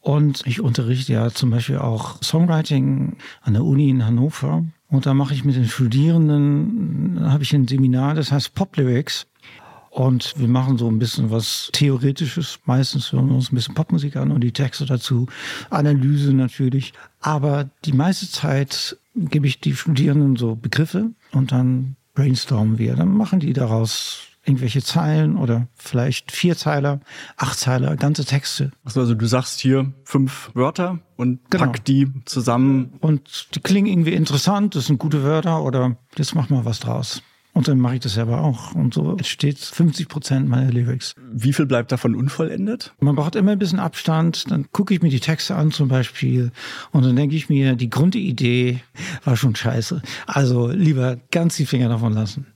Und 0.00 0.46
ich 0.46 0.60
unterrichte 0.60 1.12
ja 1.12 1.28
zum 1.28 1.50
Beispiel 1.50 1.78
auch 1.78 2.22
Songwriting 2.22 3.16
an 3.40 3.54
der 3.54 3.64
Uni 3.64 3.90
in 3.90 4.06
Hannover. 4.06 4.64
Und 4.90 5.06
da 5.06 5.14
mache 5.14 5.34
ich 5.34 5.44
mit 5.44 5.56
den 5.56 5.66
Studierenden, 5.66 7.18
habe 7.32 7.42
ich 7.42 7.52
ein 7.52 7.66
Seminar, 7.66 8.14
das 8.14 8.30
heißt 8.30 8.54
Pop 8.54 8.76
Lyrics. 8.76 9.26
Und 9.90 10.34
wir 10.38 10.46
machen 10.46 10.78
so 10.78 10.86
ein 10.86 11.00
bisschen 11.00 11.32
was 11.32 11.68
Theoretisches. 11.72 12.60
Meistens 12.64 13.10
hören 13.10 13.26
wir 13.26 13.34
uns 13.34 13.50
ein 13.50 13.56
bisschen 13.56 13.74
Popmusik 13.74 14.14
an 14.14 14.30
und 14.30 14.42
die 14.42 14.52
Texte 14.52 14.86
dazu. 14.86 15.26
Analyse 15.68 16.32
natürlich. 16.32 16.92
Aber 17.18 17.68
die 17.84 17.92
meiste 17.92 18.30
Zeit 18.30 18.96
gebe 19.16 19.48
ich 19.48 19.58
die 19.58 19.74
Studierenden 19.74 20.36
so 20.36 20.54
Begriffe 20.54 21.10
und 21.32 21.50
dann 21.50 21.96
brainstormen 22.14 22.78
wir. 22.78 22.94
Dann 22.96 23.16
machen 23.16 23.40
die 23.40 23.52
daraus 23.52 24.20
irgendwelche 24.44 24.82
Zeilen 24.82 25.36
oder 25.36 25.68
vielleicht 25.76 26.32
Vierzeiler, 26.32 27.00
Achtzeiler, 27.36 27.94
ganze 27.96 28.24
Texte. 28.24 28.72
Achso, 28.84 29.00
also 29.00 29.14
du 29.14 29.26
sagst 29.26 29.60
hier 29.60 29.92
fünf 30.04 30.50
Wörter 30.54 30.98
und 31.16 31.38
Genau. 31.50 31.66
pack 31.66 31.84
die 31.84 32.10
zusammen. 32.24 32.94
Und 33.00 33.54
die 33.54 33.60
klingen 33.60 33.86
irgendwie 33.86 34.14
interessant, 34.14 34.74
das 34.74 34.86
sind 34.86 34.98
gute 34.98 35.22
Wörter 35.22 35.62
oder 35.62 35.96
jetzt 36.16 36.34
mach 36.34 36.50
mal 36.50 36.64
was 36.64 36.80
draus. 36.80 37.22
Und 37.54 37.68
dann 37.68 37.78
mache 37.78 37.96
ich 37.96 38.00
das 38.00 38.14
selber 38.14 38.40
auch. 38.40 38.74
Und 38.74 38.94
so 38.94 39.10
entsteht 39.10 39.58
50 39.58 40.08
Prozent 40.08 40.48
meiner 40.48 40.70
Lyrics. 40.70 41.14
Wie 41.30 41.52
viel 41.52 41.66
bleibt 41.66 41.92
davon 41.92 42.14
unvollendet? 42.14 42.94
Man 42.98 43.14
braucht 43.14 43.36
immer 43.36 43.52
ein 43.52 43.58
bisschen 43.58 43.78
Abstand. 43.78 44.50
Dann 44.50 44.72
gucke 44.72 44.94
ich 44.94 45.02
mir 45.02 45.10
die 45.10 45.20
Texte 45.20 45.54
an 45.54 45.70
zum 45.70 45.88
Beispiel. 45.88 46.50
Und 46.92 47.04
dann 47.04 47.14
denke 47.14 47.36
ich 47.36 47.50
mir, 47.50 47.76
die 47.76 47.90
Grundidee 47.90 48.80
war 49.24 49.36
schon 49.36 49.54
scheiße. 49.54 50.00
Also 50.26 50.68
lieber 50.68 51.18
ganz 51.30 51.56
die 51.56 51.66
Finger 51.66 51.90
davon 51.90 52.14
lassen. 52.14 52.46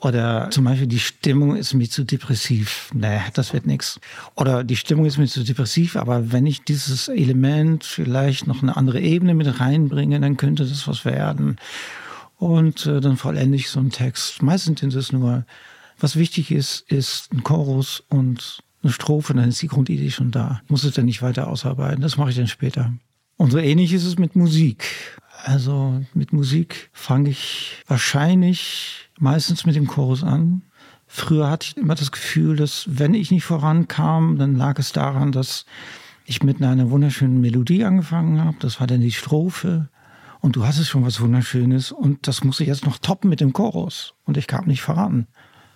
Oder 0.00 0.50
zum 0.50 0.64
Beispiel 0.64 0.88
die 0.88 0.98
Stimmung 0.98 1.54
ist 1.54 1.74
mir 1.74 1.88
zu 1.88 2.02
depressiv. 2.02 2.90
Nee, 2.92 3.20
das 3.34 3.52
wird 3.52 3.66
nix. 3.66 4.00
Oder 4.34 4.64
die 4.64 4.74
Stimmung 4.74 5.06
ist 5.06 5.18
mir 5.18 5.28
zu 5.28 5.44
depressiv, 5.44 5.94
aber 5.94 6.32
wenn 6.32 6.46
ich 6.46 6.64
dieses 6.64 7.06
Element 7.06 7.84
vielleicht 7.84 8.48
noch 8.48 8.62
eine 8.62 8.76
andere 8.76 9.00
Ebene 9.00 9.34
mit 9.34 9.60
reinbringe, 9.60 10.18
dann 10.18 10.36
könnte 10.36 10.64
das 10.66 10.88
was 10.88 11.04
werden. 11.04 11.58
Und 12.42 12.86
äh, 12.86 13.00
dann 13.00 13.16
vollende 13.16 13.54
ich 13.54 13.70
so 13.70 13.78
einen 13.78 13.92
Text. 13.92 14.42
Meistens 14.42 14.80
sind 14.80 14.92
es 14.94 15.12
nur, 15.12 15.46
was 16.00 16.16
wichtig 16.16 16.50
ist, 16.50 16.80
ist 16.90 17.32
ein 17.32 17.44
Chorus 17.44 18.02
und 18.08 18.64
eine 18.82 18.92
Strophe, 18.92 19.32
dann 19.32 19.48
ist 19.48 19.62
die 19.62 19.68
Grundidee 19.68 20.10
schon 20.10 20.32
da. 20.32 20.60
Ich 20.64 20.70
muss 20.70 20.82
es 20.82 20.94
dann 20.94 21.04
nicht 21.04 21.22
weiter 21.22 21.46
ausarbeiten, 21.46 22.02
das 22.02 22.16
mache 22.16 22.30
ich 22.30 22.36
dann 22.36 22.48
später. 22.48 22.92
Und 23.36 23.52
so 23.52 23.58
ähnlich 23.58 23.92
ist 23.92 24.04
es 24.04 24.18
mit 24.18 24.34
Musik. 24.34 24.84
Also 25.44 26.02
mit 26.14 26.32
Musik 26.32 26.90
fange 26.92 27.30
ich 27.30 27.76
wahrscheinlich 27.86 29.08
meistens 29.20 29.64
mit 29.64 29.76
dem 29.76 29.86
Chorus 29.86 30.24
an. 30.24 30.62
Früher 31.06 31.48
hatte 31.48 31.68
ich 31.68 31.76
immer 31.76 31.94
das 31.94 32.10
Gefühl, 32.10 32.56
dass 32.56 32.86
wenn 32.88 33.14
ich 33.14 33.30
nicht 33.30 33.44
vorankam, 33.44 34.36
dann 34.36 34.56
lag 34.56 34.80
es 34.80 34.90
daran, 34.90 35.30
dass 35.30 35.64
ich 36.24 36.42
mit 36.42 36.60
einer 36.60 36.90
wunderschönen 36.90 37.40
Melodie 37.40 37.84
angefangen 37.84 38.42
habe. 38.42 38.56
Das 38.58 38.80
war 38.80 38.88
dann 38.88 39.00
die 39.00 39.12
Strophe. 39.12 39.90
Und 40.42 40.56
du 40.56 40.66
hast 40.66 40.80
es 40.80 40.88
schon 40.88 41.04
was 41.04 41.20
Wunderschönes 41.20 41.92
und 41.92 42.26
das 42.26 42.42
muss 42.42 42.58
ich 42.58 42.66
jetzt 42.66 42.84
noch 42.84 42.98
toppen 42.98 43.30
mit 43.30 43.40
dem 43.40 43.52
Chorus. 43.52 44.14
Und 44.24 44.36
ich 44.36 44.48
kam 44.48 44.66
nicht 44.66 44.82
voran. 44.82 45.28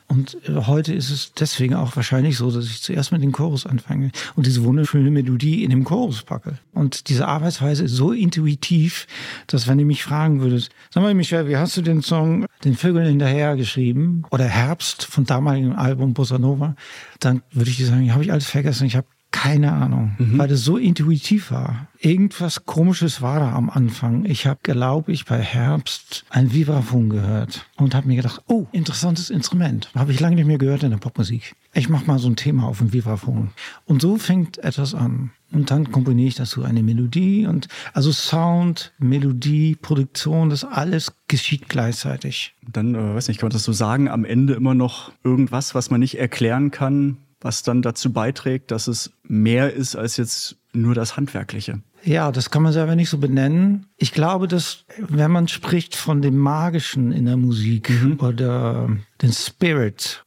Und 0.09 0.37
äh, 0.49 0.67
heute 0.67 0.93
ist 0.93 1.11
es 1.11 1.33
deswegen 1.35 1.75
auch 1.75 1.95
wahrscheinlich 1.95 2.37
so, 2.37 2.51
dass 2.51 2.67
ich 2.67 2.83
zuerst 2.83 3.13
mit 3.13 3.23
dem 3.23 3.31
Chorus 3.31 3.65
anfange 3.65 4.11
und 4.35 4.45
diese 4.45 4.65
wunderschöne 4.65 5.11
Melodie 5.13 5.63
in 5.63 5.71
dem 5.71 5.85
Chorus 5.85 6.25
packe. 6.25 6.59
Und 6.73 7.09
diese 7.09 7.29
Arbeitsweise 7.29 7.85
ist 7.85 7.93
so 7.93 8.11
intuitiv, 8.11 9.07
dass 9.47 9.69
wenn 9.69 9.79
du 9.79 9.85
mich 9.85 10.03
fragen 10.03 10.41
würdest, 10.41 10.71
sag 10.91 11.05
mal 11.05 11.15
Michel, 11.15 11.49
wie 11.49 11.57
hast 11.57 11.77
du 11.77 11.83
den 11.83 12.03
Song 12.03 12.47
Den 12.65 12.77
Vögeln 12.77 13.07
hinterher 13.07 13.55
geschrieben 13.55 14.25
oder 14.31 14.47
Herbst 14.47 15.05
von 15.05 15.25
damaligen 15.25 15.75
Album 15.75 16.13
Bossa 16.13 16.39
Nova, 16.39 16.75
dann 17.21 17.43
würde 17.53 17.71
ich 17.71 17.77
dir 17.77 17.87
sagen, 17.87 18.13
habe 18.13 18.25
ich 18.25 18.33
alles 18.33 18.47
vergessen, 18.47 18.87
ich 18.87 18.97
habe 18.97 19.07
keine 19.37 19.73
Ahnung, 19.73 20.17
weil 20.19 20.49
das 20.49 20.65
so 20.65 20.79
intuitiv 20.79 21.51
war. 21.51 21.89
Irgendwas 21.99 22.65
Komisches 22.65 23.21
war 23.21 23.39
da 23.39 23.53
am 23.53 23.69
Anfang. 23.69 24.25
Ich 24.25 24.47
habe, 24.47 24.61
glaube 24.63 25.13
ich, 25.13 25.27
bei 25.27 25.39
Herbst 25.39 26.25
ein 26.31 26.55
Vibraphon 26.55 27.11
gehört 27.11 27.67
und 27.77 27.95
habe 27.95 28.09
mir 28.09 28.17
gedacht, 28.17 28.41
oh, 28.49 28.67
interessantes 28.73 29.29
Instrument. 29.29 29.91
Habe 29.95 30.13
ich 30.13 30.21
lange 30.21 30.37
nicht 30.37 30.47
mehr 30.47 30.57
gehört 30.57 30.85
in 30.85 30.91
der 30.91 30.97
Popmusik. 30.97 31.55
Ich 31.75 31.91
mache 31.91 32.07
mal 32.07 32.19
so 32.19 32.29
ein 32.29 32.37
Thema 32.37 32.67
auf 32.67 32.79
dem 32.79 32.95
Vibraphon. 32.95 33.51
Und 33.85 34.01
so 34.01 34.17
fängt 34.17 34.57
etwas 34.59 34.95
an. 34.95 35.33
Und 35.53 35.71
dann 35.71 35.93
komponiere 35.93 36.29
ich 36.29 36.35
dazu 36.35 36.65
eine 36.65 36.83
Melodie 36.83 37.47
und 37.47 37.69
also 37.93 38.13
Sound, 38.13 38.93
Melodie, 38.99 39.77
Produktion, 39.77 40.49
das 40.49 40.65
alles 40.65 41.13
geschieht 41.29 41.69
gleichzeitig. 41.69 42.55
Dann, 42.67 42.95
äh, 42.95 43.15
weiß 43.15 43.29
nicht, 43.29 43.41
kann 43.41 43.49
man 43.49 43.53
das 43.53 43.65
so 43.65 43.73
sagen, 43.73 44.09
am 44.09 44.25
Ende 44.25 44.55
immer 44.55 44.75
noch 44.75 45.13
irgendwas, 45.23 45.75
was 45.75 45.91
man 45.91 46.01
nicht 46.01 46.19
erklären 46.19 46.71
kann, 46.71 47.19
was 47.47 47.63
dann 47.63 47.81
dazu 47.81 48.13
beiträgt, 48.13 48.73
dass 48.73 48.89
es 48.89 49.13
mehr 49.23 49.73
ist 49.73 49.95
als 49.95 50.17
jetzt 50.17 50.57
nur 50.73 50.97
das 50.97 51.17
Handwerkliche. 51.17 51.81
Ja, 52.03 52.33
das 52.33 52.51
kann 52.51 52.65
man 52.65 52.73
selber 52.73 52.97
nicht 52.97 53.09
so 53.09 53.19
benennen. 53.19 53.87
Ich 53.97 54.13
glaube, 54.13 54.49
dass 54.49 54.85
wenn 54.99 55.31
man 55.31 55.47
spricht 55.47 55.95
von 55.95 56.23
dem 56.23 56.37
Magischen 56.37 57.13
in 57.13 57.25
der 57.25 57.37
Musik 57.37 57.93
oder 58.19 58.89
den 59.23 59.33
Spirit, 59.33 60.25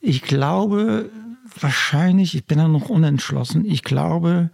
ich 0.00 0.20
glaube 0.20 1.08
wahrscheinlich, 1.58 2.34
ich 2.34 2.44
bin 2.44 2.58
da 2.58 2.68
noch 2.68 2.90
unentschlossen, 2.90 3.64
ich 3.64 3.82
glaube, 3.82 4.50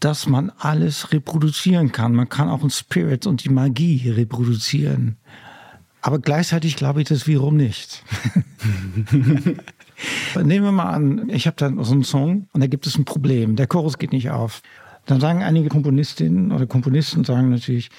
dass 0.00 0.26
man 0.26 0.50
alles 0.58 1.12
reproduzieren 1.12 1.92
kann. 1.92 2.14
Man 2.14 2.30
kann 2.30 2.48
auch 2.48 2.62
einen 2.62 2.70
Spirit 2.70 3.26
und 3.26 3.44
die 3.44 3.50
Magie 3.50 4.10
reproduzieren. 4.10 5.18
Aber 6.00 6.18
gleichzeitig 6.18 6.76
glaube 6.76 7.02
ich 7.02 7.08
das 7.08 7.26
wiederum 7.26 7.58
nicht. 7.58 8.02
Nehmen 10.36 10.64
wir 10.64 10.72
mal 10.72 10.90
an, 10.90 11.28
ich 11.28 11.46
habe 11.46 11.56
dann 11.56 11.82
so 11.82 11.92
einen 11.92 12.04
Song 12.04 12.48
und 12.52 12.60
da 12.60 12.66
gibt 12.66 12.86
es 12.86 12.96
ein 12.96 13.04
Problem. 13.04 13.56
Der 13.56 13.66
Chorus 13.66 13.98
geht 13.98 14.12
nicht 14.12 14.30
auf. 14.30 14.62
Dann 15.06 15.20
sagen 15.20 15.42
einige 15.42 15.68
Komponistinnen 15.68 16.52
oder 16.52 16.66
Komponisten 16.66 17.24
sagen 17.24 17.50
natürlich, 17.50 17.90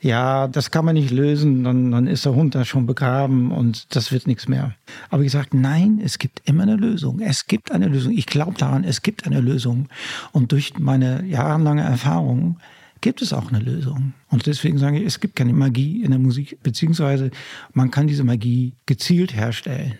ja, 0.00 0.46
das 0.46 0.70
kann 0.70 0.84
man 0.84 0.94
nicht 0.94 1.10
lösen, 1.10 1.64
dann, 1.64 1.90
dann 1.90 2.06
ist 2.06 2.24
der 2.24 2.34
Hund 2.34 2.54
da 2.54 2.64
schon 2.64 2.86
begraben 2.86 3.50
und 3.50 3.94
das 3.96 4.12
wird 4.12 4.26
nichts 4.28 4.46
mehr. 4.46 4.74
Aber 5.10 5.24
ich 5.24 5.32
sage, 5.32 5.48
nein, 5.52 6.00
es 6.02 6.18
gibt 6.18 6.42
immer 6.44 6.62
eine 6.62 6.76
Lösung. 6.76 7.20
Es 7.20 7.46
gibt 7.46 7.72
eine 7.72 7.88
Lösung. 7.88 8.12
Ich 8.12 8.26
glaube 8.26 8.56
daran, 8.56 8.84
es 8.84 9.02
gibt 9.02 9.26
eine 9.26 9.40
Lösung. 9.40 9.88
Und 10.30 10.52
durch 10.52 10.78
meine 10.78 11.24
jahrelange 11.24 11.82
Erfahrung 11.82 12.58
gibt 13.00 13.22
es 13.22 13.32
auch 13.32 13.50
eine 13.50 13.58
Lösung. 13.58 14.12
Und 14.28 14.46
deswegen 14.46 14.78
sage 14.78 14.98
ich, 14.98 15.06
es 15.06 15.20
gibt 15.20 15.36
keine 15.36 15.52
Magie 15.52 16.02
in 16.02 16.10
der 16.10 16.20
Musik, 16.20 16.58
beziehungsweise 16.62 17.30
man 17.72 17.90
kann 17.90 18.06
diese 18.06 18.24
Magie 18.24 18.74
gezielt 18.86 19.34
herstellen. 19.34 19.94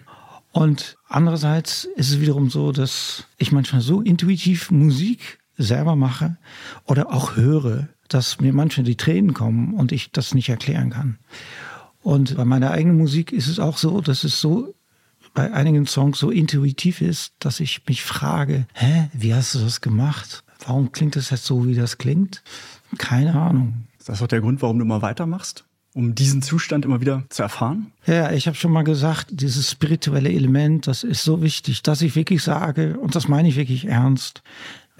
Und 0.52 0.96
andererseits 1.08 1.84
ist 1.84 2.10
es 2.10 2.20
wiederum 2.20 2.50
so, 2.50 2.72
dass 2.72 3.24
ich 3.36 3.52
manchmal 3.52 3.82
so 3.82 4.00
intuitiv 4.00 4.70
Musik 4.70 5.38
selber 5.56 5.96
mache 5.96 6.38
oder 6.84 7.12
auch 7.12 7.36
höre, 7.36 7.88
dass 8.08 8.40
mir 8.40 8.52
manchmal 8.52 8.84
die 8.84 8.96
Tränen 8.96 9.34
kommen 9.34 9.74
und 9.74 9.92
ich 9.92 10.10
das 10.12 10.34
nicht 10.34 10.48
erklären 10.48 10.90
kann. 10.90 11.18
Und 12.00 12.36
bei 12.36 12.44
meiner 12.44 12.70
eigenen 12.70 12.96
Musik 12.96 13.32
ist 13.32 13.48
es 13.48 13.58
auch 13.58 13.76
so, 13.76 14.00
dass 14.00 14.24
es 14.24 14.40
so 14.40 14.74
bei 15.34 15.52
einigen 15.52 15.86
Songs 15.86 16.18
so 16.18 16.30
intuitiv 16.30 17.02
ist, 17.02 17.34
dass 17.38 17.60
ich 17.60 17.86
mich 17.86 18.02
frage, 18.02 18.66
hä, 18.72 19.10
wie 19.12 19.34
hast 19.34 19.54
du 19.54 19.58
das 19.58 19.80
gemacht? 19.80 20.42
Warum 20.66 20.90
klingt 20.92 21.16
das 21.16 21.30
jetzt 21.30 21.44
so, 21.44 21.66
wie 21.66 21.74
das 21.74 21.98
klingt? 21.98 22.42
Keine 22.96 23.38
Ahnung. 23.38 23.86
Ist 23.98 24.08
das 24.08 24.22
auch 24.22 24.26
der 24.26 24.40
Grund, 24.40 24.62
warum 24.62 24.78
du 24.78 24.84
immer 24.84 25.02
weitermachst? 25.02 25.67
Um 25.98 26.14
diesen 26.14 26.42
Zustand 26.42 26.84
immer 26.84 27.00
wieder 27.00 27.24
zu 27.28 27.42
erfahren? 27.42 27.90
Ja, 28.06 28.30
ich 28.30 28.46
habe 28.46 28.56
schon 28.56 28.70
mal 28.70 28.84
gesagt, 28.84 29.30
dieses 29.32 29.68
spirituelle 29.68 30.30
Element, 30.30 30.86
das 30.86 31.02
ist 31.02 31.24
so 31.24 31.42
wichtig, 31.42 31.82
dass 31.82 32.02
ich 32.02 32.14
wirklich 32.14 32.44
sage, 32.44 32.96
und 33.00 33.16
das 33.16 33.26
meine 33.26 33.48
ich 33.48 33.56
wirklich 33.56 33.88
ernst, 33.88 34.44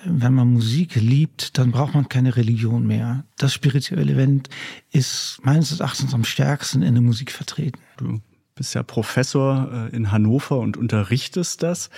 wenn 0.05 0.35
man 0.35 0.53
Musik 0.53 0.97
liebt, 0.97 1.57
dann 1.57 1.71
braucht 1.71 1.95
man 1.95 2.09
keine 2.09 2.35
Religion 2.35 2.85
mehr. 2.85 3.23
Das 3.37 3.55
spirituelle 3.55 4.03
Element 4.03 4.49
ist 4.91 5.39
meines 5.45 5.79
Erachtens 5.79 6.15
am 6.15 6.25
stärksten 6.25 6.83
in 6.83 6.95
der 6.95 7.03
Musik 7.05 7.31
vertreten. 7.31 7.79
Du 7.97 8.21
bist 8.57 8.75
ja 8.75 8.83
Professor 8.83 9.71
äh, 9.73 9.95
in 9.95 10.11
Hannover 10.11 10.59
und 10.59 10.77
unterrichtest 10.77 11.63
das. 11.63 11.91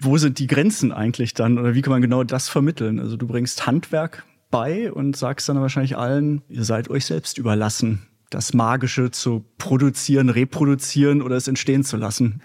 Wo 0.00 0.16
sind 0.16 0.38
die 0.38 0.46
Grenzen 0.46 0.90
eigentlich 0.90 1.34
dann 1.34 1.58
oder 1.58 1.74
wie 1.74 1.82
kann 1.82 1.90
man 1.90 2.00
genau 2.00 2.24
das 2.24 2.48
vermitteln? 2.48 2.98
Also 2.98 3.18
du 3.18 3.26
bringst 3.26 3.66
Handwerk 3.66 4.24
bei 4.50 4.90
und 4.90 5.18
sagst 5.18 5.50
dann 5.50 5.60
wahrscheinlich 5.60 5.98
allen, 5.98 6.40
ihr 6.48 6.64
seid 6.64 6.88
euch 6.88 7.04
selbst 7.04 7.36
überlassen, 7.36 8.07
das 8.30 8.54
Magische 8.54 9.10
zu 9.10 9.44
produzieren, 9.58 10.28
reproduzieren 10.28 11.22
oder 11.22 11.36
es 11.36 11.48
entstehen 11.48 11.84
zu 11.84 11.96
lassen. 11.96 12.42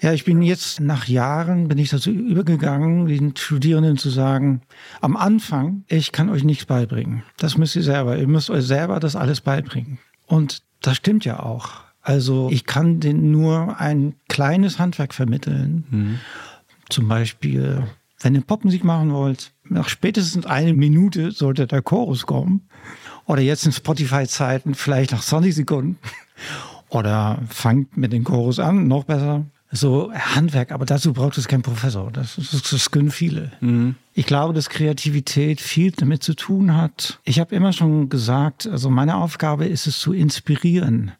Ja, 0.00 0.12
ich 0.12 0.24
bin 0.24 0.42
jetzt 0.42 0.80
nach 0.80 1.08
Jahren 1.08 1.68
bin 1.68 1.78
ich 1.78 1.88
dazu 1.88 2.10
übergegangen, 2.10 3.06
den 3.06 3.34
Studierenden 3.34 3.96
zu 3.96 4.10
sagen, 4.10 4.60
am 5.00 5.16
Anfang, 5.16 5.84
ich 5.88 6.12
kann 6.12 6.28
euch 6.28 6.44
nichts 6.44 6.66
beibringen. 6.66 7.22
Das 7.38 7.56
müsst 7.56 7.76
ihr 7.76 7.82
selber. 7.82 8.18
Ihr 8.18 8.28
müsst 8.28 8.50
euch 8.50 8.64
selber 8.64 9.00
das 9.00 9.16
alles 9.16 9.40
beibringen. 9.40 9.98
Und 10.26 10.62
das 10.82 10.96
stimmt 10.96 11.24
ja 11.24 11.40
auch. 11.40 11.70
Also 12.02 12.48
ich 12.52 12.66
kann 12.66 13.00
denen 13.00 13.30
nur 13.30 13.80
ein 13.80 14.14
kleines 14.28 14.78
Handwerk 14.78 15.14
vermitteln. 15.14 15.84
Mhm. 15.90 16.18
Zum 16.90 17.08
Beispiel, 17.08 17.84
wenn 18.20 18.34
ihr 18.34 18.42
Popmusik 18.42 18.84
machen 18.84 19.12
wollt, 19.12 19.52
nach 19.64 19.88
spätestens 19.88 20.46
eine 20.46 20.74
Minute 20.74 21.32
sollte 21.32 21.66
der 21.66 21.82
Chorus 21.82 22.26
kommen. 22.26 22.68
Oder 23.26 23.42
jetzt 23.42 23.66
in 23.66 23.72
Spotify-Zeiten 23.72 24.74
vielleicht 24.74 25.12
nach 25.12 25.22
20 25.22 25.54
Sekunden. 25.54 25.98
Oder 26.88 27.38
fangt 27.48 27.96
mit 27.96 28.12
dem 28.12 28.24
Chorus 28.24 28.60
an, 28.60 28.86
noch 28.86 29.04
besser. 29.04 29.44
So 29.72 30.12
Handwerk, 30.12 30.70
aber 30.70 30.86
dazu 30.86 31.12
braucht 31.12 31.36
es 31.36 31.48
keinen 31.48 31.62
Professor. 31.62 32.12
Das, 32.12 32.36
das, 32.36 32.62
das 32.62 32.90
können 32.92 33.10
viele. 33.10 33.50
Ich 34.14 34.26
glaube, 34.26 34.54
dass 34.54 34.70
Kreativität 34.70 35.60
viel 35.60 35.90
damit 35.90 36.22
zu 36.22 36.34
tun 36.34 36.76
hat. 36.76 37.18
Ich 37.24 37.40
habe 37.40 37.54
immer 37.54 37.72
schon 37.72 38.08
gesagt, 38.08 38.68
also 38.68 38.90
meine 38.90 39.16
Aufgabe 39.16 39.66
ist 39.66 39.88
es 39.88 39.98
zu 39.98 40.12
inspirieren. 40.12 41.12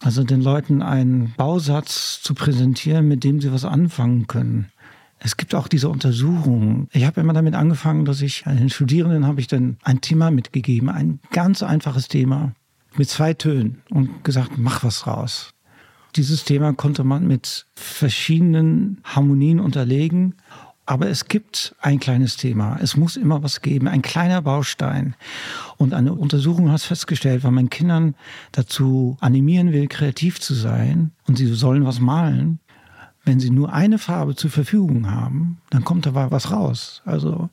Also 0.00 0.22
den 0.22 0.42
Leuten 0.42 0.80
einen 0.80 1.34
Bausatz 1.36 2.22
zu 2.22 2.34
präsentieren, 2.34 3.08
mit 3.08 3.24
dem 3.24 3.40
sie 3.40 3.52
was 3.52 3.64
anfangen 3.64 4.28
können. 4.28 4.70
Es 5.20 5.36
gibt 5.36 5.54
auch 5.54 5.68
diese 5.68 5.88
Untersuchungen. 5.88 6.88
Ich 6.92 7.04
habe 7.04 7.20
immer 7.20 7.32
damit 7.32 7.54
angefangen, 7.54 8.04
dass 8.04 8.20
ich 8.20 8.44
den 8.44 8.70
Studierenden 8.70 9.26
habe 9.26 9.40
ich 9.40 9.48
dann 9.48 9.78
ein 9.82 10.00
Thema 10.00 10.30
mitgegeben, 10.30 10.88
ein 10.88 11.20
ganz 11.30 11.62
einfaches 11.62 12.08
Thema. 12.08 12.52
mit 12.96 13.08
zwei 13.08 13.34
Tönen 13.34 13.82
und 13.90 14.24
gesagt, 14.24 14.52
mach 14.56 14.82
was 14.82 15.06
raus. 15.06 15.54
Dieses 16.16 16.44
Thema 16.44 16.72
konnte 16.72 17.04
man 17.04 17.26
mit 17.26 17.66
verschiedenen 17.74 18.98
Harmonien 19.04 19.60
unterlegen. 19.60 20.34
Aber 20.86 21.08
es 21.10 21.26
gibt 21.26 21.76
ein 21.80 22.00
kleines 22.00 22.38
Thema. 22.38 22.78
Es 22.80 22.96
muss 22.96 23.18
immer 23.18 23.42
was 23.42 23.60
geben, 23.60 23.88
ein 23.88 24.00
kleiner 24.00 24.40
Baustein. 24.40 25.14
Und 25.76 25.92
eine 25.92 26.14
Untersuchung 26.14 26.72
hat 26.72 26.80
festgestellt, 26.80 27.44
wenn 27.44 27.52
man 27.52 27.68
Kindern 27.68 28.14
dazu 28.52 29.18
animieren 29.20 29.72
will, 29.72 29.86
kreativ 29.86 30.40
zu 30.40 30.54
sein 30.54 31.10
und 31.26 31.36
sie 31.36 31.46
sollen 31.46 31.84
was 31.84 32.00
malen, 32.00 32.58
wenn 33.28 33.38
sie 33.38 33.50
nur 33.50 33.72
eine 33.72 33.98
Farbe 33.98 34.34
zur 34.34 34.50
Verfügung 34.50 35.10
haben, 35.10 35.58
dann 35.70 35.84
kommt 35.84 36.06
da 36.06 36.14
was 36.14 36.50
raus. 36.50 37.02
Also 37.04 37.50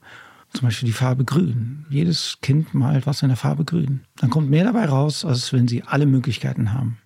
zum 0.54 0.68
Beispiel 0.68 0.88
die 0.88 0.94
Farbe 0.94 1.26
Grün. 1.26 1.86
Jedes 1.90 2.38
Kind 2.42 2.74
malt 2.74 3.06
was 3.06 3.22
in 3.22 3.28
der 3.28 3.38
Farbe 3.38 3.66
Grün. 3.66 4.02
Dann 4.18 4.30
kommt 4.30 4.50
mehr 4.50 4.64
dabei 4.64 4.86
raus, 4.86 5.26
als 5.26 5.52
wenn 5.52 5.68
sie 5.68 5.84
alle 5.84 6.06
Möglichkeiten 6.06 6.74
haben. 6.74 6.98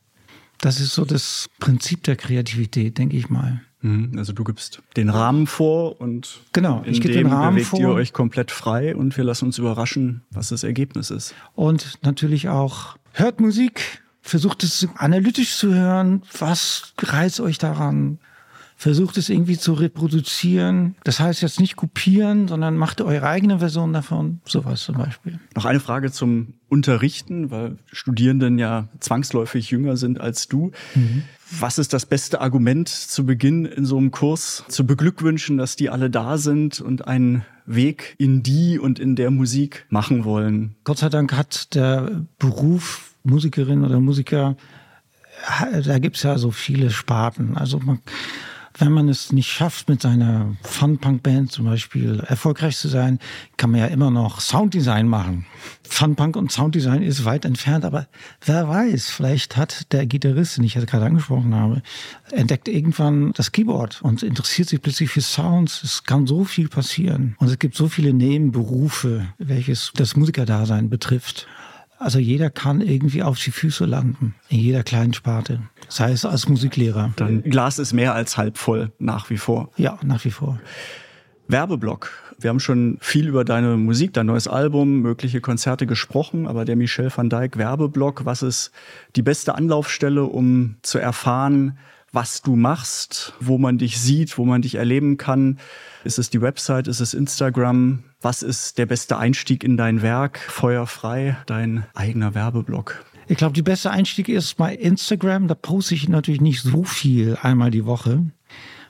Das 0.60 0.80
ist 0.80 0.94
so 0.94 1.04
das 1.04 1.50
Prinzip 1.60 2.04
der 2.04 2.16
Kreativität, 2.16 2.98
denke 2.98 3.18
ich 3.18 3.30
mal. 3.30 3.62
Mhm. 3.82 4.14
Also 4.18 4.34
du 4.34 4.44
gibst 4.44 4.84
den 4.96 5.10
Rahmen 5.10 5.48
vor 5.48 6.00
und 6.00 6.42
genau, 6.54 6.84
ich 6.86 7.02
gebe 7.02 7.14
den 7.14 7.28
Rahmen 7.28 7.56
bewegt 7.56 7.70
vor. 7.70 7.80
ihr 7.80 7.90
euch 7.90 8.14
komplett 8.14 8.52
frei 8.52 8.96
und 8.96 9.18
wir 9.18 9.24
lassen 9.24 9.46
uns 9.46 9.58
überraschen, 9.58 10.22
was 10.30 10.50
das 10.50 10.64
Ergebnis 10.64 11.10
ist. 11.10 11.34
Und 11.56 11.98
natürlich 12.04 12.50
auch 12.50 12.98
hört 13.14 13.40
Musik, 13.40 14.04
versucht 14.22 14.64
es 14.64 14.88
analytisch 14.96 15.58
zu 15.58 15.74
hören, 15.74 16.22
was 16.38 16.94
reizt 17.00 17.40
euch 17.40 17.58
daran, 17.58 18.20
versucht 18.80 19.18
es 19.18 19.28
irgendwie 19.28 19.58
zu 19.58 19.74
reproduzieren. 19.74 20.96
Das 21.04 21.20
heißt 21.20 21.42
jetzt 21.42 21.60
nicht 21.60 21.76
kopieren, 21.76 22.48
sondern 22.48 22.78
macht 22.78 23.02
eure 23.02 23.28
eigene 23.28 23.60
Version 23.60 23.92
davon. 23.92 24.40
Sowas 24.46 24.84
zum 24.84 24.96
Beispiel. 24.96 25.38
Noch 25.54 25.66
eine 25.66 25.82
Frage 25.82 26.14
zum 26.14 26.54
Unterrichten, 26.70 27.52
weil 27.52 27.78
Studierenden 27.92 28.58
ja 28.58 28.88
zwangsläufig 29.02 29.70
jünger 29.70 29.98
sind 29.98 30.22
als 30.22 30.48
du. 30.48 30.72
Mhm. 30.96 31.24
Was 31.60 31.78
ist 31.78 31.92
das 31.92 32.06
beste 32.06 32.40
Argument 32.40 32.88
zu 32.88 33.26
Beginn 33.26 33.66
in 33.66 33.84
so 33.84 33.98
einem 33.98 34.12
Kurs 34.12 34.64
zu 34.70 34.88
beglückwünschen, 34.88 35.58
dass 35.58 35.76
die 35.76 35.90
alle 35.90 36.10
da 36.10 36.38
sind 36.38 36.80
und 36.80 37.06
einen 37.06 37.44
Weg 37.66 38.16
in 38.18 38.44
die 38.44 38.80
und 38.80 38.98
in 38.98 39.18
der 39.18 39.30
Musik 39.30 39.88
machen 39.90 40.24
wollen? 40.24 40.76
Gott 40.86 41.00
sei 41.00 41.10
Dank 41.10 41.34
hat 41.34 41.76
der 41.76 42.26
Beruf 42.38 43.14
Musikerin 43.24 43.84
oder 43.84 44.00
Musiker, 44.00 44.56
da 45.84 46.00
gibt's 46.00 46.24
ja 46.24 46.38
so 46.38 46.52
viele 46.52 46.92
Sparten. 46.92 47.58
Also 47.58 47.80
man 47.80 48.00
wenn 48.78 48.92
man 48.92 49.10
es 49.10 49.32
nicht 49.32 49.50
schafft, 49.50 49.90
mit 49.90 50.02
seiner 50.02 50.56
Fun-Punk-Band 50.64 51.52
zum 51.52 51.66
Beispiel 51.66 52.20
erfolgreich 52.28 52.78
zu 52.78 52.88
sein, 52.88 53.20
kann 53.58 53.72
man 53.72 53.80
ja 53.80 53.88
immer 53.88 54.12
noch 54.12 54.40
Sounddesign 54.40 55.08
machen. 55.08 55.46
Fun-Punk 55.84 56.36
und 56.36 56.52
Sounddesign 56.52 57.02
ist 57.02 57.26
weit 57.26 57.46
entfernt, 57.46 57.86
aber 57.86 58.08
wer 58.46 58.68
weiß, 58.68 59.10
vielleicht 59.10 59.58
hat 59.58 59.92
der 59.92 60.06
Gitarrist, 60.06 60.58
den 60.58 60.64
ich 60.64 60.76
jetzt 60.76 60.88
gerade 60.88 61.06
angesprochen 61.06 61.56
habe, 61.56 61.82
entdeckt 62.32 62.68
irgendwann 62.68 63.34
das 63.34 63.52
Keyboard 63.52 64.02
und 64.02 64.24
interessiert 64.24 64.70
sich 64.70 64.82
plötzlich 64.82 65.10
für 65.10 65.22
Sounds. 65.22 65.84
Es 65.84 66.04
kann 66.04 66.28
so 66.28 66.44
viel 66.44 66.70
passieren. 66.70 67.36
Und 67.40 67.50
es 67.50 67.60
gibt 67.60 67.76
so 67.76 67.88
viele 67.88 68.14
Nebenberufe, 68.14 69.28
welches 69.38 69.92
das 69.96 70.16
Musikerdasein 70.16 70.90
betrifft. 70.90 71.48
Also 72.00 72.18
jeder 72.18 72.50
kann 72.50 72.80
irgendwie 72.80 73.24
auf 73.24 73.38
die 73.38 73.52
Füße 73.52 73.84
landen, 73.84 74.34
in 74.47 74.60
jeder 74.60 74.84
kleinen 74.84 75.14
Sparte. 75.14 75.64
Sei 75.89 76.14
es 76.14 76.24
als 76.24 76.47
Musiklehrer. 76.47 77.12
Dein 77.18 77.43
Glas 77.43 77.78
ist 77.78 77.91
mehr 77.91 78.14
als 78.14 78.38
halb 78.38 78.58
voll, 78.58 78.93
nach 79.00 79.30
wie 79.30 79.38
vor. 79.38 79.70
Ja, 79.76 80.00
nach 80.02 80.24
wie 80.24 80.32
vor. 80.32 80.62
Werbeblock. 81.50 82.12
Wir 82.39 82.52
haben 82.52 82.62
schon 82.62 82.97
viel 83.02 83.28
über 83.28 83.43
deine 83.43 83.76
Musik, 83.76 84.14
dein 84.14 84.28
neues 84.28 84.47
Album, 84.47 85.02
mögliche 85.02 85.41
Konzerte 85.41 85.86
gesprochen, 85.86 86.47
aber 86.47 86.64
der 86.64 86.78
Michel 86.78 87.12
van 87.14 87.30
Dijk 87.30 87.58
Werbeblock, 87.58 88.24
was 88.24 88.43
ist 88.43 88.72
die 89.18 89.22
beste 89.22 89.56
Anlaufstelle, 89.56 90.24
um 90.24 90.78
zu 90.82 91.00
erfahren, 91.00 91.78
was 92.14 92.41
du 92.41 92.56
machst, 92.56 93.34
wo 93.41 93.58
man 93.58 93.78
dich 93.78 94.00
sieht, 94.00 94.38
wo 94.38 94.45
man 94.45 94.62
dich 94.62 94.76
erleben 94.76 95.18
kann? 95.18 95.60
Ist 96.04 96.18
es 96.18 96.30
die 96.30 96.41
Website, 96.41 96.88
ist 96.88 97.02
es 97.02 97.14
Instagram? 97.14 98.04
Was 98.22 98.41
ist 98.41 98.78
der 98.78 98.86
beste 98.86 99.18
Einstieg 99.18 99.64
in 99.64 99.76
dein 99.76 100.02
Werk? 100.02 100.39
Feuerfrei, 100.39 101.38
dein 101.45 101.86
eigener 101.93 102.36
Werbeblock. 102.36 103.04
Ich 103.28 103.38
glaube, 103.38 103.54
die 103.54 103.62
beste 103.62 103.91
Einstieg 103.91 104.30
ist 104.30 104.56
bei 104.56 104.74
Instagram. 104.74 105.47
Da 105.47 105.56
poste 105.56 105.93
ich 105.95 106.10
natürlich 106.10 106.41
nicht 106.41 106.62
so 106.62 106.84
viel 106.84 107.38
einmal 107.41 107.70
die 107.70 107.86
Woche. 107.86 108.24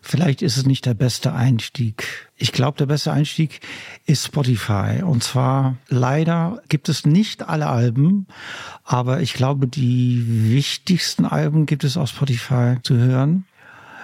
Vielleicht 0.02 0.42
ist 0.42 0.56
es 0.56 0.66
nicht 0.66 0.86
der 0.86 0.94
beste 0.94 1.34
Einstieg. 1.34 2.30
Ich 2.38 2.54
glaube, 2.54 2.78
der 2.78 2.86
beste 2.86 3.12
Einstieg 3.12 3.60
ist 4.06 4.26
Spotify. 4.26 5.04
Und 5.04 5.24
zwar 5.24 5.76
leider 5.90 6.62
gibt 6.70 6.90
es 6.90 7.06
nicht 7.06 7.50
alle 7.50 7.68
Alben, 7.68 8.28
aber 8.84 9.20
ich 9.22 9.34
glaube, 9.34 9.68
die 9.68 10.24
wichtigsten 10.52 11.26
Alben 11.26 11.66
gibt 11.66 11.84
es 11.84 11.98
auf 11.98 12.10
Spotify 12.10 12.78
zu 12.82 12.96
hören. 12.96 13.46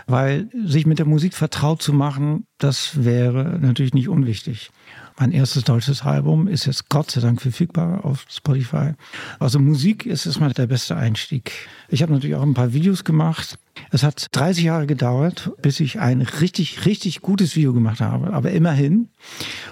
Weil 0.07 0.49
sich 0.65 0.85
mit 0.85 0.99
der 0.99 1.05
Musik 1.05 1.33
vertraut 1.33 1.81
zu 1.81 1.91
machen, 1.91 2.45
das 2.57 3.03
wäre 3.03 3.57
natürlich 3.59 3.93
nicht 3.93 4.07
unwichtig. 4.07 4.71
Mein 5.17 5.31
erstes 5.31 5.63
deutsches 5.63 6.03
Album 6.03 6.47
ist 6.47 6.65
jetzt 6.65 6.89
Gott 6.89 7.09
sei 7.09 7.21
Dank 7.21 7.41
verfügbar 7.41 8.03
auf 8.03 8.25
Spotify. 8.29 8.91
Also 9.39 9.59
Musik 9.59 10.05
ist 10.05 10.25
erstmal 10.25 10.51
der 10.51 10.67
beste 10.67 10.97
Einstieg. 10.97 11.53
Ich 11.87 12.01
habe 12.01 12.11
natürlich 12.11 12.35
auch 12.35 12.41
ein 12.41 12.53
paar 12.53 12.73
Videos 12.73 13.05
gemacht. 13.05 13.57
Es 13.91 14.03
hat 14.03 14.27
30 14.31 14.65
Jahre 14.65 14.87
gedauert, 14.87 15.51
bis 15.61 15.79
ich 15.79 15.99
ein 15.99 16.21
richtig, 16.21 16.85
richtig 16.85 17.21
gutes 17.21 17.55
Video 17.55 17.71
gemacht 17.73 18.01
habe. 18.01 18.33
Aber 18.33 18.51
immerhin. 18.51 19.07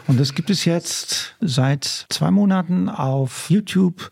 Und 0.08 0.20
das 0.20 0.34
gibt 0.34 0.50
es 0.50 0.64
jetzt 0.64 1.36
seit 1.42 2.06
zwei 2.10 2.32
Monaten 2.32 2.88
auf 2.88 3.50
YouTube. 3.50 4.12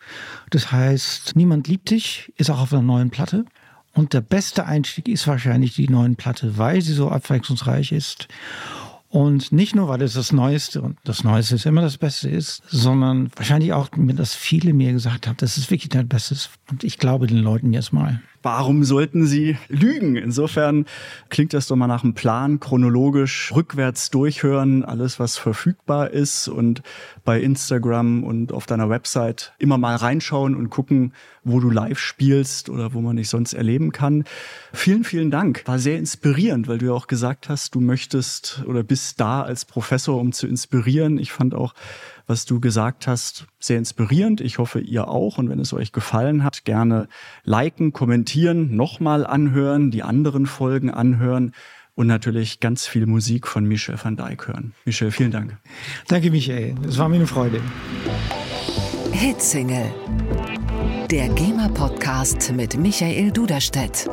Das 0.49 0.72
heißt, 0.72 1.36
Niemand 1.36 1.67
liebt 1.67 1.89
dich 1.89 2.34
ist 2.38 2.49
auch 2.49 2.59
auf 2.59 2.74
einer 2.74 2.82
neuen 2.82 3.09
Platte. 3.09 3.45
Und 3.94 4.14
der 4.14 4.22
beste 4.22 4.66
Einstieg 4.66 5.08
ist 5.08 5.28
wahrscheinlich 5.28 5.76
die 5.76 5.89
neuen 5.89 6.16
Platte, 6.16 6.58
weil 6.58 6.82
sie 6.82 6.94
so 6.94 7.10
abwechslungsreich 7.10 7.92
ist. 7.92 8.28
Und 9.10 9.52
nicht 9.52 9.76
nur, 9.76 9.89
weil 9.89 10.02
es 10.02 10.14
das 10.14 10.32
Neueste 10.32 10.82
und 10.82 10.98
das 11.04 11.26
Neueste 11.26 11.56
ist 11.56 11.66
immer 11.66 11.82
das 11.82 11.98
Beste 11.98 12.30
ist, 12.30 12.64
sondern 12.70 13.30
wahrscheinlich 13.36 13.74
auch, 13.74 13.89
dass 13.98 14.34
viele 14.34 14.74
mir 14.74 14.94
gesagt 14.94 15.28
haben, 15.28 15.36
das 15.38 15.58
ist 15.58 15.70
wirklich 15.70 15.89
das 15.89 16.06
Beste. 16.06 16.38
Und 16.70 16.86
ich 16.86 16.98
glaube 16.98 17.28
den 17.28 17.39
Leuten 17.39 17.74
jetzt 17.74 17.92
mal. 17.92 18.22
Warum 18.44 18.84
sollten 18.84 19.26
sie 19.26 19.58
lügen? 19.70 20.16
Insofern 20.16 20.86
klingt 21.30 21.54
das 21.54 21.68
doch 21.68 21.76
mal 21.76 21.88
nach 21.88 22.04
einem 22.04 22.16
Plan, 22.16 22.60
chronologisch 22.60 23.52
rückwärts 23.56 24.10
durchhören, 24.10 24.84
alles 24.84 25.20
was 25.20 25.38
verfügbar 25.38 26.10
ist 26.10 26.48
und 26.48 26.82
bei 27.24 27.39
Instagram 27.39 28.24
und 28.24 28.52
auf 28.52 28.66
deiner 28.66 28.89
Website 28.89 29.54
immer 29.60 29.78
mal 29.78 29.96
reinschauen 29.96 30.56
und 30.56 30.70
gucken, 30.70 31.14
wo 31.44 31.60
du 31.60 31.70
live 31.70 32.00
spielst 32.00 32.70
oder 32.70 32.94
wo 32.94 33.02
man 33.02 33.16
dich 33.16 33.30
sonst 33.30 33.54
erleben 33.54 33.92
kann. 33.92 34.24
Vielen, 34.74 35.04
vielen 35.04 35.32
Dank. 35.32 35.64
War 35.66 35.80
sehr 35.80 35.98
inspirierend, 35.98 36.68
weil 36.68 36.78
du 36.78 36.88
ja 36.88 36.94
auch 36.94 37.08
gesagt 37.08 37.50
hast, 37.50 37.76
du 37.76 37.80
möchtest 37.80 38.64
oder 38.68 38.84
bist 38.84 39.20
da 39.20 39.42
als 39.42 39.66
Professor, 39.66 40.20
um 40.20 40.32
zu 40.32 40.48
inspirieren. 40.48 41.18
Ich 41.18 41.32
fand 41.32 41.54
auch 41.54 41.74
was 42.32 42.45
du 42.45 42.61
gesagt 42.61 43.07
hast, 43.07 43.45
sehr 43.59 43.77
inspirierend. 43.77 44.39
Ich 44.39 44.57
hoffe, 44.57 44.79
ihr 44.79 45.09
auch. 45.09 45.38
Und 45.38 45.49
wenn 45.49 45.59
es 45.59 45.73
euch 45.73 45.91
gefallen 45.91 46.45
hat, 46.45 46.63
gerne 46.63 47.09
liken, 47.43 47.91
kommentieren, 47.91 48.73
nochmal 48.73 49.27
anhören, 49.27 49.91
die 49.91 50.01
anderen 50.01 50.45
Folgen 50.45 50.89
anhören 50.89 51.51
und 51.93 52.07
natürlich 52.07 52.61
ganz 52.61 52.88
viel 52.88 53.05
Musik 53.05 53.47
von 53.47 53.65
Michel 53.65 53.95
van 54.01 54.15
Dijk 54.15 54.47
hören. 54.47 54.73
Michel, 54.86 55.11
vielen 55.11 55.32
Dank. 55.32 55.57
Danke, 56.07 56.32
Michael. 56.32 56.75
Es 56.88 56.97
war 56.97 57.09
mir 57.09 57.17
eine 57.17 57.27
Freude. 57.27 57.59
Hitsingle. 59.11 59.93
Der 61.11 61.27
GEMA-Podcast 61.27 62.53
mit 62.53 62.77
Michael 62.77 63.32
Duderstedt. 63.32 64.09